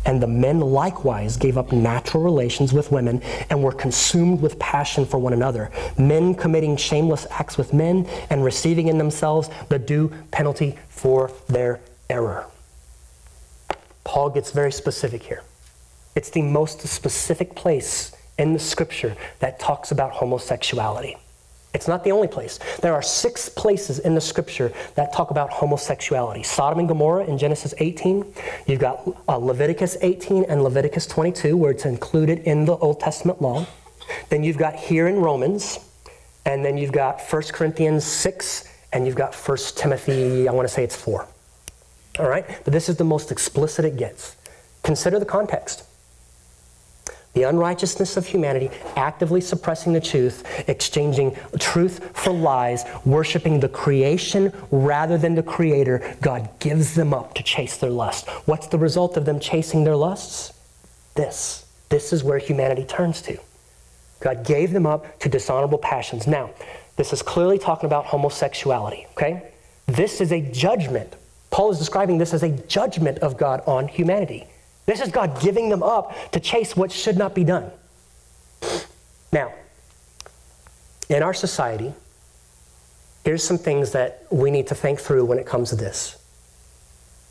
And 0.04 0.20
the 0.20 0.26
men 0.26 0.58
likewise 0.60 1.36
gave 1.36 1.56
up 1.56 1.70
natural 1.70 2.24
relations 2.24 2.72
with 2.72 2.90
women 2.90 3.22
and 3.50 3.62
were 3.62 3.72
consumed 3.72 4.42
with 4.42 4.58
passion 4.58 5.06
for 5.06 5.18
one 5.18 5.32
another, 5.32 5.70
men 5.96 6.34
committing 6.34 6.76
shameless 6.76 7.26
acts 7.30 7.56
with 7.56 7.72
men 7.72 8.08
and 8.28 8.44
receiving 8.44 8.88
in 8.88 8.98
themselves 8.98 9.48
the 9.68 9.78
due 9.78 10.12
penalty 10.32 10.76
for 10.88 11.30
their 11.48 11.80
error. 12.10 12.46
Paul 14.12 14.28
gets 14.28 14.50
very 14.50 14.72
specific 14.72 15.22
here. 15.22 15.42
It's 16.14 16.28
the 16.28 16.42
most 16.42 16.82
specific 16.82 17.54
place 17.54 18.14
in 18.36 18.52
the 18.52 18.58
scripture 18.58 19.16
that 19.38 19.58
talks 19.58 19.90
about 19.90 20.12
homosexuality. 20.12 21.16
It's 21.72 21.88
not 21.88 22.04
the 22.04 22.12
only 22.12 22.28
place. 22.28 22.58
There 22.82 22.92
are 22.92 23.00
six 23.00 23.48
places 23.48 24.00
in 24.00 24.14
the 24.14 24.20
scripture 24.20 24.70
that 24.96 25.14
talk 25.14 25.30
about 25.30 25.48
homosexuality 25.48 26.42
Sodom 26.42 26.80
and 26.80 26.88
Gomorrah 26.88 27.24
in 27.24 27.38
Genesis 27.38 27.72
18. 27.78 28.34
You've 28.66 28.80
got 28.80 29.00
uh, 29.26 29.38
Leviticus 29.38 29.96
18 30.02 30.44
and 30.44 30.62
Leviticus 30.62 31.06
22, 31.06 31.56
where 31.56 31.70
it's 31.70 31.86
included 31.86 32.40
in 32.40 32.66
the 32.66 32.76
Old 32.76 33.00
Testament 33.00 33.40
law. 33.40 33.66
Then 34.28 34.44
you've 34.44 34.58
got 34.58 34.74
here 34.74 35.08
in 35.08 35.20
Romans, 35.20 35.78
And 36.44 36.62
then 36.62 36.76
you've 36.76 36.92
got 36.92 37.18
1 37.18 37.42
Corinthians 37.54 38.04
6, 38.04 38.68
and 38.92 39.06
you've 39.06 39.16
got 39.16 39.34
1 39.34 39.56
Timothy, 39.74 40.48
I 40.48 40.52
want 40.52 40.68
to 40.68 40.74
say 40.74 40.84
it's 40.84 40.96
4. 40.96 41.26
All 42.18 42.28
right? 42.28 42.44
But 42.64 42.72
this 42.72 42.88
is 42.88 42.96
the 42.96 43.04
most 43.04 43.30
explicit 43.30 43.84
it 43.84 43.96
gets. 43.96 44.36
Consider 44.82 45.18
the 45.18 45.24
context. 45.24 45.84
The 47.34 47.44
unrighteousness 47.44 48.18
of 48.18 48.26
humanity, 48.26 48.70
actively 48.94 49.40
suppressing 49.40 49.94
the 49.94 50.00
truth, 50.00 50.44
exchanging 50.68 51.34
truth 51.58 52.14
for 52.14 52.30
lies, 52.30 52.84
worshiping 53.06 53.60
the 53.60 53.70
creation 53.70 54.52
rather 54.70 55.16
than 55.16 55.34
the 55.34 55.42
creator, 55.42 56.14
God 56.20 56.50
gives 56.58 56.94
them 56.94 57.14
up 57.14 57.32
to 57.34 57.42
chase 57.42 57.78
their 57.78 57.90
lust. 57.90 58.28
What's 58.46 58.66
the 58.66 58.76
result 58.76 59.16
of 59.16 59.24
them 59.24 59.40
chasing 59.40 59.84
their 59.84 59.96
lusts? 59.96 60.52
This. 61.14 61.64
This 61.88 62.12
is 62.12 62.22
where 62.22 62.38
humanity 62.38 62.84
turns 62.84 63.22
to. 63.22 63.38
God 64.20 64.44
gave 64.44 64.72
them 64.72 64.86
up 64.86 65.18
to 65.20 65.28
dishonorable 65.30 65.78
passions. 65.78 66.26
Now, 66.26 66.50
this 66.96 67.14
is 67.14 67.22
clearly 67.22 67.58
talking 67.58 67.86
about 67.86 68.06
homosexuality, 68.06 69.06
okay? 69.12 69.52
This 69.86 70.20
is 70.20 70.32
a 70.32 70.40
judgment. 70.40 71.14
Paul 71.52 71.70
is 71.70 71.78
describing 71.78 72.16
this 72.18 72.32
as 72.32 72.42
a 72.42 72.48
judgment 72.48 73.18
of 73.18 73.36
God 73.36 73.62
on 73.66 73.86
humanity. 73.86 74.46
This 74.86 75.00
is 75.00 75.12
God 75.12 75.40
giving 75.40 75.68
them 75.68 75.82
up 75.82 76.32
to 76.32 76.40
chase 76.40 76.74
what 76.74 76.90
should 76.90 77.16
not 77.16 77.34
be 77.34 77.44
done. 77.44 77.70
Now, 79.32 79.52
in 81.10 81.22
our 81.22 81.34
society, 81.34 81.92
here's 83.24 83.44
some 83.44 83.58
things 83.58 83.92
that 83.92 84.26
we 84.30 84.50
need 84.50 84.66
to 84.68 84.74
think 84.74 84.98
through 84.98 85.26
when 85.26 85.38
it 85.38 85.46
comes 85.46 85.68
to 85.70 85.76
this. 85.76 86.18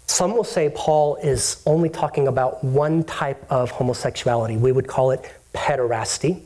Some 0.05 0.36
will 0.36 0.43
say 0.43 0.69
Paul 0.69 1.15
is 1.15 1.63
only 1.65 1.89
talking 1.89 2.28
about 2.28 2.63
one 2.63 3.03
type 3.03 3.43
of 3.49 3.72
homosexuality. 3.72 4.55
We 4.55 4.72
would 4.72 4.88
call 4.88 5.11
it 5.11 5.34
pederasty. 5.53 6.43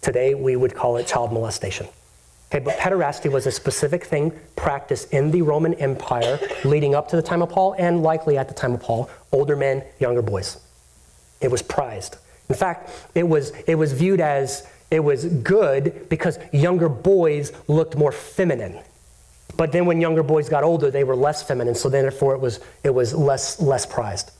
Today, 0.00 0.34
we 0.34 0.54
would 0.54 0.74
call 0.74 0.96
it 0.96 1.08
child 1.08 1.32
molestation. 1.32 1.88
Okay, 2.52 2.64
but 2.64 2.76
pederasty 2.78 3.30
was 3.30 3.46
a 3.46 3.50
specific 3.50 4.04
thing 4.04 4.32
practiced 4.54 5.12
in 5.12 5.32
the 5.32 5.42
Roman 5.42 5.74
Empire 5.74 6.38
leading 6.64 6.94
up 6.94 7.08
to 7.08 7.16
the 7.16 7.22
time 7.22 7.42
of 7.42 7.48
Paul 7.48 7.74
and 7.76 8.02
likely 8.02 8.38
at 8.38 8.46
the 8.46 8.54
time 8.54 8.72
of 8.72 8.80
Paul, 8.80 9.10
older 9.32 9.56
men, 9.56 9.82
younger 9.98 10.22
boys. 10.22 10.60
It 11.40 11.50
was 11.50 11.60
prized. 11.60 12.18
In 12.48 12.54
fact, 12.54 12.90
it 13.16 13.24
was, 13.24 13.50
it 13.66 13.74
was 13.74 13.92
viewed 13.92 14.20
as 14.20 14.66
it 14.92 15.00
was 15.00 15.24
good 15.24 16.08
because 16.08 16.38
younger 16.52 16.88
boys 16.88 17.52
looked 17.66 17.96
more 17.96 18.12
feminine. 18.12 18.78
But 19.56 19.72
then 19.72 19.84
when 19.86 20.00
younger 20.00 20.22
boys 20.22 20.48
got 20.48 20.62
older, 20.62 20.90
they 20.90 21.02
were 21.02 21.16
less 21.16 21.42
feminine, 21.42 21.74
so 21.74 21.88
then 21.88 22.02
therefore 22.02 22.34
it 22.34 22.40
was, 22.40 22.60
it 22.84 22.90
was 22.90 23.12
less, 23.12 23.60
less 23.60 23.84
prized. 23.84 24.30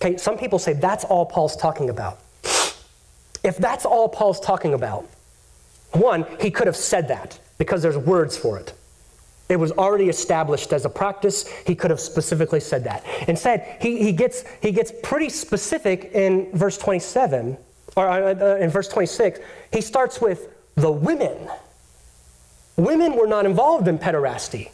Okay, 0.00 0.16
some 0.16 0.38
people 0.38 0.58
say 0.58 0.72
that's 0.72 1.04
all 1.04 1.26
Paul's 1.26 1.56
talking 1.56 1.90
about. 1.90 2.18
If 3.44 3.58
that's 3.58 3.84
all 3.84 4.08
Paul's 4.08 4.40
talking 4.40 4.72
about, 4.72 5.06
one, 5.92 6.24
he 6.40 6.50
could 6.50 6.66
have 6.66 6.76
said 6.76 7.08
that 7.08 7.38
because 7.62 7.80
there's 7.80 7.96
words 7.96 8.36
for 8.36 8.58
it. 8.58 8.72
It 9.48 9.54
was 9.54 9.70
already 9.70 10.08
established 10.08 10.72
as 10.72 10.84
a 10.84 10.88
practice. 10.88 11.46
He 11.64 11.76
could 11.76 11.92
have 11.92 12.00
specifically 12.00 12.58
said 12.58 12.82
that. 12.82 13.04
Instead, 13.28 13.76
he, 13.80 14.02
he, 14.02 14.10
gets, 14.10 14.42
he 14.60 14.72
gets 14.72 14.92
pretty 15.04 15.28
specific 15.28 16.10
in 16.12 16.50
verse 16.58 16.76
27, 16.76 17.56
or 17.96 18.08
uh, 18.08 18.34
uh, 18.34 18.56
in 18.56 18.68
verse 18.68 18.88
26. 18.88 19.38
He 19.72 19.80
starts 19.80 20.20
with 20.20 20.48
the 20.74 20.90
women. 20.90 21.36
Women 22.76 23.14
were 23.14 23.28
not 23.28 23.46
involved 23.46 23.86
in 23.86 23.96
pederasty. 23.96 24.72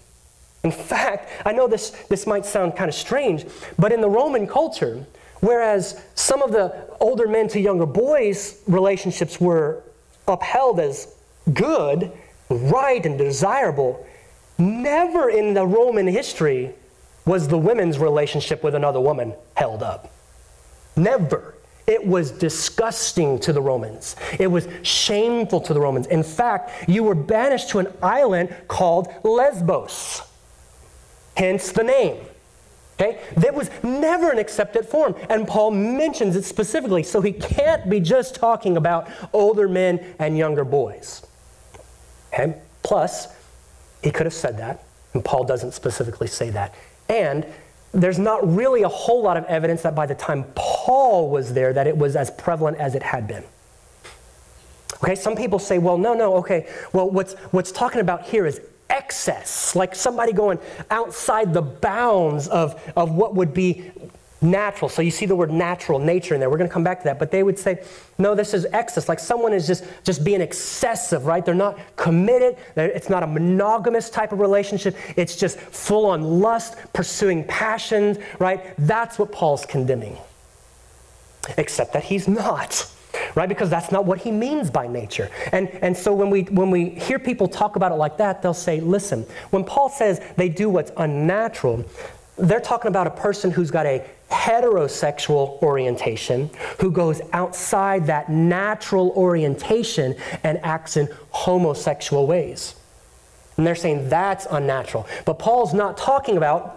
In 0.65 0.73
fact, 0.73 1.31
I 1.45 1.53
know 1.53 1.69
this, 1.69 1.91
this 2.09 2.27
might 2.27 2.47
sound 2.47 2.75
kind 2.75 2.89
of 2.89 2.95
strange, 2.95 3.45
but 3.79 3.93
in 3.93 4.01
the 4.01 4.09
Roman 4.09 4.47
culture, 4.47 5.05
whereas 5.41 6.03
some 6.15 6.41
of 6.41 6.53
the 6.53 6.89
older 7.01 7.29
men 7.29 7.49
to 7.49 7.61
younger 7.61 7.85
boys 7.85 8.63
relationships 8.67 9.39
were 9.39 9.83
upheld 10.27 10.81
as 10.81 11.15
good, 11.53 12.13
right, 12.49 13.05
and 13.05 13.19
desirable, 13.19 14.07
never 14.59 15.31
in 15.31 15.55
the 15.55 15.67
Roman 15.67 16.07
history 16.07 16.75
was 17.25 17.49
the 17.49 17.59
women's 17.59 17.99
relationship 17.99 18.65
with 18.65 18.75
another 18.75 19.01
woman 19.01 19.35
held 19.55 19.83
up. 19.83 20.11
Never. 20.97 21.55
It 21.87 22.07
was 22.07 22.31
disgusting 22.31 23.39
to 23.41 23.53
the 23.53 23.63
Romans. 23.63 24.17
It 24.39 24.49
was 24.49 24.69
shameful 24.83 25.61
to 25.63 25.73
the 25.73 25.81
Romans. 25.81 26.07
In 26.07 26.23
fact, 26.23 26.89
you 26.89 27.03
were 27.03 27.15
banished 27.15 27.71
to 27.71 27.79
an 27.79 27.89
island 28.03 28.55
called 28.69 29.09
Lesbos, 29.25 30.23
hence 31.37 31.73
the 31.73 31.85
name. 31.85 32.19
Okay? 33.01 33.21
That 33.37 33.55
was 33.55 33.71
never 33.83 34.31
an 34.31 34.39
accepted 34.39 34.87
form. 34.87 35.15
And 35.31 35.47
Paul 35.47 35.71
mentions 35.71 36.35
it 36.35 36.45
specifically. 36.45 37.03
So 37.05 37.21
he 37.21 37.33
can't 37.33 37.89
be 37.89 38.01
just 38.01 38.35
talking 38.35 38.77
about 38.77 39.09
older 39.33 39.69
men 39.69 40.15
and 40.19 40.37
younger 40.37 40.65
boys. 40.65 41.23
Okay? 42.39 42.55
Plus, 42.83 43.29
he 44.03 44.11
could 44.11 44.27
have 44.27 44.35
said 44.35 44.59
that, 44.59 44.85
and 45.15 45.25
Paul 45.25 45.45
doesn't 45.45 45.73
specifically 45.73 46.29
say 46.29 46.51
that. 46.51 46.75
And 47.09 47.47
there's 47.93 48.19
not 48.19 48.47
really 48.55 48.83
a 48.83 48.89
whole 48.89 49.23
lot 49.23 49.37
of 49.37 49.45
evidence 49.45 49.83
that 49.83 49.95
by 49.95 50.07
the 50.07 50.15
time 50.15 50.45
Paul 50.55 51.31
was 51.31 51.55
there 51.55 51.73
that 51.73 51.87
it 51.87 51.97
was 51.97 52.17
as 52.17 52.31
prevalent 52.31 52.77
as 52.79 52.95
it 52.95 53.03
had 53.03 53.27
been. 53.27 53.45
Okay, 55.03 55.15
some 55.15 55.37
people 55.37 55.59
say, 55.59 55.79
well, 55.79 55.97
no, 55.97 56.13
no, 56.15 56.37
okay, 56.37 56.69
well, 56.93 57.09
what's, 57.09 57.35
what's 57.51 57.73
talking 57.73 58.01
about 58.01 58.25
here 58.25 58.47
is 58.47 58.61
excess, 58.91 59.77
like 59.77 59.95
somebody 59.95 60.33
going 60.33 60.59
outside 60.91 61.55
the 61.55 61.63
bounds 61.63 62.49
of, 62.49 62.81
of 62.97 63.13
what 63.13 63.35
would 63.35 63.55
be 63.55 63.91
natural. 64.41 64.89
So 64.89 65.03
you 65.03 65.11
see 65.11 65.27
the 65.27 65.37
word 65.37 65.53
natural, 65.53 65.99
nature 65.99 66.35
in 66.35 66.41
there. 66.41 66.51
We're 66.51 66.59
going 66.59 66.71
to 66.71 66.73
come 66.73 66.85
back 66.85 66.99
to 66.99 67.05
that. 67.05 67.19
But 67.19 67.31
they 67.31 67.43
would 67.43 67.59
say, 67.59 67.83
no, 68.19 68.35
this 68.35 68.55
is 68.55 68.67
excess. 68.67 69.09
Like 69.09 69.19
someone 69.19 69.53
is 69.53 69.67
just, 69.67 69.85
just 70.05 70.25
being 70.25 70.41
excessive, 70.41 71.27
right? 71.27 71.45
They're 71.45 71.55
not 71.55 71.79
committed. 71.97 72.57
It's 72.77 73.09
not 73.11 73.23
a 73.23 73.27
monogamous 73.27 74.11
type 74.11 74.33
of 74.33 74.41
relationship. 74.41 74.97
It's 75.17 75.37
just 75.37 75.59
full 75.59 76.07
on 76.07 76.23
lust, 76.23 76.77
pursuing 76.93 77.45
passions, 77.45 78.19
right? 78.39 78.75
That's 78.79 79.19
what 79.19 79.33
Paul's 79.33 79.67
condemning. 79.67 80.17
Except 81.57 81.93
that 81.95 82.05
he's 82.05 82.29
not 82.29 82.91
right? 83.35 83.49
Because 83.49 83.71
that's 83.71 83.93
not 83.93 84.05
what 84.05 84.19
he 84.19 84.31
means 84.31 84.71
by 84.71 84.87
nature. 84.87 85.31
And, 85.53 85.69
and 85.83 85.97
so 85.97 86.13
when 86.15 86.31
we, 86.31 86.43
when 86.43 86.71
we 86.71 86.91
hear 86.91 87.19
people 87.19 87.49
talk 87.49 87.77
about 87.77 87.93
it 87.93 87.97
like 87.97 88.17
that, 88.19 88.43
they'll 88.43 88.55
say, 88.55 88.81
listen, 88.81 89.27
when 89.51 89.65
Paul 89.65 89.89
says 89.89 90.21
they 90.37 90.49
do 90.49 90.69
what's 90.69 90.93
unnatural, 90.97 91.85
they're 92.39 92.61
talking 92.61 92.89
about 92.89 93.07
a 93.07 93.11
person 93.11 93.51
who's 93.51 93.71
got 93.71 93.87
a 93.87 94.05
heterosexual 94.31 95.61
orientation 95.63 96.51
who 96.81 96.91
goes 96.91 97.21
outside 97.33 98.07
that 98.07 98.29
natural 98.29 99.11
orientation 99.11 100.15
and 100.45 100.59
acts 100.63 100.97
in 100.97 101.09
homosexual 101.31 102.27
ways. 102.27 102.75
And 103.57 103.67
they're 103.67 103.75
saying 103.75 104.09
that's 104.09 104.47
unnatural. 104.51 105.07
But 105.25 105.39
Paul's 105.39 105.75
not 105.75 105.97
talking 105.97 106.37
about 106.37 106.75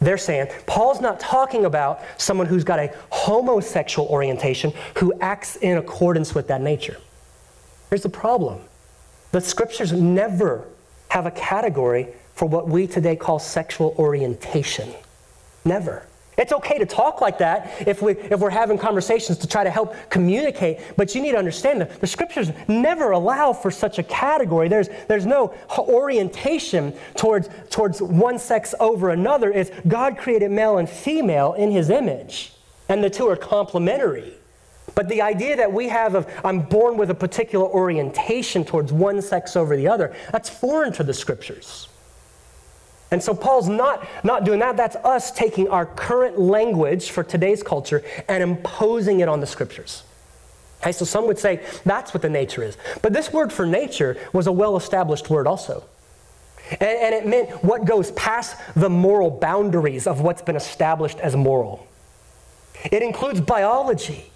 they're 0.00 0.18
saying 0.18 0.48
Paul's 0.66 1.00
not 1.00 1.18
talking 1.18 1.64
about 1.64 2.00
someone 2.18 2.46
who's 2.46 2.62
got 2.62 2.78
a 2.78 2.94
homosexual 3.10 4.06
orientation 4.08 4.72
who 4.96 5.12
acts 5.20 5.56
in 5.56 5.76
accordance 5.76 6.36
with 6.36 6.46
that 6.48 6.60
nature. 6.60 6.96
Here's 7.90 8.02
the 8.02 8.08
problem 8.08 8.60
the 9.32 9.40
scriptures 9.40 9.92
never 9.92 10.64
have 11.08 11.26
a 11.26 11.30
category 11.30 12.08
for 12.38 12.46
what 12.46 12.68
we 12.68 12.86
today 12.86 13.16
call 13.16 13.40
sexual 13.40 13.96
orientation. 13.98 14.88
Never. 15.64 16.06
It's 16.36 16.52
okay 16.52 16.78
to 16.78 16.86
talk 16.86 17.20
like 17.20 17.38
that 17.38 17.88
if, 17.88 18.00
we, 18.00 18.12
if 18.12 18.38
we're 18.38 18.48
having 18.48 18.78
conversations 18.78 19.38
to 19.38 19.48
try 19.48 19.64
to 19.64 19.70
help 19.70 19.92
communicate, 20.08 20.78
but 20.96 21.16
you 21.16 21.20
need 21.20 21.32
to 21.32 21.36
understand 21.36 21.80
that 21.80 22.00
the 22.00 22.06
scriptures 22.06 22.52
never 22.68 23.10
allow 23.10 23.52
for 23.52 23.72
such 23.72 23.98
a 23.98 24.04
category. 24.04 24.68
There's, 24.68 24.88
there's 25.08 25.26
no 25.26 25.52
orientation 25.76 26.94
towards, 27.16 27.48
towards 27.70 28.00
one 28.00 28.38
sex 28.38 28.72
over 28.78 29.10
another. 29.10 29.50
It's 29.50 29.72
God 29.88 30.16
created 30.16 30.52
male 30.52 30.78
and 30.78 30.88
female 30.88 31.54
in 31.54 31.72
his 31.72 31.90
image, 31.90 32.52
and 32.88 33.02
the 33.02 33.10
two 33.10 33.26
are 33.26 33.36
complementary. 33.36 34.32
But 34.94 35.08
the 35.08 35.22
idea 35.22 35.56
that 35.56 35.72
we 35.72 35.88
have 35.88 36.14
of 36.14 36.32
I'm 36.44 36.60
born 36.60 36.96
with 36.96 37.10
a 37.10 37.16
particular 37.16 37.66
orientation 37.66 38.64
towards 38.64 38.92
one 38.92 39.22
sex 39.22 39.56
over 39.56 39.76
the 39.76 39.88
other, 39.88 40.14
that's 40.30 40.48
foreign 40.48 40.92
to 40.92 41.02
the 41.02 41.14
scriptures. 41.14 41.87
And 43.10 43.22
so 43.22 43.34
Paul's 43.34 43.68
not, 43.68 44.06
not 44.22 44.44
doing 44.44 44.58
that. 44.58 44.76
That's 44.76 44.96
us 44.96 45.30
taking 45.32 45.68
our 45.68 45.86
current 45.86 46.38
language 46.38 47.10
for 47.10 47.22
today's 47.22 47.62
culture 47.62 48.04
and 48.28 48.42
imposing 48.42 49.20
it 49.20 49.28
on 49.28 49.40
the 49.40 49.46
scriptures. 49.46 50.02
Okay, 50.80 50.92
so 50.92 51.04
some 51.04 51.26
would 51.26 51.38
say 51.38 51.64
that's 51.84 52.12
what 52.12 52.22
the 52.22 52.28
nature 52.28 52.62
is. 52.62 52.76
But 53.02 53.12
this 53.12 53.32
word 53.32 53.52
for 53.52 53.66
nature 53.66 54.16
was 54.32 54.46
a 54.46 54.52
well 54.52 54.76
established 54.76 55.30
word 55.30 55.46
also. 55.46 55.84
And, 56.70 56.82
and 56.82 57.14
it 57.14 57.26
meant 57.26 57.50
what 57.64 57.84
goes 57.84 58.10
past 58.12 58.56
the 58.76 58.90
moral 58.90 59.30
boundaries 59.30 60.06
of 60.06 60.20
what's 60.20 60.42
been 60.42 60.56
established 60.56 61.18
as 61.18 61.34
moral. 61.34 61.86
It 62.92 63.02
includes 63.02 63.40
biology. 63.40 64.30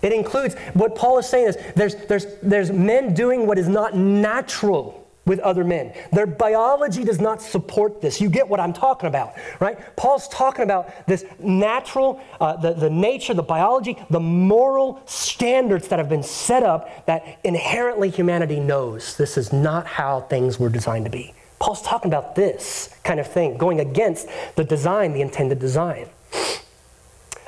It 0.00 0.12
includes 0.12 0.54
what 0.74 0.94
Paul 0.94 1.18
is 1.18 1.28
saying 1.28 1.48
is 1.48 1.58
there's, 1.74 1.96
there's, 2.06 2.26
there's 2.42 2.70
men 2.70 3.14
doing 3.14 3.46
what 3.46 3.58
is 3.58 3.68
not 3.68 3.96
natural 3.96 5.05
with 5.26 5.40
other 5.40 5.64
men. 5.64 5.92
Their 6.12 6.26
biology 6.26 7.04
does 7.04 7.20
not 7.20 7.42
support 7.42 8.00
this. 8.00 8.20
You 8.20 8.30
get 8.30 8.48
what 8.48 8.60
I'm 8.60 8.72
talking 8.72 9.08
about, 9.08 9.34
right? 9.60 9.78
Paul's 9.96 10.28
talking 10.28 10.62
about 10.62 11.06
this 11.06 11.24
natural, 11.38 12.20
uh, 12.40 12.56
the, 12.56 12.72
the 12.72 12.88
nature, 12.88 13.34
the 13.34 13.42
biology, 13.42 13.98
the 14.08 14.20
moral 14.20 15.02
standards 15.04 15.88
that 15.88 15.98
have 15.98 16.08
been 16.08 16.22
set 16.22 16.62
up 16.62 17.06
that 17.06 17.38
inherently 17.44 18.08
humanity 18.08 18.60
knows 18.60 19.16
this 19.16 19.36
is 19.36 19.52
not 19.52 19.86
how 19.86 20.20
things 20.22 20.58
were 20.58 20.68
designed 20.68 21.04
to 21.04 21.10
be. 21.10 21.34
Paul's 21.58 21.82
talking 21.82 22.10
about 22.10 22.34
this 22.34 22.94
kind 23.02 23.18
of 23.18 23.26
thing, 23.26 23.56
going 23.56 23.80
against 23.80 24.28
the 24.54 24.64
design, 24.64 25.12
the 25.12 25.22
intended 25.22 25.58
design. 25.58 26.08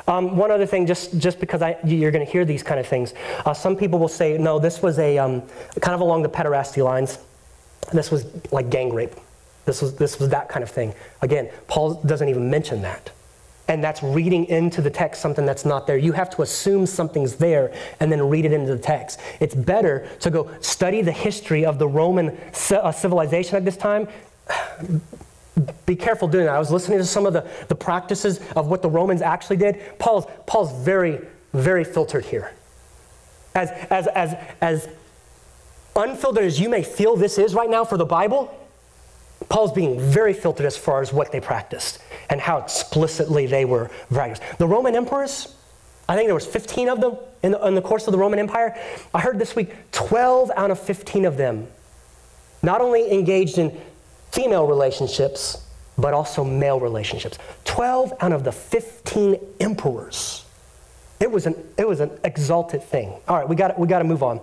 Um, 0.09 0.37
one 0.39 0.51
other 0.51 0.65
thing, 0.65 0.87
just, 0.87 1.19
just 1.19 1.39
because 1.39 1.61
I, 1.61 1.77
you're 1.85 2.11
going 2.11 2.25
to 2.25 2.33
hear 2.33 2.47
these 2.47 2.63
kind 2.63 2.81
of 2.81 2.87
things, 2.87 3.13
uh, 3.45 3.53
some 3.53 3.77
people 3.77 3.99
will 3.99 4.09
say, 4.09 4.39
no, 4.39 4.59
this 4.59 4.81
was 4.81 4.99
a 4.99 5.19
um, 5.19 5.43
kind 5.83 5.95
of 5.95 6.01
along 6.01 6.23
the 6.23 6.31
pederasty 6.31 6.83
lines. 6.83 7.19
This 7.93 8.11
was 8.11 8.27
like 8.53 8.71
gang 8.71 8.95
rape. 8.95 9.15
This 9.65 9.83
was, 9.83 9.97
this 9.97 10.19
was 10.19 10.31
that 10.31 10.49
kind 10.49 10.63
of 10.63 10.71
thing. 10.71 10.95
Again, 11.21 11.51
Paul 11.67 11.95
doesn't 12.03 12.29
even 12.29 12.51
mention 12.51 12.83
that. 12.83 13.11
And 13.69 13.85
that's 13.85 14.03
reading 14.03 14.47
into 14.47 14.81
the 14.81 14.89
text 14.89 15.21
something 15.21 15.45
that's 15.45 15.67
not 15.67 15.87
there. 15.87 15.99
You 15.99 16.13
have 16.13 16.31
to 16.31 16.43
assume 16.43 16.87
something's 16.87 17.37
there 17.37 17.75
and 18.01 18.11
then 18.11 18.27
read 18.31 18.47
it 18.47 18.53
into 18.53 18.75
the 18.75 18.81
text. 18.81 19.21
It's 19.41 19.55
better 19.55 20.09
to 20.21 20.31
go 20.31 20.51
study 20.61 21.03
the 21.03 21.13
history 21.13 21.67
of 21.67 21.79
the 21.79 21.87
Roman 21.87 22.31
uh, 22.71 22.93
civilization 22.93 23.57
at 23.57 23.67
this 23.67 23.77
time 23.77 24.09
be 25.87 25.97
careful 25.97 26.29
doing 26.29 26.47
that. 26.47 26.55
I 26.55 26.59
was 26.59 26.71
listening 26.71 26.99
to 26.99 27.05
some 27.05 27.27
of 27.27 27.33
the, 27.33 27.47
the 27.69 27.75
practices 27.75 28.41
of 28.57 28.69
what 28.69 28.83
the 28.83 28.89
Romans 28.89 29.23
actually 29.23 29.57
did. 29.57 29.99
Paul's, 29.99 30.27
Paul's 30.47 30.73
very, 30.85 31.21
very 31.53 31.85
filtered 31.85 32.25
here. 32.25 32.53
As, 33.55 33.71
as, 33.91 34.07
as, 34.09 34.37
as 34.61 34.89
unfiltered 35.99 36.45
as 36.45 36.59
you 36.59 36.69
may 36.69 36.83
feel 36.83 37.17
this 37.17 37.39
is 37.39 37.55
right 37.55 37.69
now 37.69 37.85
for 37.85 37.97
the 37.97 38.05
Bible, 38.05 38.55
Paul's 39.49 39.73
being 39.73 39.99
very 40.01 40.33
filtered 40.33 40.67
as 40.67 40.77
far 40.77 41.01
as 41.01 41.13
what 41.13 41.33
they 41.33 41.41
practiced 41.41 42.01
and 42.29 42.41
how 42.41 42.59
explicitly 42.59 43.47
they 43.47 43.65
were 43.65 43.91
values. 44.11 44.39
The 44.59 44.67
Roman 44.67 44.95
emperors, 44.95 45.57
I 46.09 46.17
think 46.17 46.29
there 46.29 46.35
was 46.35 46.47
15 46.47 46.89
of 46.89 47.01
them 47.01 47.17
in 47.43 47.53
the, 47.53 47.67
in 47.67 47.75
the 47.75 47.83
course 47.83 48.07
of 48.07 48.13
the 48.13 48.19
Roman 48.19 48.39
Empire. 48.39 48.79
I 49.15 49.21
heard 49.21 49.39
this 49.39 49.57
week 49.57 49.75
12 49.93 50.51
out 50.57 50.71
of 50.71 50.81
15 50.81 51.25
of 51.25 51.37
them 51.37 51.69
not 52.63 52.81
only 52.81 53.13
engaged 53.13 53.59
in 53.59 53.79
female 54.33 54.67
relationships, 54.67 55.65
but 55.97 56.15
also 56.15 56.45
male 56.45 56.81
relationships. 56.81 57.39
12 57.65 58.13
out 58.21 58.33
of 58.33 58.45
the 58.45 58.53
15 58.53 59.39
emperors. 59.61 60.45
It 61.21 61.31
was 61.31 61.47
an, 61.47 61.55
it 61.77 61.87
was 61.87 62.01
an 62.01 62.11
exalted 62.25 62.83
thing. 62.83 63.13
All 63.27 63.37
right, 63.37 63.49
we 63.49 63.57
got, 63.57 63.79
we 63.79 63.89
got 63.89 63.99
to 63.99 64.05
move 64.05 64.23
on. 64.23 64.41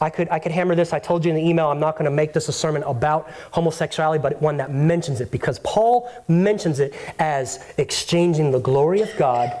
I 0.00 0.10
could, 0.10 0.28
I 0.30 0.38
could 0.38 0.52
hammer 0.52 0.74
this. 0.74 0.92
I 0.92 0.98
told 0.98 1.24
you 1.24 1.30
in 1.30 1.36
the 1.36 1.46
email, 1.46 1.68
I'm 1.68 1.80
not 1.80 1.94
going 1.94 2.06
to 2.06 2.10
make 2.10 2.32
this 2.32 2.48
a 2.48 2.52
sermon 2.52 2.82
about 2.84 3.30
homosexuality, 3.52 4.22
but 4.22 4.40
one 4.40 4.56
that 4.56 4.72
mentions 4.72 5.20
it 5.20 5.30
because 5.30 5.58
Paul 5.60 6.10
mentions 6.28 6.80
it 6.80 6.94
as 7.18 7.64
exchanging 7.76 8.50
the 8.50 8.60
glory 8.60 9.02
of 9.02 9.10
God 9.18 9.52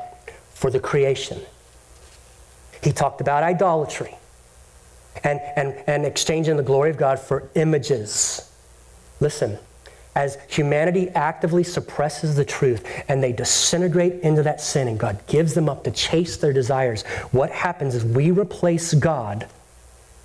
for 0.54 0.70
the 0.70 0.80
creation. 0.80 1.40
He 2.82 2.92
talked 2.92 3.20
about 3.20 3.42
idolatry 3.42 4.16
and, 5.24 5.40
and, 5.56 5.74
and 5.86 6.06
exchanging 6.06 6.56
the 6.56 6.62
glory 6.62 6.90
of 6.90 6.96
God 6.96 7.18
for 7.18 7.50
images 7.54 8.50
Listen, 9.20 9.58
as 10.14 10.38
humanity 10.48 11.10
actively 11.10 11.62
suppresses 11.62 12.34
the 12.34 12.44
truth 12.44 12.84
and 13.08 13.22
they 13.22 13.32
disintegrate 13.32 14.14
into 14.22 14.42
that 14.42 14.60
sin 14.60 14.88
and 14.88 14.98
God 14.98 15.24
gives 15.26 15.54
them 15.54 15.68
up 15.68 15.84
to 15.84 15.90
chase 15.90 16.38
their 16.38 16.52
desires, 16.52 17.02
what 17.30 17.50
happens 17.50 17.94
is 17.94 18.04
we 18.04 18.30
replace 18.30 18.94
God 18.94 19.46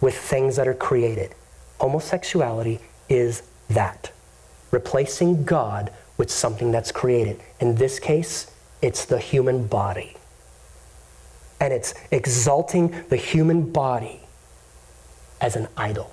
with 0.02 0.16
things 0.16 0.56
that 0.56 0.68
are 0.68 0.74
created. 0.74 1.34
Homosexuality 1.80 2.80
is 3.10 3.44
that. 3.70 4.12
Replacing 4.72 5.46
God 5.46 5.92
with 6.18 6.32
something 6.32 6.72
that's 6.72 6.92
created. 6.92 7.40
In 7.60 7.76
this 7.76 8.00
case, 8.00 8.52
it's 8.82 9.06
the 9.06 9.20
human 9.20 9.68
body. 9.68 10.16
And 11.60 11.74
it's 11.74 11.94
exalting 12.12 13.06
the 13.10 13.16
human 13.16 13.72
body 13.72 14.22
as 15.42 15.56
an 15.56 15.68
idol. 15.78 16.12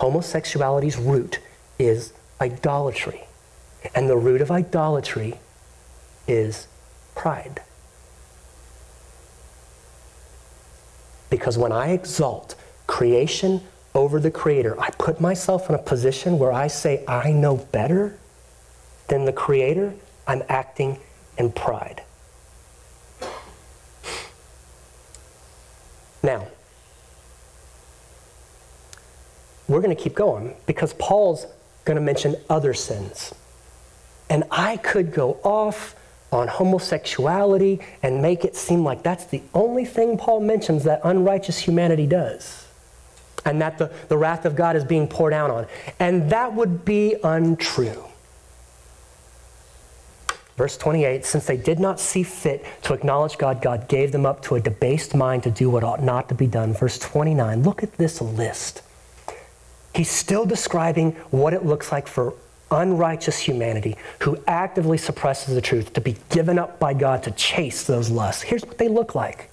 Homosexuality's 0.00 0.96
root 0.96 1.40
is 1.78 2.12
idolatry. 2.40 3.24
And 3.94 4.08
the 4.08 4.16
root 4.16 4.40
of 4.40 4.50
idolatry 4.50 5.38
is 6.26 6.66
pride. 7.14 7.62
Because 11.28 11.56
when 11.56 11.72
I 11.72 11.90
exalt 11.90 12.54
creation 12.90 13.62
over 13.94 14.18
the 14.18 14.32
Creator, 14.32 14.78
I 14.80 14.90
put 14.90 15.20
myself 15.20 15.68
in 15.68 15.76
a 15.76 15.78
position 15.78 16.40
where 16.40 16.52
I 16.52 16.66
say, 16.66 17.04
I 17.06 17.30
know 17.30 17.56
better 17.56 18.18
than 19.06 19.26
the 19.26 19.32
Creator, 19.32 19.94
I'm 20.26 20.42
acting 20.48 20.98
in 21.38 21.52
pride. 21.52 22.02
Now, 26.24 26.48
we're 29.68 29.80
going 29.80 29.96
to 29.96 30.02
keep 30.02 30.16
going 30.16 30.56
because 30.66 30.92
Paul's 30.94 31.46
going 31.84 31.94
to 31.94 32.02
mention 32.02 32.34
other 32.50 32.74
sins. 32.74 33.32
And 34.28 34.42
I 34.50 34.76
could 34.78 35.12
go 35.12 35.38
off 35.44 35.94
on 36.32 36.48
homosexuality 36.48 37.78
and 38.02 38.20
make 38.20 38.44
it 38.44 38.56
seem 38.56 38.82
like 38.82 39.04
that's 39.04 39.26
the 39.26 39.42
only 39.54 39.84
thing 39.84 40.18
Paul 40.18 40.40
mentions 40.40 40.82
that 40.84 41.00
unrighteous 41.04 41.60
humanity 41.60 42.08
does. 42.08 42.66
And 43.44 43.60
that 43.60 43.78
the, 43.78 43.92
the 44.08 44.16
wrath 44.16 44.44
of 44.44 44.56
God 44.56 44.76
is 44.76 44.84
being 44.84 45.08
poured 45.08 45.32
out 45.32 45.50
on. 45.50 45.66
And 45.98 46.30
that 46.30 46.54
would 46.54 46.84
be 46.84 47.16
untrue. 47.24 48.04
Verse 50.56 50.76
28 50.76 51.24
Since 51.24 51.46
they 51.46 51.56
did 51.56 51.80
not 51.80 51.98
see 51.98 52.22
fit 52.22 52.64
to 52.82 52.92
acknowledge 52.92 53.38
God, 53.38 53.62
God 53.62 53.88
gave 53.88 54.12
them 54.12 54.26
up 54.26 54.42
to 54.42 54.56
a 54.56 54.60
debased 54.60 55.14
mind 55.14 55.42
to 55.44 55.50
do 55.50 55.70
what 55.70 55.82
ought 55.82 56.02
not 56.02 56.28
to 56.28 56.34
be 56.34 56.46
done. 56.46 56.74
Verse 56.74 56.98
29 56.98 57.62
Look 57.62 57.82
at 57.82 57.94
this 57.94 58.20
list. 58.20 58.82
He's 59.94 60.10
still 60.10 60.44
describing 60.46 61.12
what 61.30 61.52
it 61.52 61.64
looks 61.64 61.90
like 61.90 62.06
for 62.06 62.34
unrighteous 62.70 63.38
humanity 63.38 63.96
who 64.20 64.38
actively 64.46 64.98
suppresses 64.98 65.54
the 65.54 65.60
truth 65.60 65.92
to 65.94 66.00
be 66.00 66.16
given 66.28 66.58
up 66.58 66.78
by 66.78 66.94
God 66.94 67.22
to 67.24 67.30
chase 67.32 67.84
those 67.84 68.10
lusts. 68.10 68.42
Here's 68.42 68.64
what 68.64 68.78
they 68.78 68.88
look 68.88 69.14
like. 69.14 69.49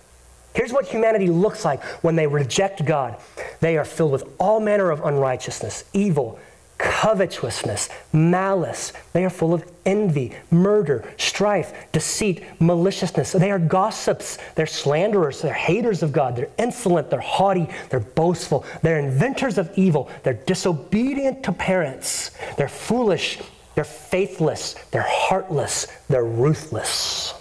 Here's 0.58 0.74
what 0.74 0.88
humanity 0.88 1.28
looks 1.28 1.64
like 1.64 1.84
when 2.02 2.16
they 2.16 2.26
reject 2.26 2.84
God. 2.84 3.18
They 3.60 3.78
are 3.78 3.86
filled 3.86 4.12
with 4.12 4.28
all 4.40 4.60
manner 4.60 4.90
of 4.90 5.06
unrighteousness, 5.06 5.84
evil, 5.94 6.40
covetousness, 6.80 7.90
malice. 8.12 8.92
They 9.14 9.24
are 9.24 9.30
full 9.30 9.54
of 9.54 9.64
envy, 9.86 10.34
murder, 10.50 11.14
strife, 11.18 11.92
deceit, 11.92 12.44
maliciousness. 12.60 13.34
They 13.34 13.52
are 13.52 13.60
gossips. 13.60 14.40
They're 14.56 14.66
slanderers. 14.66 15.44
They're 15.44 15.54
haters 15.54 16.02
of 16.02 16.12
God. 16.12 16.36
They're 16.36 16.50
insolent. 16.58 17.12
They're 17.12 17.20
haughty. 17.20 17.70
They're 17.92 18.00
boastful. 18.00 18.66
They're 18.82 18.98
inventors 18.98 19.60
of 19.60 19.72
evil. 19.78 20.10
They're 20.24 20.34
disobedient 20.34 21.44
to 21.44 21.52
parents. 21.52 22.32
They're 22.58 22.68
foolish. 22.68 23.38
They're 23.76 23.84
faithless. 23.84 24.74
They're 24.90 25.06
heartless. 25.08 25.86
They're 26.10 26.26
ruthless. 26.26 27.36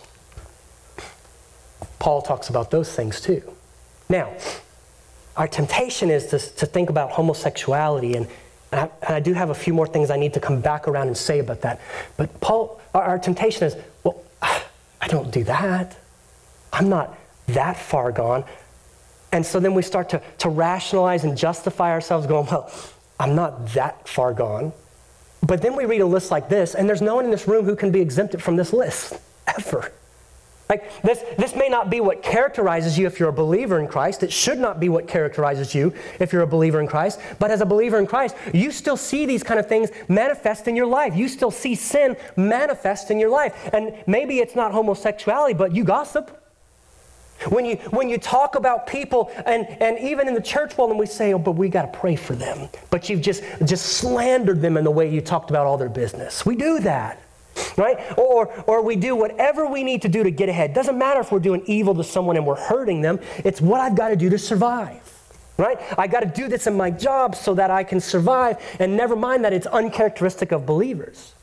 Paul 1.98 2.22
talks 2.22 2.48
about 2.48 2.70
those 2.70 2.92
things 2.92 3.20
too. 3.20 3.42
Now, 4.08 4.32
our 5.36 5.48
temptation 5.48 6.10
is 6.10 6.26
to, 6.28 6.38
to 6.38 6.66
think 6.66 6.90
about 6.90 7.12
homosexuality 7.12 8.14
and 8.14 8.28
and 8.72 8.80
I, 8.80 8.90
and 9.06 9.14
I, 9.14 9.20
do 9.20 9.32
have 9.32 9.50
a 9.50 9.54
few 9.54 9.72
more 9.72 9.86
things 9.86 10.10
I 10.10 10.16
need 10.16 10.34
to 10.34 10.40
come 10.40 10.60
back 10.60 10.88
around 10.88 11.06
and 11.06 11.16
say 11.16 11.38
about 11.38 11.60
that. 11.60 11.80
But 12.16 12.40
Paul, 12.40 12.80
our, 12.92 13.02
our 13.02 13.18
temptation 13.18 13.64
is, 13.64 13.76
well, 14.02 14.20
I 14.42 15.08
don't 15.08 15.30
do 15.30 15.44
that. 15.44 15.96
I'm 16.72 16.88
not 16.88 17.16
that 17.46 17.78
far 17.78 18.10
gone. 18.10 18.44
And 19.32 19.44
so 19.44 19.60
then 19.60 19.74
we 19.74 19.82
start 19.82 20.08
to, 20.10 20.22
to 20.38 20.48
rationalize 20.48 21.24
and 21.24 21.36
justify 21.36 21.90
ourselves, 21.90 22.26
going, 22.26 22.46
well, 22.46 22.72
I'm 23.20 23.34
not 23.34 23.68
that 23.74 24.08
far 24.08 24.32
gone. 24.32 24.72
But 25.42 25.62
then 25.62 25.76
we 25.76 25.84
read 25.84 26.00
a 26.00 26.06
list 26.06 26.30
like 26.30 26.48
this, 26.48 26.74
and 26.74 26.88
there's 26.88 27.02
no 27.02 27.14
one 27.14 27.24
in 27.24 27.30
this 27.30 27.46
room 27.46 27.64
who 27.64 27.76
can 27.76 27.92
be 27.92 28.00
exempted 28.00 28.42
from 28.42 28.56
this 28.56 28.72
list, 28.72 29.20
ever. 29.46 29.92
Like 30.68 31.00
this, 31.02 31.22
this 31.38 31.54
may 31.54 31.68
not 31.68 31.90
be 31.90 32.00
what 32.00 32.22
characterizes 32.22 32.98
you 32.98 33.06
if 33.06 33.20
you're 33.20 33.28
a 33.28 33.32
believer 33.32 33.78
in 33.78 33.86
Christ. 33.86 34.24
It 34.24 34.32
should 34.32 34.58
not 34.58 34.80
be 34.80 34.88
what 34.88 35.06
characterizes 35.06 35.74
you 35.74 35.94
if 36.18 36.32
you're 36.32 36.42
a 36.42 36.46
believer 36.46 36.80
in 36.80 36.88
Christ. 36.88 37.20
But 37.38 37.52
as 37.52 37.60
a 37.60 37.66
believer 37.66 37.98
in 37.98 38.06
Christ, 38.06 38.34
you 38.52 38.72
still 38.72 38.96
see 38.96 39.26
these 39.26 39.44
kind 39.44 39.60
of 39.60 39.68
things 39.68 39.90
manifest 40.08 40.66
in 40.66 40.74
your 40.74 40.86
life. 40.86 41.14
You 41.14 41.28
still 41.28 41.52
see 41.52 41.76
sin 41.76 42.16
manifest 42.34 43.12
in 43.12 43.20
your 43.20 43.30
life. 43.30 43.70
And 43.72 43.94
maybe 44.08 44.40
it's 44.40 44.56
not 44.56 44.72
homosexuality, 44.72 45.54
but 45.54 45.74
you 45.74 45.84
gossip. 45.84 46.42
When 47.50 47.64
you, 47.64 47.76
when 47.90 48.08
you 48.08 48.18
talk 48.18 48.54
about 48.54 48.86
people, 48.86 49.30
and, 49.44 49.66
and 49.80 49.98
even 49.98 50.26
in 50.26 50.34
the 50.34 50.40
church 50.40 50.76
world, 50.76 50.90
and 50.90 50.98
we 50.98 51.06
say, 51.06 51.34
oh, 51.34 51.38
but 51.38 51.52
we 51.52 51.68
got 51.68 51.92
to 51.92 51.98
pray 51.98 52.16
for 52.16 52.34
them. 52.34 52.68
But 52.90 53.08
you've 53.08 53.20
just, 53.20 53.44
just 53.64 53.84
slandered 53.98 54.62
them 54.62 54.76
in 54.76 54.84
the 54.84 54.90
way 54.90 55.08
you 55.08 55.20
talked 55.20 55.50
about 55.50 55.66
all 55.66 55.76
their 55.76 55.90
business. 55.90 56.46
We 56.46 56.56
do 56.56 56.80
that 56.80 57.20
right? 57.76 57.98
Or, 58.18 58.52
or 58.66 58.82
we 58.82 58.96
do 58.96 59.14
whatever 59.14 59.66
we 59.66 59.82
need 59.82 60.02
to 60.02 60.08
do 60.08 60.22
to 60.22 60.30
get 60.30 60.48
ahead. 60.48 60.74
Doesn't 60.74 60.98
matter 60.98 61.20
if 61.20 61.32
we're 61.32 61.38
doing 61.38 61.62
evil 61.66 61.94
to 61.94 62.04
someone 62.04 62.36
and 62.36 62.46
we're 62.46 62.60
hurting 62.60 63.00
them, 63.02 63.20
it's 63.44 63.60
what 63.60 63.80
I've 63.80 63.96
got 63.96 64.08
to 64.08 64.16
do 64.16 64.30
to 64.30 64.38
survive. 64.38 65.02
right? 65.58 65.78
I 65.98 66.06
got 66.06 66.20
to 66.20 66.26
do 66.26 66.48
this 66.48 66.66
in 66.66 66.76
my 66.76 66.90
job 66.90 67.34
so 67.34 67.54
that 67.54 67.70
I 67.70 67.84
can 67.84 68.00
survive, 68.00 68.58
and 68.78 68.96
never 68.96 69.16
mind 69.16 69.44
that 69.44 69.52
it's 69.52 69.66
uncharacteristic 69.66 70.52
of 70.52 70.66
believers. 70.66 71.34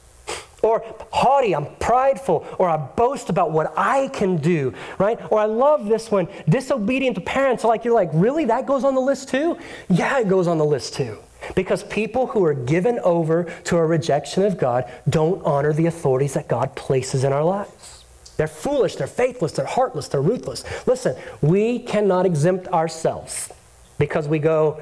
Or 0.62 0.82
haughty, 1.12 1.54
I'm 1.54 1.76
prideful, 1.76 2.48
or 2.58 2.70
I 2.70 2.78
boast 2.78 3.30
about 3.30 3.52
what 3.52 3.74
I 3.76 4.08
can 4.10 4.38
do, 4.38 4.74
right? 4.98 5.20
Or 5.30 5.40
I 5.40 5.46
love 5.46 5.88
this 5.88 6.10
one, 6.10 6.28
disobedient 6.48 7.16
to 7.16 7.22
parents. 7.22 7.66
Like 7.66 7.84
you're 7.84 7.94
like, 7.94 8.10
really? 8.14 8.46
That 8.46 8.66
goes 8.66 8.86
on 8.86 8.96
the 8.96 9.02
list 9.02 9.28
too? 9.28 9.58
Yeah, 9.90 10.20
it 10.20 10.30
goes 10.30 10.48
on 10.48 10.58
the 10.58 10.66
list 10.66 10.94
too. 10.94 11.18
Because 11.56 11.84
people 11.84 12.28
who 12.28 12.44
are 12.46 12.54
given 12.54 13.00
over 13.00 13.46
to 13.66 13.78
a 13.78 13.86
rejection 13.86 14.44
of 14.44 14.58
God 14.58 14.92
don't 15.08 15.44
honor 15.44 15.74
the 15.74 15.86
authorities 15.86 16.34
that 16.34 16.48
God 16.48 16.76
places 16.76 17.24
in 17.24 17.34
our 17.34 17.44
lives. 17.44 18.04
They're 18.38 18.48
foolish, 18.48 18.96
they're 18.96 19.08
faithless, 19.08 19.52
they're 19.52 19.66
heartless, 19.66 20.08
they're 20.08 20.22
ruthless. 20.22 20.64
Listen, 20.88 21.16
we 21.42 21.80
cannot 21.80 22.26
exempt 22.26 22.68
ourselves 22.70 23.52
because 24.00 24.28
we 24.28 24.40
go, 24.40 24.82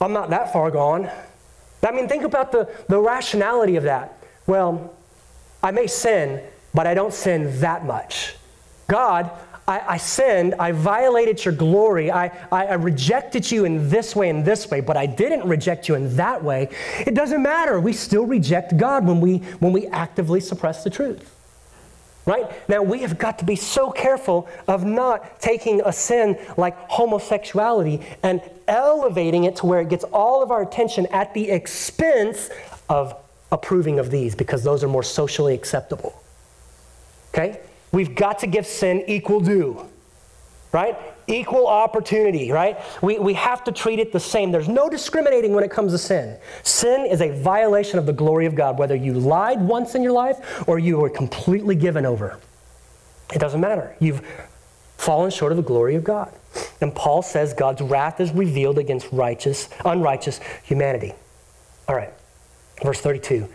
I'm 0.00 0.12
not 0.12 0.30
that 0.30 0.52
far 0.52 0.70
gone. 0.70 1.08
I 1.82 1.92
mean, 1.92 2.08
think 2.08 2.24
about 2.24 2.50
the, 2.50 2.68
the 2.88 2.98
rationality 2.98 3.76
of 3.76 3.84
that. 3.84 4.18
Well, 4.46 4.94
I 5.62 5.70
may 5.70 5.86
sin, 5.86 6.42
but 6.72 6.86
I 6.86 6.94
don't 6.94 7.14
sin 7.14 7.60
that 7.60 7.84
much. 7.84 8.34
God, 8.88 9.30
I, 9.66 9.94
I 9.94 9.96
sinned, 9.96 10.54
I 10.58 10.72
violated 10.72 11.44
your 11.44 11.54
glory, 11.54 12.10
I, 12.10 12.26
I, 12.52 12.66
I 12.66 12.74
rejected 12.74 13.50
you 13.50 13.64
in 13.64 13.88
this 13.88 14.14
way 14.14 14.28
and 14.28 14.44
this 14.44 14.70
way, 14.70 14.80
but 14.80 14.96
I 14.96 15.06
didn't 15.06 15.48
reject 15.48 15.88
you 15.88 15.94
in 15.94 16.16
that 16.16 16.44
way. 16.44 16.68
It 17.00 17.14
doesn't 17.14 17.42
matter. 17.42 17.80
We 17.80 17.94
still 17.94 18.26
reject 18.26 18.76
God 18.76 19.06
when 19.06 19.20
we, 19.20 19.38
when 19.60 19.72
we 19.72 19.86
actively 19.86 20.40
suppress 20.40 20.84
the 20.84 20.90
truth. 20.90 21.30
Right? 22.26 22.50
Now, 22.70 22.82
we 22.82 23.00
have 23.00 23.18
got 23.18 23.38
to 23.40 23.44
be 23.44 23.56
so 23.56 23.90
careful 23.90 24.48
of 24.66 24.84
not 24.84 25.40
taking 25.40 25.82
a 25.84 25.92
sin 25.92 26.38
like 26.56 26.74
homosexuality 26.88 28.00
and 28.22 28.40
elevating 28.66 29.44
it 29.44 29.56
to 29.56 29.66
where 29.66 29.80
it 29.80 29.90
gets 29.90 30.04
all 30.04 30.42
of 30.42 30.50
our 30.50 30.62
attention 30.62 31.06
at 31.10 31.34
the 31.34 31.50
expense 31.50 32.48
of 32.88 33.14
approving 33.52 33.98
of 33.98 34.10
these 34.10 34.34
because 34.34 34.64
those 34.64 34.82
are 34.82 34.88
more 34.88 35.02
socially 35.02 35.52
acceptable. 35.52 36.18
Okay? 37.34 37.60
We've 37.94 38.14
got 38.14 38.40
to 38.40 38.48
give 38.48 38.66
sin 38.66 39.04
equal 39.06 39.38
due. 39.38 39.86
Right? 40.72 40.98
Equal 41.28 41.68
opportunity, 41.68 42.50
right? 42.50 42.76
We, 43.00 43.20
we 43.20 43.34
have 43.34 43.62
to 43.64 43.72
treat 43.72 44.00
it 44.00 44.12
the 44.12 44.18
same. 44.18 44.50
There's 44.50 44.68
no 44.68 44.90
discriminating 44.90 45.52
when 45.52 45.62
it 45.62 45.70
comes 45.70 45.92
to 45.92 45.98
sin. 45.98 46.36
Sin 46.64 47.06
is 47.06 47.22
a 47.22 47.30
violation 47.30 48.00
of 48.00 48.06
the 48.06 48.12
glory 48.12 48.46
of 48.46 48.56
God, 48.56 48.76
whether 48.76 48.96
you 48.96 49.14
lied 49.14 49.60
once 49.60 49.94
in 49.94 50.02
your 50.02 50.10
life 50.12 50.68
or 50.68 50.80
you 50.80 50.98
were 50.98 51.08
completely 51.08 51.76
given 51.76 52.04
over. 52.04 52.40
It 53.32 53.38
doesn't 53.38 53.60
matter. 53.60 53.94
You've 54.00 54.26
fallen 54.96 55.30
short 55.30 55.52
of 55.52 55.56
the 55.56 55.62
glory 55.62 55.94
of 55.94 56.02
God. 56.02 56.34
And 56.80 56.92
Paul 56.92 57.22
says 57.22 57.54
God's 57.54 57.80
wrath 57.80 58.20
is 58.20 58.32
revealed 58.32 58.78
against 58.78 59.08
righteous, 59.12 59.68
unrighteous 59.84 60.40
humanity. 60.64 61.14
All 61.88 61.94
right. 61.94 62.12
Verse 62.82 63.00
32 63.00 63.48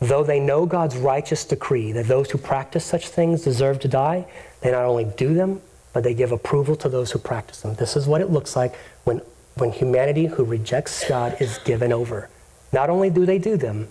Though 0.00 0.24
they 0.24 0.40
know 0.40 0.64
God's 0.64 0.96
righteous 0.96 1.44
decree 1.44 1.92
that 1.92 2.08
those 2.08 2.30
who 2.30 2.38
practice 2.38 2.84
such 2.84 3.08
things 3.08 3.42
deserve 3.42 3.80
to 3.80 3.88
die, 3.88 4.26
they 4.62 4.70
not 4.70 4.84
only 4.84 5.04
do 5.04 5.34
them, 5.34 5.60
but 5.92 6.04
they 6.04 6.14
give 6.14 6.32
approval 6.32 6.74
to 6.76 6.88
those 6.88 7.10
who 7.10 7.18
practice 7.18 7.60
them. 7.60 7.74
This 7.74 7.96
is 7.96 8.06
what 8.06 8.20
it 8.20 8.30
looks 8.30 8.56
like 8.56 8.74
when, 9.04 9.20
when 9.56 9.72
humanity 9.72 10.26
who 10.26 10.44
rejects 10.44 11.06
God 11.06 11.36
is 11.40 11.58
given 11.58 11.92
over. 11.92 12.30
Not 12.72 12.88
only 12.88 13.10
do 13.10 13.26
they 13.26 13.38
do 13.38 13.56
them, 13.56 13.88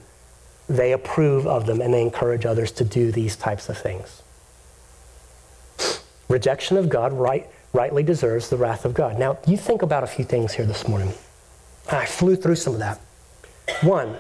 they 0.68 0.94
approve 0.94 1.46
of 1.46 1.66
them 1.66 1.82
and 1.82 1.94
they 1.94 2.02
encourage 2.02 2.46
others 2.46 2.72
to 2.74 2.84
do 2.84 3.12
these 3.12 3.36
types 3.36 3.70
of 3.70 3.78
things. 3.78 4.22
Rejection 6.28 6.78
of 6.78 6.90
God 6.90 7.12
right, 7.14 7.48
rightly 7.74 8.04
deserves 8.04 8.50
the 8.50 8.58
wrath 8.58 8.86
of 8.86 8.94
God. 8.94 9.18
Now, 9.18 9.38
you 9.48 9.58
think 9.58 9.82
about 9.82 10.04
a 10.04 10.08
few 10.08 10.24
things 10.24 10.54
here 10.54 10.66
this 10.66 10.88
morning. 10.88 11.12
I 11.92 12.06
flew 12.06 12.36
through 12.36 12.56
some 12.56 12.74
of 12.74 12.80
that. 12.80 13.00
One, 13.82 14.16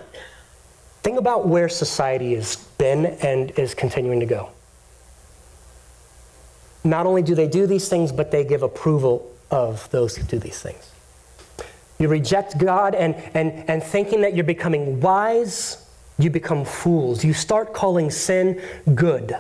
think 1.04 1.18
about 1.18 1.47
where 1.47 1.70
society 1.70 2.36
has 2.36 2.56
been 2.78 3.06
and 3.06 3.52
is 3.52 3.74
continuing 3.74 4.20
to 4.20 4.26
go. 4.26 4.50
Not 6.84 7.06
only 7.06 7.22
do 7.22 7.36
they 7.36 7.47
do 7.47 7.68
these 7.68 7.89
things, 7.89 8.12
but 8.12 8.32
they 8.32 8.43
give 8.43 8.64
approval 8.64 9.32
of 9.52 9.89
those 9.91 10.16
who 10.16 10.24
do 10.24 10.39
these 10.39 10.62
things. 10.62 10.91
You 12.00 12.08
reject 12.08 12.58
God 12.58 12.95
and, 12.95 13.16
and, 13.34 13.70
and 13.70 13.84
thinking 13.84 14.22
that 14.22 14.34
you're 14.34 14.45
becoming 14.45 15.02
wise, 15.02 15.86
you 16.18 16.30
become 16.30 16.64
fools. 16.64 17.24
You 17.24 17.34
start 17.34 17.74
calling 17.74 18.10
sin 18.10 18.62
good. 18.95 19.36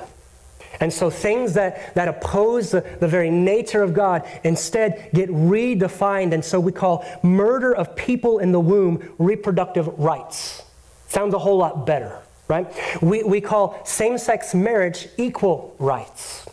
And 0.81 0.91
so 0.91 1.09
things 1.09 1.53
that, 1.53 1.93
that 1.95 2.07
oppose 2.07 2.71
the, 2.71 2.81
the 2.99 3.07
very 3.07 3.29
nature 3.29 3.83
of 3.83 3.93
God 3.93 4.27
instead 4.43 5.09
get 5.13 5.29
redefined. 5.29 6.33
And 6.33 6.43
so 6.43 6.59
we 6.59 6.71
call 6.71 7.05
murder 7.23 7.75
of 7.75 7.95
people 7.95 8.39
in 8.39 8.51
the 8.51 8.59
womb 8.59 9.13
reproductive 9.17 9.87
rights. 9.99 10.63
Sounds 11.09 11.33
a 11.33 11.39
whole 11.39 11.57
lot 11.57 11.87
better, 11.87 12.19
right? 12.47 12.71
We, 13.01 13.23
we 13.23 13.41
call 13.41 13.83
same 13.83 14.19
sex 14.19 14.53
marriage 14.53 15.07
equal 15.17 15.75
rights. 15.79 16.47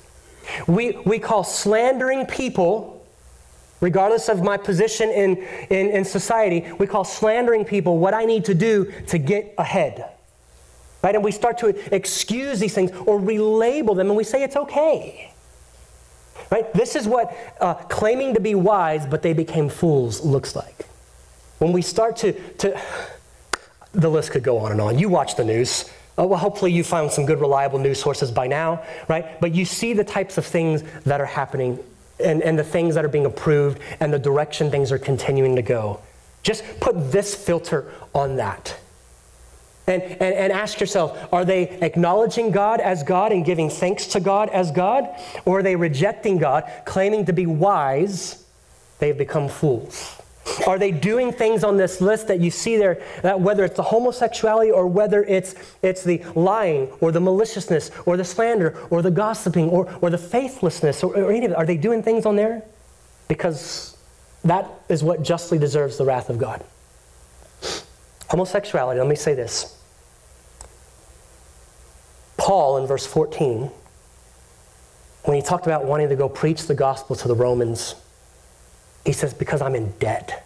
We, 0.66 0.92
we 1.04 1.18
call 1.18 1.44
slandering 1.44 2.24
people, 2.24 3.06
regardless 3.80 4.30
of 4.30 4.42
my 4.42 4.56
position 4.56 5.10
in, 5.10 5.36
in, 5.68 5.90
in 5.90 6.04
society, 6.06 6.64
we 6.78 6.86
call 6.86 7.04
slandering 7.04 7.66
people 7.66 7.98
what 7.98 8.14
I 8.14 8.24
need 8.24 8.46
to 8.46 8.54
do 8.54 8.90
to 9.08 9.18
get 9.18 9.54
ahead. 9.58 10.08
Right? 11.02 11.14
And 11.14 11.22
we 11.22 11.32
start 11.32 11.58
to 11.58 11.94
excuse 11.94 12.58
these 12.58 12.74
things 12.74 12.90
or 13.04 13.20
relabel 13.20 13.94
them 13.94 14.08
and 14.08 14.16
we 14.16 14.24
say 14.24 14.42
it's 14.42 14.56
okay. 14.56 15.32
Right? 16.50 16.72
This 16.72 16.96
is 16.96 17.06
what 17.06 17.36
uh, 17.60 17.74
claiming 17.74 18.32
to 18.34 18.40
be 18.40 18.54
wise, 18.54 19.04
but 19.06 19.20
they 19.20 19.34
became 19.34 19.68
fools 19.68 20.24
looks 20.24 20.56
like. 20.56 20.86
When 21.58 21.72
we 21.72 21.82
start 21.82 22.16
to, 22.18 22.32
to, 22.32 22.80
the 23.96 24.10
list 24.10 24.30
could 24.30 24.42
go 24.42 24.58
on 24.58 24.72
and 24.72 24.80
on. 24.80 24.98
You 24.98 25.08
watch 25.08 25.36
the 25.36 25.44
news. 25.44 25.90
Uh, 26.18 26.26
well, 26.26 26.38
hopefully 26.38 26.72
you 26.72 26.84
found 26.84 27.10
some 27.10 27.26
good, 27.26 27.40
reliable 27.40 27.78
news 27.78 28.00
sources 28.00 28.30
by 28.30 28.46
now, 28.46 28.82
right? 29.08 29.40
But 29.40 29.54
you 29.54 29.64
see 29.64 29.92
the 29.92 30.04
types 30.04 30.38
of 30.38 30.46
things 30.46 30.82
that 31.04 31.20
are 31.20 31.26
happening 31.26 31.78
and, 32.22 32.42
and 32.42 32.58
the 32.58 32.64
things 32.64 32.94
that 32.94 33.04
are 33.04 33.08
being 33.08 33.26
approved 33.26 33.80
and 34.00 34.12
the 34.12 34.18
direction 34.18 34.70
things 34.70 34.92
are 34.92 34.98
continuing 34.98 35.56
to 35.56 35.62
go. 35.62 36.00
Just 36.42 36.62
put 36.80 37.12
this 37.12 37.34
filter 37.34 37.92
on 38.14 38.36
that. 38.36 38.78
And, 39.86 40.02
and, 40.02 40.22
and 40.22 40.52
ask 40.52 40.80
yourself 40.80 41.32
are 41.32 41.44
they 41.44 41.68
acknowledging 41.80 42.50
God 42.50 42.80
as 42.80 43.02
God 43.02 43.32
and 43.32 43.44
giving 43.44 43.70
thanks 43.70 44.06
to 44.08 44.20
God 44.20 44.48
as 44.50 44.70
God? 44.70 45.08
Or 45.44 45.60
are 45.60 45.62
they 45.62 45.76
rejecting 45.76 46.38
God, 46.38 46.70
claiming 46.84 47.26
to 47.26 47.32
be 47.32 47.46
wise? 47.46 48.44
They've 48.98 49.16
become 49.16 49.48
fools. 49.48 50.20
Are 50.66 50.78
they 50.78 50.92
doing 50.92 51.32
things 51.32 51.64
on 51.64 51.76
this 51.76 52.00
list 52.00 52.28
that 52.28 52.40
you 52.40 52.50
see 52.50 52.76
there, 52.76 53.02
that 53.22 53.40
whether 53.40 53.64
it's 53.64 53.76
the 53.76 53.82
homosexuality 53.82 54.70
or 54.70 54.86
whether 54.86 55.24
it's, 55.24 55.54
it's 55.82 56.04
the 56.04 56.22
lying 56.34 56.88
or 57.00 57.10
the 57.10 57.20
maliciousness 57.20 57.90
or 58.06 58.16
the 58.16 58.24
slander 58.24 58.78
or 58.90 59.02
the 59.02 59.10
gossiping 59.10 59.68
or, 59.68 59.92
or 60.00 60.10
the 60.10 60.18
faithlessness 60.18 61.02
or, 61.02 61.16
or 61.16 61.32
any 61.32 61.46
of 61.46 61.52
it? 61.52 61.56
Are 61.56 61.66
they 61.66 61.76
doing 61.76 62.02
things 62.02 62.26
on 62.26 62.36
there? 62.36 62.62
Because 63.28 63.96
that 64.44 64.68
is 64.88 65.02
what 65.02 65.22
justly 65.22 65.58
deserves 65.58 65.98
the 65.98 66.04
wrath 66.04 66.30
of 66.30 66.38
God. 66.38 66.64
Homosexuality, 68.28 69.00
let 69.00 69.08
me 69.08 69.16
say 69.16 69.34
this. 69.34 69.76
Paul 72.36 72.76
in 72.78 72.86
verse 72.86 73.06
14, 73.06 73.70
when 75.24 75.36
he 75.36 75.42
talked 75.42 75.66
about 75.66 75.84
wanting 75.84 76.08
to 76.08 76.16
go 76.16 76.28
preach 76.28 76.66
the 76.66 76.74
gospel 76.74 77.16
to 77.16 77.26
the 77.26 77.34
Romans, 77.34 77.96
he 79.06 79.12
says, 79.12 79.32
Because 79.32 79.62
I'm 79.62 79.74
in 79.74 79.92
debt. 79.98 80.42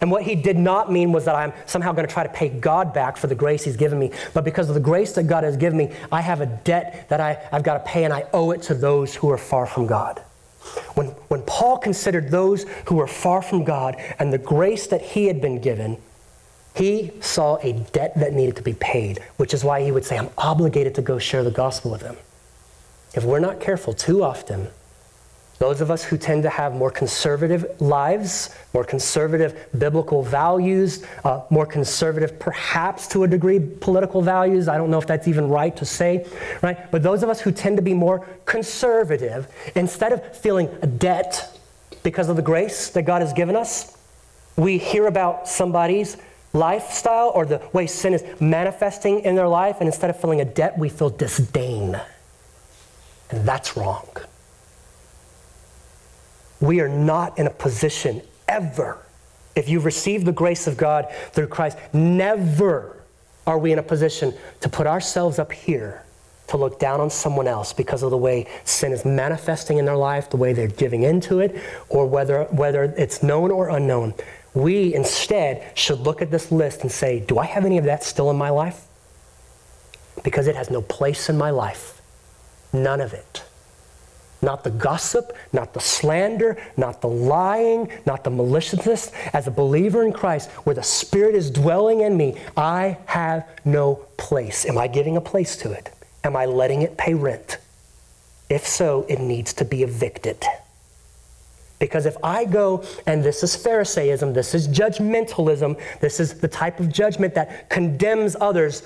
And 0.00 0.10
what 0.10 0.22
he 0.22 0.34
did 0.34 0.58
not 0.58 0.90
mean 0.90 1.12
was 1.12 1.26
that 1.26 1.34
I'm 1.34 1.52
somehow 1.66 1.92
going 1.92 2.08
to 2.08 2.12
try 2.12 2.22
to 2.22 2.32
pay 2.32 2.48
God 2.48 2.94
back 2.94 3.18
for 3.18 3.26
the 3.26 3.34
grace 3.34 3.64
he's 3.64 3.76
given 3.76 3.98
me. 3.98 4.12
But 4.32 4.44
because 4.44 4.68
of 4.68 4.74
the 4.74 4.80
grace 4.80 5.12
that 5.12 5.24
God 5.24 5.44
has 5.44 5.58
given 5.58 5.76
me, 5.76 5.92
I 6.10 6.22
have 6.22 6.40
a 6.40 6.46
debt 6.46 7.08
that 7.10 7.20
I, 7.20 7.46
I've 7.52 7.62
got 7.62 7.74
to 7.74 7.80
pay, 7.80 8.04
and 8.04 8.12
I 8.12 8.24
owe 8.32 8.50
it 8.52 8.62
to 8.62 8.74
those 8.74 9.14
who 9.14 9.30
are 9.30 9.38
far 9.38 9.66
from 9.66 9.86
God. 9.86 10.22
When, 10.94 11.08
when 11.28 11.42
Paul 11.42 11.78
considered 11.78 12.30
those 12.30 12.64
who 12.86 12.96
were 12.96 13.06
far 13.06 13.42
from 13.42 13.64
God 13.64 13.96
and 14.18 14.32
the 14.32 14.38
grace 14.38 14.86
that 14.86 15.02
he 15.02 15.26
had 15.26 15.40
been 15.40 15.60
given, 15.60 15.98
he 16.74 17.12
saw 17.20 17.56
a 17.56 17.72
debt 17.72 18.18
that 18.18 18.32
needed 18.32 18.56
to 18.56 18.62
be 18.62 18.74
paid, 18.74 19.18
which 19.36 19.52
is 19.52 19.64
why 19.64 19.82
he 19.82 19.92
would 19.92 20.04
say, 20.04 20.18
I'm 20.18 20.30
obligated 20.38 20.94
to 20.94 21.02
go 21.02 21.18
share 21.18 21.44
the 21.44 21.50
gospel 21.50 21.90
with 21.90 22.00
them. 22.00 22.16
If 23.14 23.24
we're 23.24 23.40
not 23.40 23.60
careful 23.60 23.92
too 23.92 24.22
often, 24.22 24.68
those 25.60 25.82
of 25.82 25.90
us 25.90 26.02
who 26.02 26.16
tend 26.16 26.42
to 26.42 26.48
have 26.48 26.74
more 26.74 26.90
conservative 26.90 27.82
lives, 27.82 28.48
more 28.72 28.82
conservative 28.82 29.68
biblical 29.78 30.22
values, 30.22 31.04
uh, 31.22 31.42
more 31.50 31.66
conservative, 31.66 32.38
perhaps 32.38 33.06
to 33.08 33.24
a 33.24 33.28
degree, 33.28 33.60
political 33.60 34.22
values. 34.22 34.68
I 34.68 34.78
don't 34.78 34.90
know 34.90 34.96
if 34.96 35.06
that's 35.06 35.28
even 35.28 35.50
right 35.50 35.76
to 35.76 35.84
say, 35.84 36.26
right? 36.62 36.90
But 36.90 37.02
those 37.02 37.22
of 37.22 37.28
us 37.28 37.42
who 37.42 37.52
tend 37.52 37.76
to 37.76 37.82
be 37.82 37.92
more 37.92 38.26
conservative, 38.46 39.48
instead 39.74 40.14
of 40.14 40.34
feeling 40.34 40.70
a 40.80 40.86
debt 40.86 41.54
because 42.02 42.30
of 42.30 42.36
the 42.36 42.42
grace 42.42 42.88
that 42.88 43.02
God 43.02 43.20
has 43.20 43.34
given 43.34 43.54
us, 43.54 43.98
we 44.56 44.78
hear 44.78 45.08
about 45.08 45.46
somebody's 45.46 46.16
lifestyle 46.54 47.32
or 47.34 47.44
the 47.44 47.60
way 47.74 47.86
sin 47.86 48.14
is 48.14 48.24
manifesting 48.40 49.20
in 49.20 49.34
their 49.34 49.46
life, 49.46 49.76
and 49.80 49.88
instead 49.88 50.08
of 50.08 50.18
feeling 50.18 50.40
a 50.40 50.46
debt, 50.46 50.78
we 50.78 50.88
feel 50.88 51.10
disdain. 51.10 52.00
And 53.28 53.46
that's 53.46 53.76
wrong. 53.76 54.08
We 56.60 56.80
are 56.80 56.88
not 56.88 57.38
in 57.38 57.46
a 57.46 57.50
position 57.50 58.22
ever, 58.48 58.98
if 59.56 59.68
you've 59.68 59.84
received 59.84 60.26
the 60.26 60.32
grace 60.32 60.66
of 60.66 60.76
God 60.76 61.12
through 61.32 61.48
Christ, 61.48 61.78
never 61.92 62.96
are 63.46 63.58
we 63.58 63.72
in 63.72 63.78
a 63.78 63.82
position 63.82 64.34
to 64.60 64.68
put 64.68 64.86
ourselves 64.86 65.38
up 65.38 65.52
here 65.52 66.04
to 66.48 66.56
look 66.56 66.80
down 66.80 67.00
on 67.00 67.10
someone 67.10 67.46
else 67.46 67.72
because 67.72 68.02
of 68.02 68.10
the 68.10 68.16
way 68.16 68.46
sin 68.64 68.92
is 68.92 69.04
manifesting 69.04 69.78
in 69.78 69.84
their 69.84 69.96
life, 69.96 70.30
the 70.30 70.36
way 70.36 70.52
they're 70.52 70.66
giving 70.66 71.04
into 71.04 71.38
it, 71.38 71.60
or 71.88 72.06
whether, 72.06 72.44
whether 72.44 72.84
it's 72.96 73.22
known 73.22 73.50
or 73.50 73.68
unknown. 73.68 74.14
We 74.52 74.92
instead 74.94 75.78
should 75.78 76.00
look 76.00 76.20
at 76.20 76.30
this 76.32 76.50
list 76.50 76.82
and 76.82 76.90
say, 76.90 77.20
Do 77.20 77.38
I 77.38 77.46
have 77.46 77.64
any 77.64 77.78
of 77.78 77.84
that 77.84 78.02
still 78.02 78.30
in 78.30 78.36
my 78.36 78.50
life? 78.50 78.84
Because 80.24 80.48
it 80.48 80.56
has 80.56 80.70
no 80.70 80.82
place 80.82 81.28
in 81.28 81.38
my 81.38 81.50
life. 81.50 82.02
None 82.72 83.00
of 83.00 83.12
it. 83.12 83.44
Not 84.42 84.64
the 84.64 84.70
gossip, 84.70 85.36
not 85.52 85.74
the 85.74 85.80
slander, 85.80 86.56
not 86.76 87.00
the 87.00 87.08
lying, 87.08 87.90
not 88.06 88.24
the 88.24 88.30
maliciousness. 88.30 89.12
As 89.32 89.46
a 89.46 89.50
believer 89.50 90.04
in 90.04 90.12
Christ, 90.12 90.50
where 90.64 90.74
the 90.74 90.82
Spirit 90.82 91.34
is 91.34 91.50
dwelling 91.50 92.00
in 92.00 92.16
me, 92.16 92.40
I 92.56 92.96
have 93.06 93.46
no 93.64 94.06
place. 94.16 94.64
Am 94.64 94.78
I 94.78 94.86
giving 94.86 95.16
a 95.16 95.20
place 95.20 95.56
to 95.58 95.72
it? 95.72 95.90
Am 96.24 96.36
I 96.36 96.46
letting 96.46 96.82
it 96.82 96.96
pay 96.96 97.14
rent? 97.14 97.58
If 98.48 98.66
so, 98.66 99.04
it 99.08 99.20
needs 99.20 99.52
to 99.54 99.64
be 99.64 99.82
evicted. 99.82 100.42
Because 101.78 102.04
if 102.04 102.16
I 102.22 102.44
go, 102.44 102.84
and 103.06 103.24
this 103.24 103.42
is 103.42 103.56
Pharisaism, 103.56 104.34
this 104.34 104.54
is 104.54 104.68
judgmentalism, 104.68 105.80
this 106.00 106.20
is 106.20 106.38
the 106.38 106.48
type 106.48 106.78
of 106.78 106.92
judgment 106.92 107.34
that 107.34 107.70
condemns 107.70 108.36
others, 108.38 108.82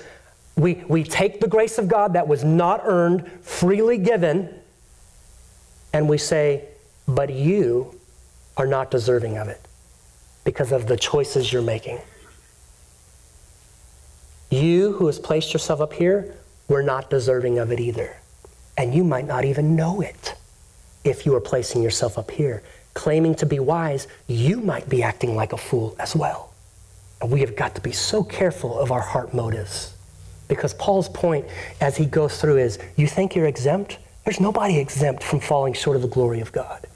we, 0.55 0.75
we 0.87 1.03
take 1.03 1.41
the 1.41 1.47
grace 1.47 1.77
of 1.77 1.89
God 1.89 2.13
that 2.13 2.27
was 2.27 2.43
not 2.43 2.81
earned, 2.85 3.29
freely 3.41 3.97
given, 3.97 4.53
and 5.95 6.09
we 6.09 6.17
say, 6.17 6.61
but 7.07 7.29
you 7.29 7.97
are 8.57 8.67
not 8.67 8.91
deserving 8.91 9.37
of 9.37 9.47
it 9.47 9.61
because 10.43 10.73
of 10.73 10.87
the 10.87 10.97
choices 10.97 11.53
you're 11.53 11.61
making. 11.61 11.99
You 14.51 14.91
who 14.91 15.07
has 15.07 15.19
placed 15.19 15.53
yourself 15.53 15.79
up 15.79 15.93
here 15.93 16.35
were 16.67 16.83
not 16.83 17.09
deserving 17.09 17.59
of 17.59 17.71
it 17.71 17.79
either. 17.79 18.17
And 18.77 18.93
you 18.93 19.05
might 19.05 19.25
not 19.25 19.45
even 19.45 19.77
know 19.77 20.01
it 20.01 20.35
if 21.05 21.25
you 21.25 21.33
are 21.33 21.39
placing 21.39 21.81
yourself 21.81 22.17
up 22.17 22.29
here 22.29 22.61
claiming 22.93 23.35
to 23.35 23.45
be 23.45 23.59
wise, 23.59 24.07
you 24.27 24.59
might 24.59 24.89
be 24.89 25.01
acting 25.01 25.33
like 25.33 25.53
a 25.53 25.57
fool 25.57 25.95
as 25.97 26.13
well. 26.13 26.53
And 27.21 27.31
we 27.31 27.39
have 27.39 27.55
got 27.55 27.73
to 27.75 27.81
be 27.81 27.93
so 27.93 28.21
careful 28.21 28.77
of 28.77 28.91
our 28.91 29.01
heart 29.01 29.33
motives. 29.33 29.95
Because 30.49 30.73
Paul's 30.73 31.07
point 31.07 31.45
as 31.79 31.95
he 31.95 32.05
goes 32.05 32.41
through 32.41 32.57
is 32.57 32.79
you 32.97 33.07
think 33.07 33.33
you're 33.33 33.47
exempt? 33.47 33.99
There's 34.25 34.39
nobody 34.39 34.79
exempt 34.79 35.23
from 35.23 35.39
falling 35.39 35.73
short 35.73 35.95
of 35.95 36.01
the 36.01 36.07
glory 36.07 36.41
of 36.41 36.51
God. 36.51 36.87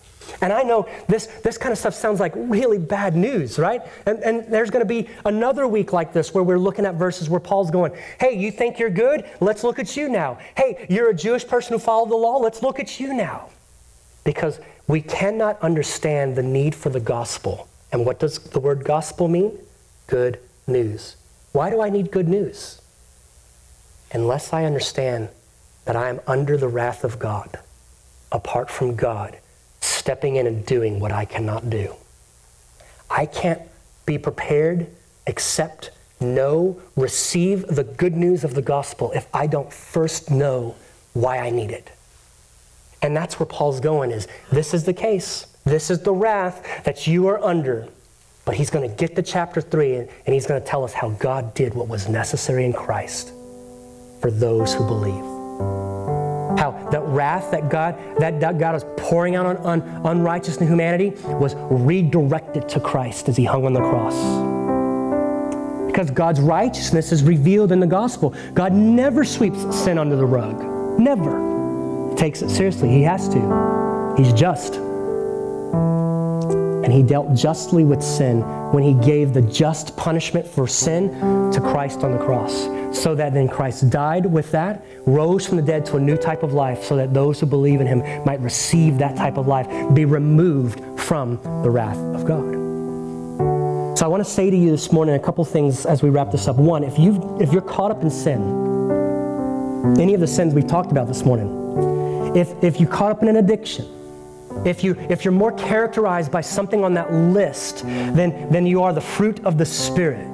And 0.42 0.54
I 0.54 0.64
know 0.64 0.88
this, 1.08 1.28
this 1.44 1.58
kind 1.58 1.72
of 1.72 1.78
stuff 1.78 1.94
sounds 1.94 2.20
like 2.20 2.34
really 2.36 2.78
bad 2.78 3.16
news, 3.16 3.60
right? 3.60 3.82
And, 4.06 4.20
and 4.20 4.52
there's 4.52 4.70
going 4.70 4.86
to 4.86 4.88
be 4.88 5.10
another 5.26 5.68
week 5.68 5.92
like 5.92 6.14
this 6.14 6.34
where 6.34 6.44
we're 6.44 6.60
looking 6.60 6.86
at 6.86 6.96
verses 6.96 7.30
where 7.30 7.40
Paul's 7.40 7.72
going, 7.72 7.94
hey, 8.20 8.38
you 8.38 8.52
think 8.52 8.80
you're 8.80 8.90
good? 8.90 9.26
Let's 9.42 9.64
look 9.64 9.80
at 9.80 9.98
you 9.98 10.08
now. 10.08 10.40
Hey, 10.56 10.86
you're 10.90 11.10
a 11.10 11.14
Jewish 11.14 11.46
person 11.48 11.74
who 11.74 11.80
followed 11.80 12.10
the 12.10 12.16
law? 12.16 12.38
Let's 12.38 12.64
look 12.64 12.80
at 12.80 13.00
you 13.00 13.14
now. 13.14 13.50
Because 14.24 14.60
we 14.88 15.02
cannot 15.02 15.62
understand 15.62 16.36
the 16.36 16.44
need 16.44 16.76
for 16.76 16.90
the 16.90 17.00
gospel. 17.00 17.68
And 17.92 18.06
what 18.06 18.20
does 18.20 18.40
the 18.40 18.60
word 18.60 18.84
gospel 18.84 19.28
mean? 19.28 19.58
Good 20.08 20.40
news. 20.68 21.16
Why 21.52 21.70
do 21.70 21.82
I 21.82 21.90
need 21.90 22.12
good 22.12 22.28
news? 22.28 22.82
Unless 24.12 24.54
I 24.54 24.66
understand 24.66 25.30
that 25.86 25.96
I 25.96 26.10
am 26.10 26.20
under 26.28 26.58
the 26.58 26.68
wrath 26.68 27.04
of 27.04 27.20
God, 27.20 27.60
apart 28.32 28.70
from 28.70 28.96
God, 28.96 29.38
stepping 29.82 30.36
in 30.36 30.48
and 30.48 30.66
doing 30.66 31.00
what 31.00 31.12
I 31.12 31.26
cannot 31.26 31.70
do. 31.70 31.96
I 33.10 33.26
can't 33.26 33.62
be 34.06 34.18
prepared, 34.18 34.88
accept, 35.28 35.92
know, 36.20 36.80
receive 36.96 37.66
the 37.68 37.84
good 37.84 38.16
news 38.16 38.44
of 38.44 38.54
the 38.54 38.62
gospel 38.62 39.12
if 39.14 39.28
I 39.34 39.48
don't 39.48 39.72
first 39.72 40.30
know 40.30 40.76
why 41.14 41.40
I 41.40 41.50
need 41.50 41.72
it. 41.72 41.92
And 43.02 43.16
that's 43.16 43.40
where 43.40 43.46
Paul's 43.46 43.80
going 43.80 44.12
is 44.12 44.28
this 44.52 44.74
is 44.74 44.84
the 44.84 44.94
case. 44.94 45.46
This 45.64 45.90
is 45.90 46.02
the 46.02 46.14
wrath 46.14 46.84
that 46.84 47.08
you 47.08 47.28
are 47.28 47.42
under. 47.44 47.88
But 48.46 48.56
he's 48.56 48.70
going 48.70 48.90
to 48.90 48.96
get 48.96 49.16
to 49.16 49.22
chapter 49.22 49.62
3 49.62 49.96
and, 49.96 50.10
and 50.26 50.34
he's 50.34 50.48
going 50.48 50.62
to 50.62 50.68
tell 50.68 50.84
us 50.84 50.94
how 50.94 51.10
God 51.12 51.54
did 51.54 51.74
what 51.74 51.88
was 51.88 52.10
necessary 52.10 52.66
in 52.66 52.74
Christ 52.74 53.32
for 54.22 54.32
those 54.32 54.74
who 54.74 54.86
believe. 54.86 55.39
How 55.60 56.72
that 56.92 57.02
wrath 57.04 57.52
that 57.52 57.70
God 57.70 57.98
that, 58.20 58.40
that 58.40 58.58
God 58.58 58.74
was 58.74 58.86
pouring 58.98 59.36
out 59.36 59.46
on, 59.46 59.58
on 59.58 59.82
unrighteous 60.06 60.58
humanity 60.58 61.12
was 61.26 61.56
redirected 61.56 62.68
to 62.70 62.80
Christ 62.80 63.30
as 63.30 63.38
he 63.38 63.46
hung 63.46 63.66
on 63.66 63.74
the 63.74 63.80
cross. 63.80 64.16
Because 65.88 66.12
God's 66.12 66.40
righteousness 66.40 67.12
is 67.12 67.24
revealed 67.24 67.72
in 67.72 67.80
the 67.80 67.88
gospel. 67.88 68.34
God 68.54 68.74
never 68.74 69.26
sweeps 69.26 69.60
sin 69.76 69.98
under 69.98 70.16
the 70.16 70.26
rug. 70.26 71.00
Never 71.00 72.16
takes 72.16 72.42
it 72.42 72.50
seriously. 72.50 72.90
He 72.90 73.04
has 73.04 73.28
to. 73.30 74.16
He's 74.18 74.34
just. 74.34 74.80
And 76.90 76.98
he 76.98 77.04
dealt 77.04 77.36
justly 77.36 77.84
with 77.84 78.02
sin 78.02 78.42
when 78.72 78.82
he 78.82 78.96
gave 79.06 79.32
the 79.32 79.44
just 79.44 79.96
punishment 79.96 80.48
for 80.48 80.68
sin 80.68 81.12
to 81.52 81.62
Christ 81.62 82.00
on 82.00 82.14
the 82.14 82.18
cross. 82.18 82.64
So 82.98 83.14
that 83.14 83.32
then 83.32 83.48
Christ 83.48 83.92
died 83.92 84.26
with 84.26 84.50
that, 84.54 84.84
rose 85.06 85.46
from 85.46 85.58
the 85.58 85.62
dead 85.62 85.86
to 85.86 85.98
a 85.98 86.00
new 86.00 86.18
type 86.18 86.42
of 86.42 86.54
life, 86.54 86.84
so 86.84 86.96
that 86.96 87.14
those 87.14 87.40
who 87.40 87.46
believe 87.46 87.80
in 87.80 87.86
him 87.86 88.00
might 88.26 88.40
receive 88.40 88.98
that 88.98 89.16
type 89.16 89.38
of 89.38 89.48
life, 89.48 89.68
be 89.94 90.06
removed 90.06 90.82
from 91.00 91.40
the 91.62 91.70
wrath 91.70 92.00
of 92.16 92.26
God. 92.26 92.56
So 93.96 94.06
I 94.06 94.08
want 94.08 94.26
to 94.26 94.32
say 94.32 94.50
to 94.50 94.58
you 94.58 94.72
this 94.72 94.92
morning 94.92 95.14
a 95.14 95.20
couple 95.20 95.46
things 95.46 95.86
as 95.86 96.02
we 96.02 96.10
wrap 96.10 96.32
this 96.32 96.48
up. 96.48 96.56
One, 96.56 96.84
if, 96.84 96.98
you 96.98 97.38
if 97.40 97.54
you're 97.54 97.62
caught 97.62 97.92
up 97.92 98.02
in 98.02 98.10
sin, 98.10 98.42
any 100.00 100.16
of 100.16 100.22
the 100.22 100.28
sins 100.28 100.56
we've 100.56 100.66
talked 100.66 100.90
about 100.90 101.08
this 101.08 101.24
morning, 101.24 102.36
if, 102.36 102.52
if 102.64 102.80
you 102.80 102.88
caught 102.88 103.12
up 103.12 103.22
in 103.22 103.28
an 103.28 103.36
addiction, 103.36 103.86
if, 104.66 104.84
you, 104.84 104.96
if 105.10 105.24
you're 105.24 105.32
more 105.32 105.52
characterized 105.54 106.32
by 106.32 106.42
something 106.42 106.84
on 106.84 106.94
that 106.96 107.14
list 107.14 107.86
than, 107.86 108.52
than 108.52 108.66
you 108.66 108.84
are 108.84 108.94
the 108.94 109.02
fruit 109.02 109.44
of 109.46 109.58
the 109.58 109.66
Spirit, 109.66 110.28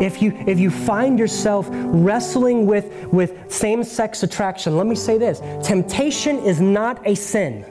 if 0.00 0.22
you, 0.22 0.32
if 0.46 0.58
you 0.58 0.70
find 0.70 1.18
yourself 1.18 1.66
wrestling 1.70 2.66
with, 2.66 2.92
with 3.12 3.50
same 3.50 3.82
sex 3.82 4.22
attraction, 4.22 4.76
let 4.76 4.86
me 4.86 4.94
say 4.94 5.18
this 5.18 5.40
temptation 5.66 6.38
is 6.40 6.60
not 6.60 7.06
a 7.06 7.14
sin. 7.14 7.64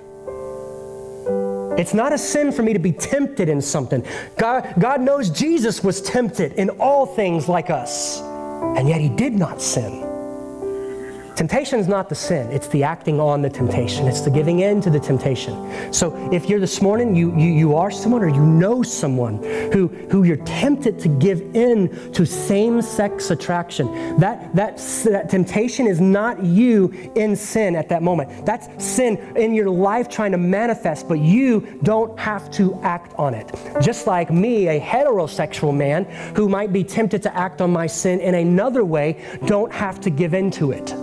It's 1.78 1.94
not 1.94 2.12
a 2.12 2.18
sin 2.18 2.52
for 2.52 2.62
me 2.62 2.74
to 2.74 2.80
be 2.80 2.92
tempted 2.92 3.48
in 3.48 3.62
something. 3.62 4.06
God, 4.38 4.74
God 4.80 5.02
knows 5.02 5.30
Jesus 5.30 5.82
was 5.82 6.02
tempted 6.02 6.54
in 6.54 6.70
all 6.72 7.06
things 7.06 7.48
like 7.48 7.70
us, 7.70 8.20
and 8.22 8.90
yet 8.90 9.00
he 9.00 9.08
did 9.08 9.34
not 9.34 9.62
sin. 9.62 10.09
Temptation 11.40 11.80
is 11.80 11.88
not 11.88 12.10
the 12.10 12.16
sin, 12.16 12.52
it's 12.52 12.68
the 12.68 12.84
acting 12.84 13.18
on 13.18 13.42
the 13.42 13.50
temptation. 13.50 14.10
It's 14.10 14.20
the 14.20 14.30
giving 14.30 14.60
in 14.60 14.82
to 14.82 14.90
the 14.90 15.00
temptation. 15.00 15.94
So 15.94 16.14
if 16.34 16.50
you're 16.50 16.60
this 16.60 16.82
morning, 16.82 17.16
you, 17.16 17.34
you, 17.40 17.48
you 17.54 17.76
are 17.78 17.90
someone 17.90 18.24
or 18.24 18.28
you 18.28 18.46
know 18.46 18.84
someone 18.84 19.42
who, 19.72 19.88
who 20.12 20.24
you're 20.24 20.44
tempted 20.44 21.00
to 21.00 21.08
give 21.08 21.40
in 21.56 22.12
to 22.12 22.26
same 22.26 22.82
sex 22.82 23.32
attraction, 23.32 24.20
that, 24.20 24.54
that, 24.54 24.80
that 25.06 25.30
temptation 25.30 25.88
is 25.88 26.02
not 26.02 26.44
you 26.44 26.90
in 27.16 27.38
sin 27.38 27.74
at 27.74 27.88
that 27.88 28.04
moment. 28.04 28.46
That's 28.46 28.68
sin 28.84 29.16
in 29.38 29.54
your 29.54 29.70
life 29.70 30.10
trying 30.10 30.34
to 30.34 30.38
manifest, 30.38 31.08
but 31.08 31.20
you 31.20 31.80
don't 31.84 32.20
have 32.20 32.52
to 32.52 32.78
act 32.82 33.14
on 33.18 33.34
it. 33.34 33.50
Just 33.82 34.08
like 34.08 34.30
me, 34.30 34.68
a 34.68 34.78
heterosexual 34.82 35.74
man 35.74 36.04
who 36.36 36.50
might 36.50 36.74
be 36.74 36.84
tempted 36.84 37.24
to 37.24 37.34
act 37.34 37.62
on 37.62 37.72
my 37.72 37.88
sin 37.88 38.20
in 38.20 38.36
another 38.36 38.84
way, 38.84 39.24
don't 39.46 39.72
have 39.72 40.02
to 40.02 40.10
give 40.10 40.34
in 40.34 40.52
to 40.52 40.72
it. 40.72 40.94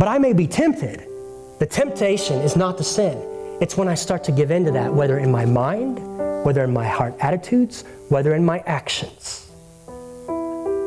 But 0.00 0.08
I 0.08 0.16
may 0.16 0.32
be 0.32 0.46
tempted. 0.46 1.06
The 1.58 1.66
temptation 1.66 2.38
is 2.40 2.56
not 2.56 2.78
the 2.78 2.84
sin. 2.84 3.18
It's 3.60 3.76
when 3.76 3.86
I 3.86 3.94
start 3.94 4.24
to 4.24 4.32
give 4.32 4.50
in 4.50 4.64
to 4.64 4.70
that, 4.70 4.90
whether 4.94 5.18
in 5.18 5.30
my 5.30 5.44
mind, 5.44 5.98
whether 6.42 6.64
in 6.64 6.72
my 6.72 6.88
heart 6.88 7.14
attitudes, 7.20 7.84
whether 8.08 8.34
in 8.34 8.42
my 8.42 8.60
actions. 8.60 9.50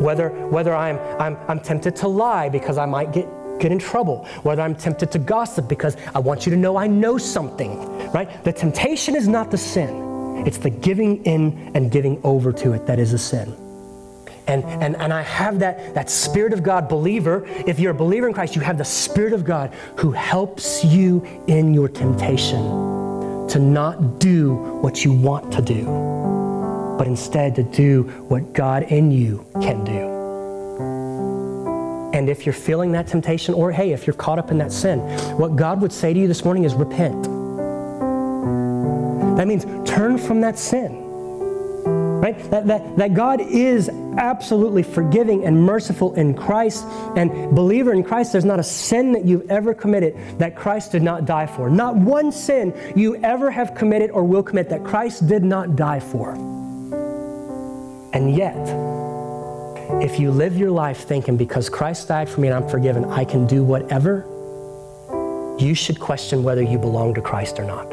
Whether, 0.01 0.29
whether 0.49 0.73
I'm, 0.73 0.97
I'm, 1.21 1.37
I'm 1.47 1.59
tempted 1.59 1.95
to 1.97 2.07
lie 2.07 2.49
because 2.49 2.79
I 2.79 2.87
might 2.87 3.13
get, 3.13 3.27
get 3.59 3.71
in 3.71 3.77
trouble, 3.77 4.25
whether 4.41 4.63
I'm 4.63 4.73
tempted 4.73 5.11
to 5.11 5.19
gossip 5.19 5.69
because 5.69 5.95
I 6.15 6.17
want 6.17 6.47
you 6.47 6.49
to 6.49 6.57
know 6.57 6.75
I 6.75 6.87
know 6.87 7.19
something, 7.19 7.77
right? 8.13 8.43
The 8.43 8.51
temptation 8.51 9.15
is 9.15 9.27
not 9.27 9.51
the 9.51 9.59
sin. 9.59 10.43
It's 10.47 10.57
the 10.57 10.71
giving 10.71 11.23
in 11.25 11.71
and 11.75 11.91
giving 11.91 12.19
over 12.23 12.51
to 12.51 12.73
it 12.73 12.87
that 12.87 12.97
is 12.97 13.13
a 13.13 13.19
sin. 13.19 13.62
And, 14.47 14.63
and, 14.65 14.95
and 14.97 15.13
I 15.13 15.21
have 15.21 15.59
that, 15.59 15.93
that 15.93 16.09
Spirit 16.09 16.53
of 16.53 16.63
God 16.63 16.89
believer. 16.89 17.45
If 17.65 17.79
you're 17.79 17.91
a 17.91 17.95
believer 17.95 18.27
in 18.27 18.33
Christ, 18.33 18.55
you 18.55 18.61
have 18.61 18.77
the 18.77 18.85
Spirit 18.85 19.33
of 19.33 19.45
God 19.45 19.73
who 19.97 20.11
helps 20.11 20.83
you 20.83 21.25
in 21.47 21.73
your 21.73 21.87
temptation 21.87 22.61
to 23.47 23.59
not 23.59 24.19
do 24.19 24.55
what 24.55 25.05
you 25.05 25.13
want 25.13 25.51
to 25.53 25.61
do, 25.61 25.85
but 26.97 27.07
instead 27.07 27.55
to 27.55 27.63
do 27.63 28.03
what 28.27 28.53
God 28.53 28.83
in 28.83 29.11
you 29.11 29.45
can 29.61 29.83
do. 29.83 30.13
And 32.13 32.29
if 32.29 32.45
you're 32.45 32.53
feeling 32.53 32.91
that 32.91 33.07
temptation, 33.07 33.55
or 33.55 33.71
hey, 33.71 33.91
if 33.91 34.05
you're 34.05 34.13
caught 34.13 34.37
up 34.37 34.51
in 34.51 34.59
that 34.59 34.71
sin, 34.71 34.99
what 35.37 35.55
God 35.55 35.81
would 35.81 35.91
say 35.91 36.13
to 36.13 36.19
you 36.19 36.27
this 36.27 36.45
morning 36.45 36.63
is 36.63 36.75
repent. 36.75 37.23
That 39.37 39.47
means 39.47 39.65
turn 39.89 40.19
from 40.19 40.41
that 40.41 40.59
sin. 40.59 40.92
Right? 42.23 42.39
That, 42.51 42.67
that, 42.67 42.95
that 42.95 43.13
God 43.13 43.41
is 43.41 43.89
absolutely 43.89 44.81
forgiving 44.81 45.43
and 45.43 45.61
merciful 45.61 46.13
in 46.13 46.33
Christ. 46.33 46.85
And 47.17 47.53
believer 47.53 47.91
in 47.91 48.01
Christ, 48.01 48.31
there's 48.31 48.45
not 48.45 48.61
a 48.61 48.63
sin 48.63 49.11
that 49.11 49.25
you've 49.25 49.51
ever 49.51 49.73
committed 49.73 50.15
that 50.39 50.55
Christ 50.55 50.93
did 50.93 51.03
not 51.03 51.25
die 51.25 51.45
for. 51.45 51.69
Not 51.69 51.97
one 51.97 52.31
sin 52.31 52.73
you 52.95 53.17
ever 53.17 53.51
have 53.51 53.75
committed 53.75 54.09
or 54.09 54.23
will 54.23 54.41
commit 54.41 54.69
that 54.69 54.85
Christ 54.85 55.27
did 55.27 55.43
not 55.43 55.75
die 55.75 55.99
for. 55.99 56.31
And 58.13 58.33
yet, 58.33 58.55
if 60.01 60.17
you 60.17 60.31
live 60.31 60.57
your 60.57 60.71
life 60.71 61.05
thinking 61.05 61.35
because 61.35 61.67
Christ 61.67 62.07
died 62.07 62.29
for 62.29 62.39
me 62.39 62.47
and 62.47 62.55
I'm 62.55 62.69
forgiven, 62.69 63.03
I 63.03 63.25
can 63.25 63.45
do 63.45 63.65
whatever, 63.65 64.25
you 65.59 65.75
should 65.75 65.99
question 65.99 66.41
whether 66.41 66.61
you 66.61 66.77
belong 66.77 67.15
to 67.15 67.21
Christ 67.21 67.59
or 67.59 67.65
not. 67.65 67.89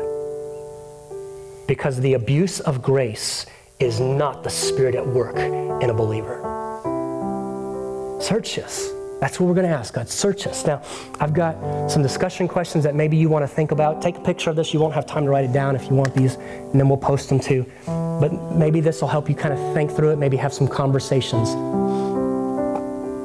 Because 1.67 1.99
the 1.99 2.15
abuse 2.15 2.61
of 2.61 2.81
grace 2.81 3.45
is 3.81 3.99
not 3.99 4.45
the 4.45 4.51
spirit 4.51 4.95
at 4.95 5.07
work 5.07 5.37
in 5.37 5.91
a 5.91 5.95
believer. 5.95 6.37
Search 8.21 8.59
us. 8.59 8.91
That's 9.21 9.39
what 9.39 9.49
we're 9.49 9.55
going 9.55 9.69
to 9.69 9.75
ask 9.75 9.93
God. 9.93 10.09
Search 10.09 10.47
us. 10.47 10.67
Now, 10.67 10.83
I've 11.19 11.35
got 11.35 11.91
some 11.91 12.03
discussion 12.03 12.49
questions 12.49 12.85
that 12.85 12.95
maybe 12.95 13.17
you 13.17 13.29
want 13.29 13.43
to 13.43 13.49
think 13.49 13.71
about. 13.71 14.01
Take 14.01 14.17
a 14.17 14.21
picture 14.21 14.49
of 14.49 14.57
this. 14.57 14.73
You 14.73 14.81
won't 14.81 14.95
have 14.95 15.07
time 15.07 15.25
to 15.25 15.31
write 15.31 15.45
it 15.45 15.53
down 15.53 15.77
if 15.77 15.89
you 15.89 15.95
want 15.95 16.15
these, 16.15 16.37
and 16.37 16.79
then 16.79 16.89
we'll 16.89 16.99
post 16.99 17.29
them 17.29 17.39
too. 17.41 17.67
But 17.87 18.33
maybe 18.55 18.81
this 18.81 19.01
will 19.01 19.09
help 19.09 19.29
you 19.29 19.35
kind 19.35 19.53
of 19.53 19.75
think 19.75 19.91
through 19.91 20.13
it, 20.13 20.17
maybe 20.17 20.37
have 20.39 20.55
some 20.55 20.69
conversations. 20.69 21.51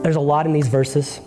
There's 0.04 0.18
a 0.18 0.22
lot 0.22 0.46
in 0.46 0.54
these 0.54 0.68
verses. 0.68 1.22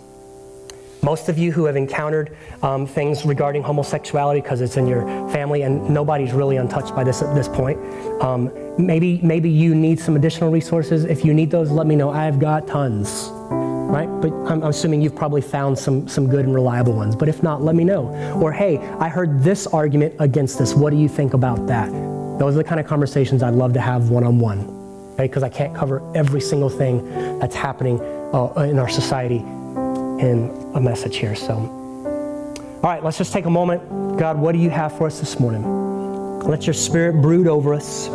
Most 1.01 1.29
of 1.29 1.37
you 1.37 1.51
who 1.51 1.65
have 1.65 1.75
encountered 1.75 2.35
um, 2.61 2.85
things 2.85 3.25
regarding 3.25 3.63
homosexuality 3.63 4.41
because 4.41 4.61
it's 4.61 4.77
in 4.77 4.85
your 4.85 5.05
family, 5.29 5.63
and 5.63 5.89
nobody's 5.89 6.33
really 6.33 6.57
untouched 6.57 6.95
by 6.95 7.03
this 7.03 7.21
at 7.21 7.33
this 7.33 7.47
point. 7.47 7.79
Um, 8.21 8.51
maybe, 8.79 9.19
maybe 9.21 9.49
you 9.49 9.75
need 9.75 9.99
some 9.99 10.15
additional 10.15 10.49
resources. 10.49 11.05
If 11.05 11.25
you 11.25 11.33
need 11.33 11.51
those, 11.51 11.69
let 11.69 11.85
me 11.85 11.95
know. 11.95 12.09
I've 12.09 12.39
got 12.39 12.67
tons, 12.67 13.29
right? 13.31 14.07
But 14.21 14.31
I'm, 14.49 14.63
I'm 14.63 14.69
assuming 14.69 15.01
you've 15.01 15.15
probably 15.15 15.41
found 15.41 15.77
some, 15.77 16.07
some 16.07 16.27
good 16.27 16.45
and 16.45 16.55
reliable 16.55 16.93
ones. 16.93 17.15
But 17.15 17.27
if 17.29 17.43
not, 17.43 17.61
let 17.61 17.75
me 17.75 17.83
know. 17.83 18.07
Or, 18.41 18.51
hey, 18.51 18.77
I 18.77 19.09
heard 19.09 19.43
this 19.43 19.67
argument 19.67 20.15
against 20.19 20.57
this. 20.57 20.73
What 20.73 20.91
do 20.91 20.97
you 20.97 21.09
think 21.09 21.33
about 21.33 21.67
that? 21.67 21.91
Those 22.39 22.55
are 22.55 22.59
the 22.59 22.63
kind 22.63 22.79
of 22.79 22.87
conversations 22.87 23.43
I'd 23.43 23.53
love 23.53 23.73
to 23.73 23.81
have 23.81 24.09
one 24.09 24.23
on 24.23 24.39
one, 24.39 25.15
Because 25.17 25.43
I 25.43 25.49
can't 25.49 25.75
cover 25.75 26.01
every 26.15 26.39
single 26.39 26.69
thing 26.69 27.03
that's 27.39 27.55
happening 27.55 27.99
uh, 28.33 28.53
in 28.61 28.79
our 28.79 28.89
society 28.89 29.37
in 29.37 30.71
a 30.73 30.79
message 30.79 31.17
here. 31.17 31.35
So, 31.35 31.53
all 31.55 32.89
right, 32.89 33.03
let's 33.03 33.17
just 33.17 33.33
take 33.33 33.45
a 33.45 33.49
moment. 33.49 34.17
God, 34.17 34.37
what 34.37 34.53
do 34.53 34.59
you 34.59 34.69
have 34.69 34.97
for 34.97 35.07
us 35.07 35.19
this 35.19 35.37
morning? 35.39 36.39
Let 36.39 36.65
your 36.65 36.73
spirit 36.73 37.21
brood 37.21 37.47
over 37.47 37.73
us. 37.73 38.07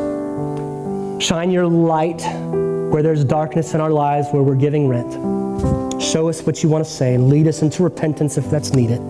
Shine 1.21 1.51
your 1.51 1.67
light 1.67 2.23
where 2.93 3.03
there's 3.03 3.25
darkness 3.25 3.75
in 3.75 3.81
our 3.81 3.91
lives, 3.91 4.29
where 4.31 4.43
we're 4.43 4.55
giving 4.55 4.89
rent. 4.89 5.13
Show 6.01 6.29
us 6.29 6.43
what 6.43 6.63
you 6.63 6.69
want 6.69 6.85
to 6.85 6.91
say 6.91 7.15
and 7.15 7.29
lead 7.29 7.49
us 7.49 7.63
into 7.63 7.83
repentance 7.83 8.37
if 8.39 8.49
that's 8.51 8.73
needed. 8.73 9.01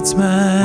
Guides 0.00 0.14
my 0.14 0.59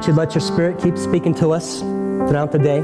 that 0.00 0.06
you'd 0.06 0.16
let 0.16 0.34
your 0.34 0.40
spirit 0.40 0.80
keep 0.80 0.96
speaking 0.96 1.34
to 1.34 1.50
us 1.50 1.80
throughout 1.80 2.50
the 2.52 2.58
day. 2.58 2.80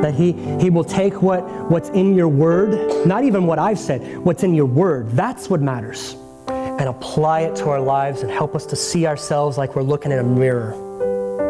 That 0.00 0.14
he, 0.14 0.30
he 0.60 0.70
will 0.70 0.84
take 0.84 1.22
what, 1.22 1.42
what's 1.68 1.88
in 1.88 2.14
your 2.14 2.28
word, 2.28 3.04
not 3.04 3.24
even 3.24 3.46
what 3.46 3.58
I've 3.58 3.80
said, 3.80 4.18
what's 4.18 4.44
in 4.44 4.54
your 4.54 4.66
word, 4.66 5.10
that's 5.10 5.50
what 5.50 5.60
matters, 5.60 6.14
and 6.46 6.82
apply 6.82 7.40
it 7.40 7.56
to 7.56 7.70
our 7.70 7.80
lives 7.80 8.22
and 8.22 8.30
help 8.30 8.54
us 8.54 8.64
to 8.66 8.76
see 8.76 9.08
ourselves 9.08 9.58
like 9.58 9.74
we're 9.74 9.82
looking 9.82 10.12
in 10.12 10.20
a 10.20 10.22
mirror. 10.22 10.80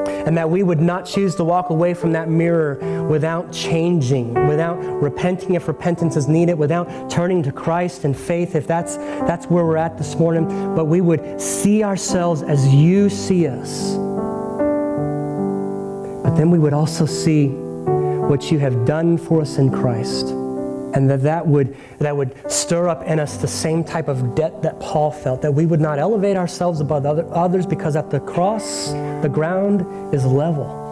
And 0.09 0.34
that 0.38 0.48
we 0.48 0.62
would 0.62 0.80
not 0.80 1.05
choose 1.05 1.34
to 1.34 1.44
walk 1.44 1.68
away 1.68 1.93
from 1.93 2.12
that 2.12 2.30
mirror 2.30 3.05
without 3.09 3.52
changing, 3.52 4.32
without 4.48 4.76
repenting 5.02 5.56
if 5.56 5.68
repentance 5.68 6.16
is 6.16 6.26
needed, 6.26 6.55
without 6.55 7.10
turning 7.10 7.43
to 7.43 7.52
Christ 7.52 8.06
in 8.06 8.14
faith 8.14 8.55
if 8.55 8.66
that's, 8.66 8.97
that's 8.97 9.44
where 9.47 9.64
we're 9.64 9.76
at 9.76 9.98
this 9.98 10.16
morning. 10.16 10.74
But 10.74 10.86
we 10.86 11.02
would 11.02 11.38
see 11.38 11.84
ourselves 11.84 12.43
as 12.43 12.66
you 12.72 13.10
see 13.10 13.47
us. 13.47 14.06
Then 16.37 16.51
we 16.51 16.59
would 16.59 16.75
also 16.75 17.07
see 17.07 17.49
what 17.49 18.53
you 18.53 18.59
have 18.59 18.85
done 18.85 19.17
for 19.17 19.41
us 19.41 19.57
in 19.57 19.71
Christ. 19.71 20.29
And 20.95 21.09
that 21.09 21.23
that 21.23 21.47
would, 21.47 21.77
that 21.99 22.15
would 22.15 22.51
stir 22.51 22.89
up 22.89 23.05
in 23.05 23.19
us 23.19 23.39
the 23.39 23.49
same 23.49 23.83
type 23.83 24.09
of 24.09 24.35
debt 24.35 24.63
that 24.63 24.79
Paul 24.79 25.11
felt, 25.11 25.41
that 25.41 25.53
we 25.53 25.65
would 25.65 25.81
not 25.81 25.99
elevate 25.99 26.37
ourselves 26.37 26.81
above 26.81 27.07
other, 27.07 27.27
others 27.33 27.65
because 27.65 27.97
at 27.97 28.11
the 28.11 28.21
cross, 28.21 28.93
the 29.23 29.31
ground 29.33 30.15
is 30.15 30.27
level. 30.27 30.85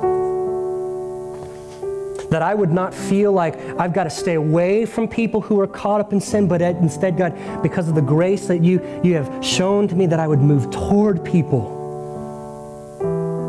That 2.30 2.40
I 2.40 2.54
would 2.54 2.72
not 2.72 2.94
feel 2.94 3.30
like 3.32 3.58
I've 3.78 3.92
got 3.92 4.04
to 4.04 4.10
stay 4.10 4.34
away 4.34 4.86
from 4.86 5.08
people 5.08 5.42
who 5.42 5.60
are 5.60 5.66
caught 5.66 6.00
up 6.00 6.14
in 6.14 6.20
sin, 6.20 6.48
but 6.48 6.62
instead, 6.62 7.18
God, 7.18 7.62
because 7.62 7.88
of 7.88 7.94
the 7.94 8.02
grace 8.02 8.46
that 8.46 8.62
you, 8.62 8.80
you 9.04 9.14
have 9.14 9.44
shown 9.44 9.88
to 9.88 9.94
me, 9.94 10.06
that 10.06 10.20
I 10.20 10.26
would 10.26 10.40
move 10.40 10.70
toward 10.70 11.22
people. 11.22 11.83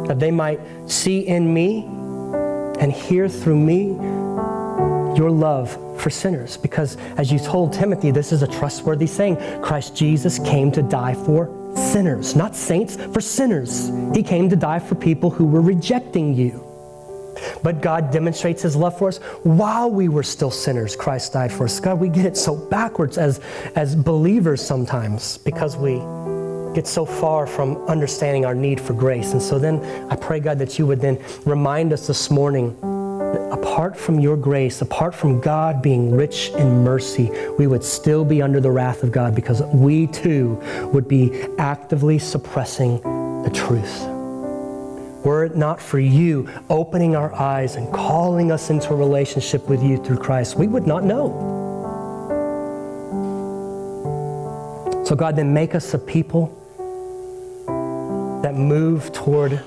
That 0.07 0.19
they 0.19 0.31
might 0.31 0.59
see 0.87 1.27
in 1.27 1.53
me 1.53 1.83
and 2.79 2.91
hear 2.91 3.27
through 3.29 3.59
me 3.59 3.87
your 5.17 5.31
love 5.31 5.71
for 6.01 6.09
sinners. 6.09 6.57
Because 6.57 6.97
as 7.17 7.31
you 7.31 7.39
told 7.39 7.73
Timothy, 7.73 8.11
this 8.11 8.31
is 8.31 8.43
a 8.43 8.47
trustworthy 8.47 9.07
saying 9.07 9.37
Christ 9.61 9.95
Jesus 9.95 10.39
came 10.39 10.71
to 10.73 10.81
die 10.81 11.13
for 11.13 11.49
sinners, 11.75 12.35
not 12.35 12.55
saints, 12.55 12.95
for 12.95 13.21
sinners. 13.21 13.91
He 14.13 14.23
came 14.23 14.49
to 14.49 14.55
die 14.55 14.79
for 14.79 14.95
people 14.95 15.29
who 15.29 15.45
were 15.45 15.61
rejecting 15.61 16.33
you. 16.33 16.63
But 17.63 17.81
God 17.81 18.11
demonstrates 18.11 18.61
his 18.61 18.75
love 18.75 18.97
for 18.97 19.09
us 19.09 19.17
while 19.43 19.89
we 19.89 20.07
were 20.07 20.23
still 20.23 20.51
sinners. 20.51 20.95
Christ 20.95 21.33
died 21.33 21.51
for 21.51 21.65
us. 21.65 21.79
God, 21.79 21.99
we 21.99 22.09
get 22.09 22.25
it 22.25 22.37
so 22.37 22.55
backwards 22.55 23.17
as, 23.17 23.41
as 23.75 23.95
believers 23.95 24.65
sometimes 24.65 25.37
because 25.39 25.75
we 25.75 25.95
get 26.75 26.85
so 26.85 27.05
far 27.05 27.47
from 27.47 27.77
understanding 27.87 28.45
our 28.45 28.53
need 28.53 28.79
for 28.79 28.93
grace. 28.93 29.31
And 29.31 29.41
so 29.41 29.57
then 29.57 29.83
I 30.11 30.15
pray, 30.15 30.39
God, 30.39 30.59
that 30.59 30.77
you 30.77 30.85
would 30.85 30.99
then 30.99 31.17
remind 31.45 31.93
us 31.93 32.05
this 32.05 32.29
morning 32.29 32.75
that 32.81 33.49
apart 33.51 33.97
from 33.97 34.19
your 34.19 34.35
grace, 34.35 34.81
apart 34.81 35.15
from 35.15 35.39
God 35.39 35.81
being 35.81 36.11
rich 36.11 36.49
in 36.49 36.83
mercy, 36.83 37.31
we 37.57 37.65
would 37.65 37.83
still 37.83 38.25
be 38.25 38.41
under 38.41 38.59
the 38.59 38.69
wrath 38.69 39.03
of 39.03 39.11
God 39.11 39.33
because 39.33 39.61
we 39.63 40.07
too 40.07 40.61
would 40.93 41.07
be 41.07 41.43
actively 41.57 42.19
suppressing 42.19 42.97
the 43.43 43.51
truth. 43.53 44.03
Were 45.25 45.45
it 45.45 45.55
not 45.55 45.81
for 45.81 45.97
you 45.97 46.47
opening 46.69 47.15
our 47.15 47.33
eyes 47.33 47.77
and 47.77 47.91
calling 47.91 48.51
us 48.51 48.69
into 48.69 48.93
a 48.93 48.95
relationship 48.95 49.67
with 49.67 49.81
you 49.81 49.97
through 50.03 50.17
Christ, 50.17 50.55
we 50.55 50.67
would 50.67 50.85
not 50.85 51.03
know. 51.03 51.63
So, 55.05 55.15
God, 55.15 55.35
then 55.35 55.53
make 55.53 55.75
us 55.75 55.93
a 55.93 55.99
people 55.99 56.64
that 58.45 58.53
move 58.53 59.11
toward 59.11 59.59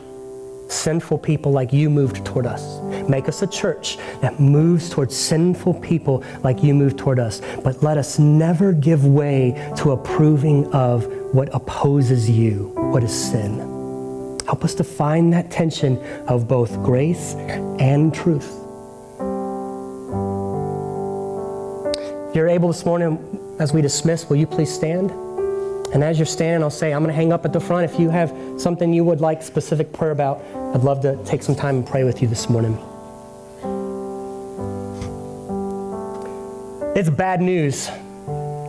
sinful 0.68 1.18
people 1.18 1.50
like 1.50 1.72
you 1.72 1.90
moved 1.90 2.24
toward 2.24 2.46
us. 2.46 2.80
Make 3.08 3.28
us 3.28 3.42
a 3.42 3.46
church 3.48 3.96
that 4.20 4.38
moves 4.38 4.88
toward 4.88 5.10
sinful 5.10 5.80
people 5.80 6.22
like 6.44 6.62
you 6.62 6.74
moved 6.74 6.96
toward 6.96 7.18
us. 7.18 7.42
But 7.64 7.82
let 7.82 7.98
us 7.98 8.20
never 8.20 8.72
give 8.72 9.04
way 9.04 9.72
to 9.78 9.90
approving 9.90 10.72
of 10.72 11.06
what 11.34 11.52
opposes 11.52 12.30
you, 12.30 12.70
what 12.92 13.02
is 13.02 13.12
sin. 13.12 13.58
Help 14.46 14.62
us 14.62 14.76
to 14.76 14.84
find 14.84 15.32
that 15.32 15.50
tension 15.50 15.98
of 16.28 16.46
both 16.46 16.80
grace 16.84 17.34
and 17.80 18.14
truth. 18.14 18.48
If 22.28 22.36
you're 22.36 22.48
able 22.48 22.68
this 22.68 22.86
morning, 22.86 23.56
as 23.58 23.72
we 23.72 23.82
dismiss, 23.82 24.28
will 24.28 24.36
you 24.36 24.46
please 24.46 24.72
stand? 24.72 25.10
And 25.92 26.04
as 26.04 26.18
you're 26.18 26.26
standing, 26.26 26.62
I'll 26.62 26.70
say, 26.70 26.92
I'm 26.92 27.02
going 27.02 27.12
to 27.12 27.16
hang 27.16 27.32
up 27.32 27.46
at 27.46 27.52
the 27.52 27.60
front. 27.60 27.90
If 27.90 27.98
you 27.98 28.10
have 28.10 28.34
something 28.58 28.92
you 28.92 29.04
would 29.04 29.20
like 29.20 29.42
specific 29.42 29.92
prayer 29.92 30.10
about, 30.10 30.42
I'd 30.74 30.82
love 30.82 31.00
to 31.02 31.16
take 31.24 31.42
some 31.42 31.54
time 31.54 31.76
and 31.76 31.86
pray 31.86 32.04
with 32.04 32.20
you 32.20 32.28
this 32.28 32.50
morning. 32.50 32.74
It's 36.94 37.08
bad 37.08 37.40
news 37.40 37.86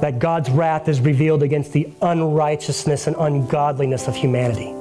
that 0.01 0.19
God's 0.19 0.49
wrath 0.49 0.87
is 0.87 1.01
revealed 1.01 1.43
against 1.43 1.73
the 1.73 1.91
unrighteousness 2.01 3.07
and 3.07 3.15
ungodliness 3.17 4.07
of 4.07 4.15
humanity. 4.15 4.73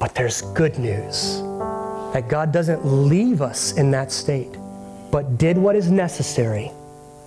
But 0.00 0.14
there's 0.14 0.42
good 0.42 0.76
news 0.78 1.40
that 2.12 2.28
God 2.28 2.52
doesn't 2.52 2.84
leave 2.84 3.42
us 3.42 3.72
in 3.72 3.92
that 3.92 4.10
state, 4.10 4.56
but 5.12 5.38
did 5.38 5.56
what 5.56 5.76
is 5.76 5.88
necessary 5.88 6.72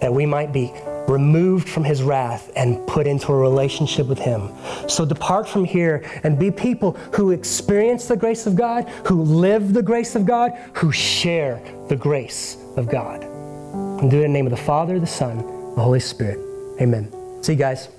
that 0.01 0.13
we 0.13 0.25
might 0.25 0.51
be 0.51 0.73
removed 1.11 1.67
from 1.67 1.83
his 1.83 2.01
wrath 2.01 2.51
and 2.55 2.85
put 2.87 3.05
into 3.05 3.31
a 3.31 3.35
relationship 3.35 4.07
with 4.07 4.19
him. 4.19 4.49
So 4.87 5.05
depart 5.05 5.47
from 5.47 5.65
here 5.65 6.03
and 6.23 6.39
be 6.39 6.51
people 6.51 6.93
who 7.13 7.31
experience 7.31 8.07
the 8.07 8.17
grace 8.17 8.47
of 8.47 8.55
God, 8.55 8.87
who 9.05 9.21
live 9.21 9.73
the 9.73 9.83
grace 9.83 10.15
of 10.15 10.25
God, 10.25 10.51
who 10.73 10.91
share 10.91 11.61
the 11.89 11.95
grace 11.95 12.57
of 12.77 12.89
God. 12.89 13.23
And 13.23 14.09
do 14.09 14.21
it 14.21 14.25
in 14.25 14.31
the 14.31 14.39
name 14.39 14.47
of 14.47 14.51
the 14.51 14.57
Father, 14.57 14.99
the 14.99 15.07
Son, 15.07 15.37
the 15.75 15.81
Holy 15.81 15.99
Spirit. 15.99 16.39
Amen. 16.81 17.11
See 17.43 17.53
you 17.53 17.59
guys. 17.59 17.89